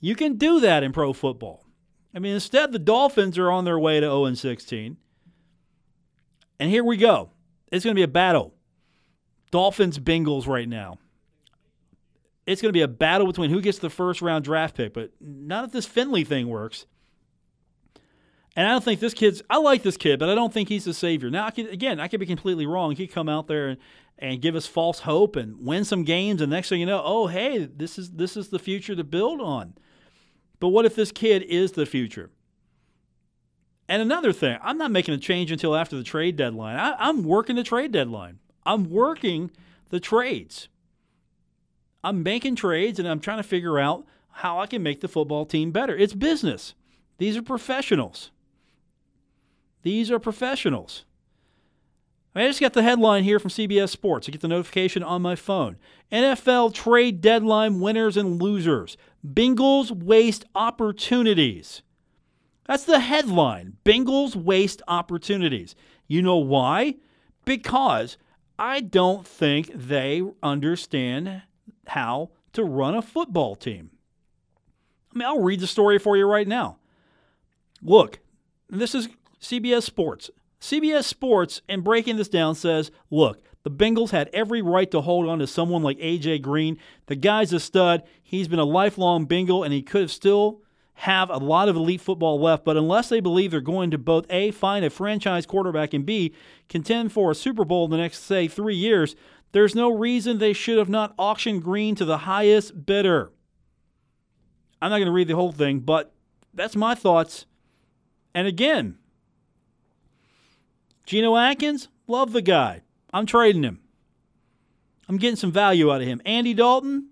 You 0.00 0.16
can 0.16 0.36
do 0.36 0.60
that 0.60 0.82
in 0.82 0.92
pro 0.92 1.12
football. 1.12 1.65
I 2.16 2.18
mean, 2.18 2.32
instead, 2.32 2.72
the 2.72 2.78
Dolphins 2.78 3.36
are 3.36 3.50
on 3.50 3.66
their 3.66 3.78
way 3.78 4.00
to 4.00 4.06
0 4.06 4.24
and 4.24 4.38
16. 4.38 4.96
And 6.58 6.70
here 6.70 6.82
we 6.82 6.96
go. 6.96 7.28
It's 7.70 7.84
going 7.84 7.94
to 7.94 7.98
be 7.98 8.04
a 8.04 8.08
battle. 8.08 8.54
Dolphins 9.50 9.98
Bengals 9.98 10.46
right 10.46 10.68
now. 10.68 10.98
It's 12.46 12.62
going 12.62 12.70
to 12.70 12.76
be 12.76 12.80
a 12.80 12.88
battle 12.88 13.26
between 13.26 13.50
who 13.50 13.60
gets 13.60 13.78
the 13.78 13.90
first 13.90 14.22
round 14.22 14.44
draft 14.44 14.76
pick, 14.76 14.94
but 14.94 15.10
not 15.20 15.66
if 15.66 15.72
this 15.72 15.84
Finley 15.84 16.24
thing 16.24 16.48
works. 16.48 16.86
And 18.54 18.66
I 18.66 18.70
don't 18.70 18.82
think 18.82 19.00
this 19.00 19.12
kid's. 19.12 19.42
I 19.50 19.58
like 19.58 19.82
this 19.82 19.98
kid, 19.98 20.18
but 20.18 20.30
I 20.30 20.34
don't 20.34 20.54
think 20.54 20.70
he's 20.70 20.86
the 20.86 20.94
savior. 20.94 21.28
Now, 21.28 21.44
I 21.44 21.50
could, 21.50 21.66
again, 21.66 22.00
I 22.00 22.08
could 22.08 22.20
be 22.20 22.26
completely 22.26 22.64
wrong. 22.64 22.92
He 22.92 23.06
could 23.06 23.14
come 23.14 23.28
out 23.28 23.46
there 23.46 23.68
and, 23.68 23.78
and 24.18 24.40
give 24.40 24.56
us 24.56 24.66
false 24.66 25.00
hope 25.00 25.36
and 25.36 25.66
win 25.66 25.84
some 25.84 26.02
games, 26.02 26.40
and 26.40 26.50
next 26.50 26.70
thing 26.70 26.80
you 26.80 26.86
know, 26.86 27.02
oh 27.04 27.26
hey, 27.26 27.66
this 27.66 27.98
is 27.98 28.12
this 28.12 28.38
is 28.38 28.48
the 28.48 28.58
future 28.58 28.96
to 28.96 29.04
build 29.04 29.42
on. 29.42 29.74
But 30.60 30.68
what 30.68 30.86
if 30.86 30.94
this 30.96 31.12
kid 31.12 31.42
is 31.42 31.72
the 31.72 31.86
future? 31.86 32.30
And 33.88 34.02
another 34.02 34.32
thing, 34.32 34.58
I'm 34.62 34.78
not 34.78 34.90
making 34.90 35.14
a 35.14 35.18
change 35.18 35.52
until 35.52 35.76
after 35.76 35.96
the 35.96 36.02
trade 36.02 36.36
deadline. 36.36 36.76
I, 36.76 37.08
am 37.08 37.22
working 37.22 37.56
the 37.56 37.62
trade 37.62 37.92
deadline. 37.92 38.40
I'm 38.64 38.90
working 38.90 39.50
the 39.90 40.00
trades. 40.00 40.68
I'm 42.02 42.22
making 42.22 42.56
trades, 42.56 42.98
and 42.98 43.06
I'm 43.06 43.20
trying 43.20 43.38
to 43.38 43.44
figure 43.44 43.78
out 43.78 44.04
how 44.30 44.58
I 44.58 44.66
can 44.66 44.82
make 44.82 45.00
the 45.00 45.08
football 45.08 45.46
team 45.46 45.70
better. 45.70 45.96
It's 45.96 46.14
business. 46.14 46.74
These 47.18 47.36
are 47.36 47.42
professionals. 47.42 48.30
These 49.82 50.10
are 50.10 50.18
professionals. 50.18 51.04
I 52.34 52.46
just 52.48 52.60
got 52.60 52.74
the 52.74 52.82
headline 52.82 53.24
here 53.24 53.38
from 53.38 53.50
CBS 53.50 53.88
Sports. 53.88 54.28
I 54.28 54.32
get 54.32 54.42
the 54.42 54.48
notification 54.48 55.02
on 55.02 55.22
my 55.22 55.36
phone. 55.36 55.78
NFL 56.12 56.74
trade 56.74 57.22
deadline 57.22 57.80
winners 57.80 58.16
and 58.16 58.42
losers. 58.42 58.98
Bengals 59.26 59.90
waste 59.90 60.44
opportunities. 60.54 61.82
That's 62.66 62.84
the 62.84 63.00
headline. 63.00 63.76
Bengals 63.84 64.36
waste 64.36 64.82
opportunities. 64.88 65.74
You 66.06 66.22
know 66.22 66.36
why? 66.36 66.96
Because 67.44 68.18
I 68.58 68.80
don't 68.80 69.26
think 69.26 69.72
they 69.72 70.22
understand 70.42 71.42
how 71.86 72.30
to 72.52 72.64
run 72.64 72.94
a 72.94 73.02
football 73.02 73.54
team. 73.54 73.90
I 75.14 75.18
mean, 75.18 75.28
I'll 75.28 75.42
read 75.42 75.60
the 75.60 75.66
story 75.66 75.98
for 75.98 76.16
you 76.16 76.26
right 76.26 76.48
now. 76.48 76.78
Look, 77.82 78.20
this 78.68 78.94
is 78.94 79.08
CBS 79.40 79.82
Sports. 79.82 80.30
CBS 80.60 81.04
Sports, 81.04 81.62
and 81.68 81.84
breaking 81.84 82.16
this 82.16 82.28
down, 82.28 82.54
says 82.54 82.90
look, 83.10 83.42
the 83.66 83.70
Bengals 83.72 84.10
had 84.10 84.30
every 84.32 84.62
right 84.62 84.88
to 84.92 85.00
hold 85.00 85.28
on 85.28 85.40
to 85.40 85.46
someone 85.48 85.82
like 85.82 85.98
A.J. 86.00 86.38
Green. 86.38 86.78
The 87.06 87.16
guy's 87.16 87.52
a 87.52 87.58
stud. 87.58 88.04
He's 88.22 88.46
been 88.46 88.60
a 88.60 88.64
lifelong 88.64 89.24
Bengal, 89.24 89.64
and 89.64 89.72
he 89.72 89.82
could 89.82 90.02
have 90.02 90.12
still 90.12 90.62
have 90.94 91.30
a 91.30 91.38
lot 91.38 91.68
of 91.68 91.74
elite 91.74 92.00
football 92.00 92.40
left. 92.40 92.64
But 92.64 92.76
unless 92.76 93.08
they 93.08 93.18
believe 93.18 93.50
they're 93.50 93.60
going 93.60 93.90
to 93.90 93.98
both 93.98 94.24
A, 94.30 94.52
find 94.52 94.84
a 94.84 94.88
franchise 94.88 95.46
quarterback, 95.46 95.94
and 95.94 96.06
B, 96.06 96.32
contend 96.68 97.10
for 97.10 97.32
a 97.32 97.34
Super 97.34 97.64
Bowl 97.64 97.86
in 97.86 97.90
the 97.90 97.96
next, 97.96 98.22
say, 98.22 98.46
three 98.46 98.76
years, 98.76 99.16
there's 99.50 99.74
no 99.74 99.92
reason 99.92 100.38
they 100.38 100.52
should 100.52 100.78
have 100.78 100.88
not 100.88 101.12
auctioned 101.18 101.64
Green 101.64 101.96
to 101.96 102.04
the 102.04 102.18
highest 102.18 102.86
bidder. 102.86 103.32
I'm 104.80 104.90
not 104.90 104.98
going 104.98 105.06
to 105.06 105.12
read 105.12 105.26
the 105.26 105.34
whole 105.34 105.50
thing, 105.50 105.80
but 105.80 106.14
that's 106.54 106.76
my 106.76 106.94
thoughts. 106.94 107.46
And 108.32 108.46
again, 108.46 108.98
Geno 111.04 111.36
Atkins, 111.36 111.88
love 112.06 112.30
the 112.30 112.42
guy. 112.42 112.82
I'm 113.16 113.24
trading 113.24 113.62
him. 113.62 113.80
I'm 115.08 115.16
getting 115.16 115.36
some 115.36 115.50
value 115.50 115.90
out 115.90 116.02
of 116.02 116.06
him. 116.06 116.20
Andy 116.26 116.52
Dalton, 116.52 117.08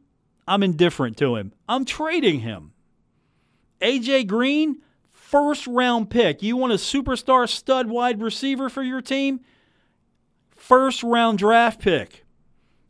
I'm 0.47 0.63
indifferent 0.63 1.17
to 1.17 1.37
him. 1.37 1.55
I'm 1.67 1.87
trading 1.87 2.41
him. 2.41 2.75
AJ 3.81 4.27
Green, 4.27 4.83
first 5.09 5.67
round 5.67 6.11
pick. 6.11 6.43
You 6.43 6.59
want 6.59 6.75
a 6.75 6.77
superstar 6.77 7.49
stud 7.49 7.89
wide 7.89 8.21
receiver 8.21 8.69
for 8.69 8.83
your 8.83 9.01
team? 9.01 9.41
First 10.55 11.03
round 11.03 11.39
draft 11.39 11.81
pick. 11.81 12.27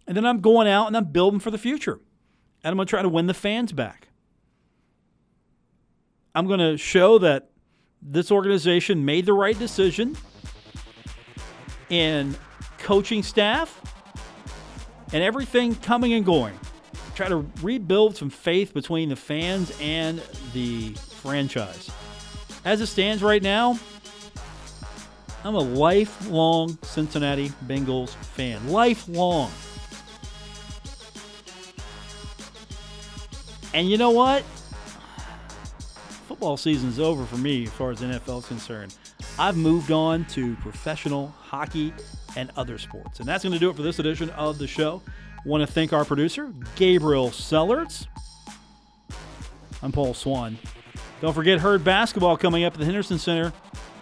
And 0.08 0.16
then 0.16 0.26
I'm 0.26 0.40
going 0.40 0.66
out 0.66 0.88
and 0.88 0.96
I'm 0.96 1.12
building 1.12 1.38
for 1.38 1.52
the 1.52 1.58
future. 1.58 2.00
And 2.64 2.72
I'm 2.72 2.74
going 2.74 2.86
to 2.86 2.90
try 2.90 3.02
to 3.02 3.08
win 3.08 3.28
the 3.28 3.34
fans 3.34 3.70
back. 3.70 4.08
I'm 6.34 6.48
going 6.48 6.58
to 6.58 6.76
show 6.76 7.18
that 7.20 7.50
this 8.02 8.32
organization 8.32 9.04
made 9.04 9.24
the 9.24 9.34
right 9.34 9.56
decision 9.56 10.16
in 11.88 12.34
coaching 12.84 13.22
staff, 13.22 13.80
and 15.12 15.24
everything 15.24 15.74
coming 15.74 16.12
and 16.12 16.24
going. 16.24 16.56
Try 17.14 17.28
to 17.28 17.46
rebuild 17.62 18.16
some 18.16 18.28
faith 18.28 18.74
between 18.74 19.08
the 19.08 19.16
fans 19.16 19.76
and 19.80 20.22
the 20.52 20.92
franchise. 20.92 21.90
As 22.64 22.80
it 22.80 22.86
stands 22.86 23.22
right 23.22 23.42
now, 23.42 23.78
I'm 25.44 25.54
a 25.54 25.60
lifelong 25.60 26.78
Cincinnati 26.82 27.48
Bengals 27.66 28.10
fan. 28.10 28.68
Lifelong. 28.68 29.50
And 33.72 33.88
you 33.88 33.96
know 33.96 34.10
what? 34.10 34.42
Football 36.28 36.56
season's 36.56 36.98
over 36.98 37.24
for 37.24 37.36
me 37.36 37.64
as 37.64 37.70
far 37.70 37.90
as 37.90 38.00
NFL 38.00 38.40
is 38.40 38.46
concerned. 38.46 38.94
I've 39.38 39.56
moved 39.56 39.90
on 39.90 40.26
to 40.26 40.54
professional 40.56 41.28
hockey 41.40 41.92
and 42.36 42.50
other 42.56 42.78
sports. 42.78 43.20
And 43.20 43.28
that's 43.28 43.44
going 43.44 43.52
to 43.52 43.58
do 43.58 43.70
it 43.70 43.76
for 43.76 43.82
this 43.82 43.98
edition 43.98 44.30
of 44.30 44.58
the 44.58 44.66
show. 44.66 45.02
Want 45.44 45.66
to 45.66 45.72
thank 45.72 45.92
our 45.92 46.04
producer, 46.04 46.52
Gabriel 46.76 47.30
Sellards. 47.30 48.06
I'm 49.82 49.92
Paul 49.92 50.14
Swann. 50.14 50.58
Don't 51.20 51.34
forget 51.34 51.60
Herd 51.60 51.84
basketball 51.84 52.36
coming 52.36 52.64
up 52.64 52.74
at 52.74 52.78
the 52.78 52.84
Henderson 52.84 53.18
Center. 53.18 53.52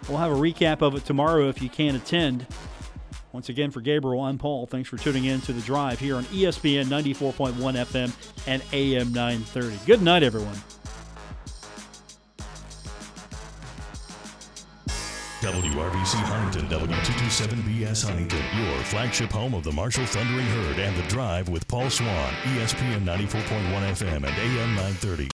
We'll 0.09 0.18
have 0.18 0.33
a 0.33 0.37
recap 0.37 0.83
of 0.83 0.95
it 0.95 1.05
tomorrow 1.05 1.49
if 1.49 1.62
you 1.62 1.68
can't 1.68 1.97
attend. 1.97 2.47
Once 3.33 3.49
again, 3.49 3.70
for 3.70 3.80
Gabriel, 3.80 4.20
I'm 4.22 4.37
Paul. 4.37 4.66
Thanks 4.66 4.89
for 4.89 4.99
tuning 4.99 5.24
in 5.24 5.41
to 5.43 5.53
The 5.53 5.62
Drive 5.62 5.99
here 5.99 6.16
on 6.16 6.24
ESPN 6.24 6.85
94.1 6.85 7.53
FM 7.55 8.47
and 8.47 8.62
AM 8.72 9.12
930. 9.12 9.78
Good 9.87 10.03
night, 10.03 10.22
everyone. 10.22 10.57
WRVC 15.43 16.14
Huntington, 16.22 16.68
W227BS 16.68 18.07
Huntington, 18.07 18.38
your 18.57 18.76
flagship 18.84 19.32
home 19.32 19.55
of 19.55 19.64
the 19.64 19.72
Marshall 19.72 20.07
Thundering 20.07 20.47
Herd 20.47 20.78
and 20.78 20.97
The 20.97 21.03
Drive 21.09 21.49
with 21.49 21.66
Paul 21.66 21.90
Swann, 21.90 22.32
ESPN 22.45 23.05
94.1 23.05 23.43
FM 23.90 24.16
and 24.18 24.26
AM 24.26 24.74
930. 24.76 25.28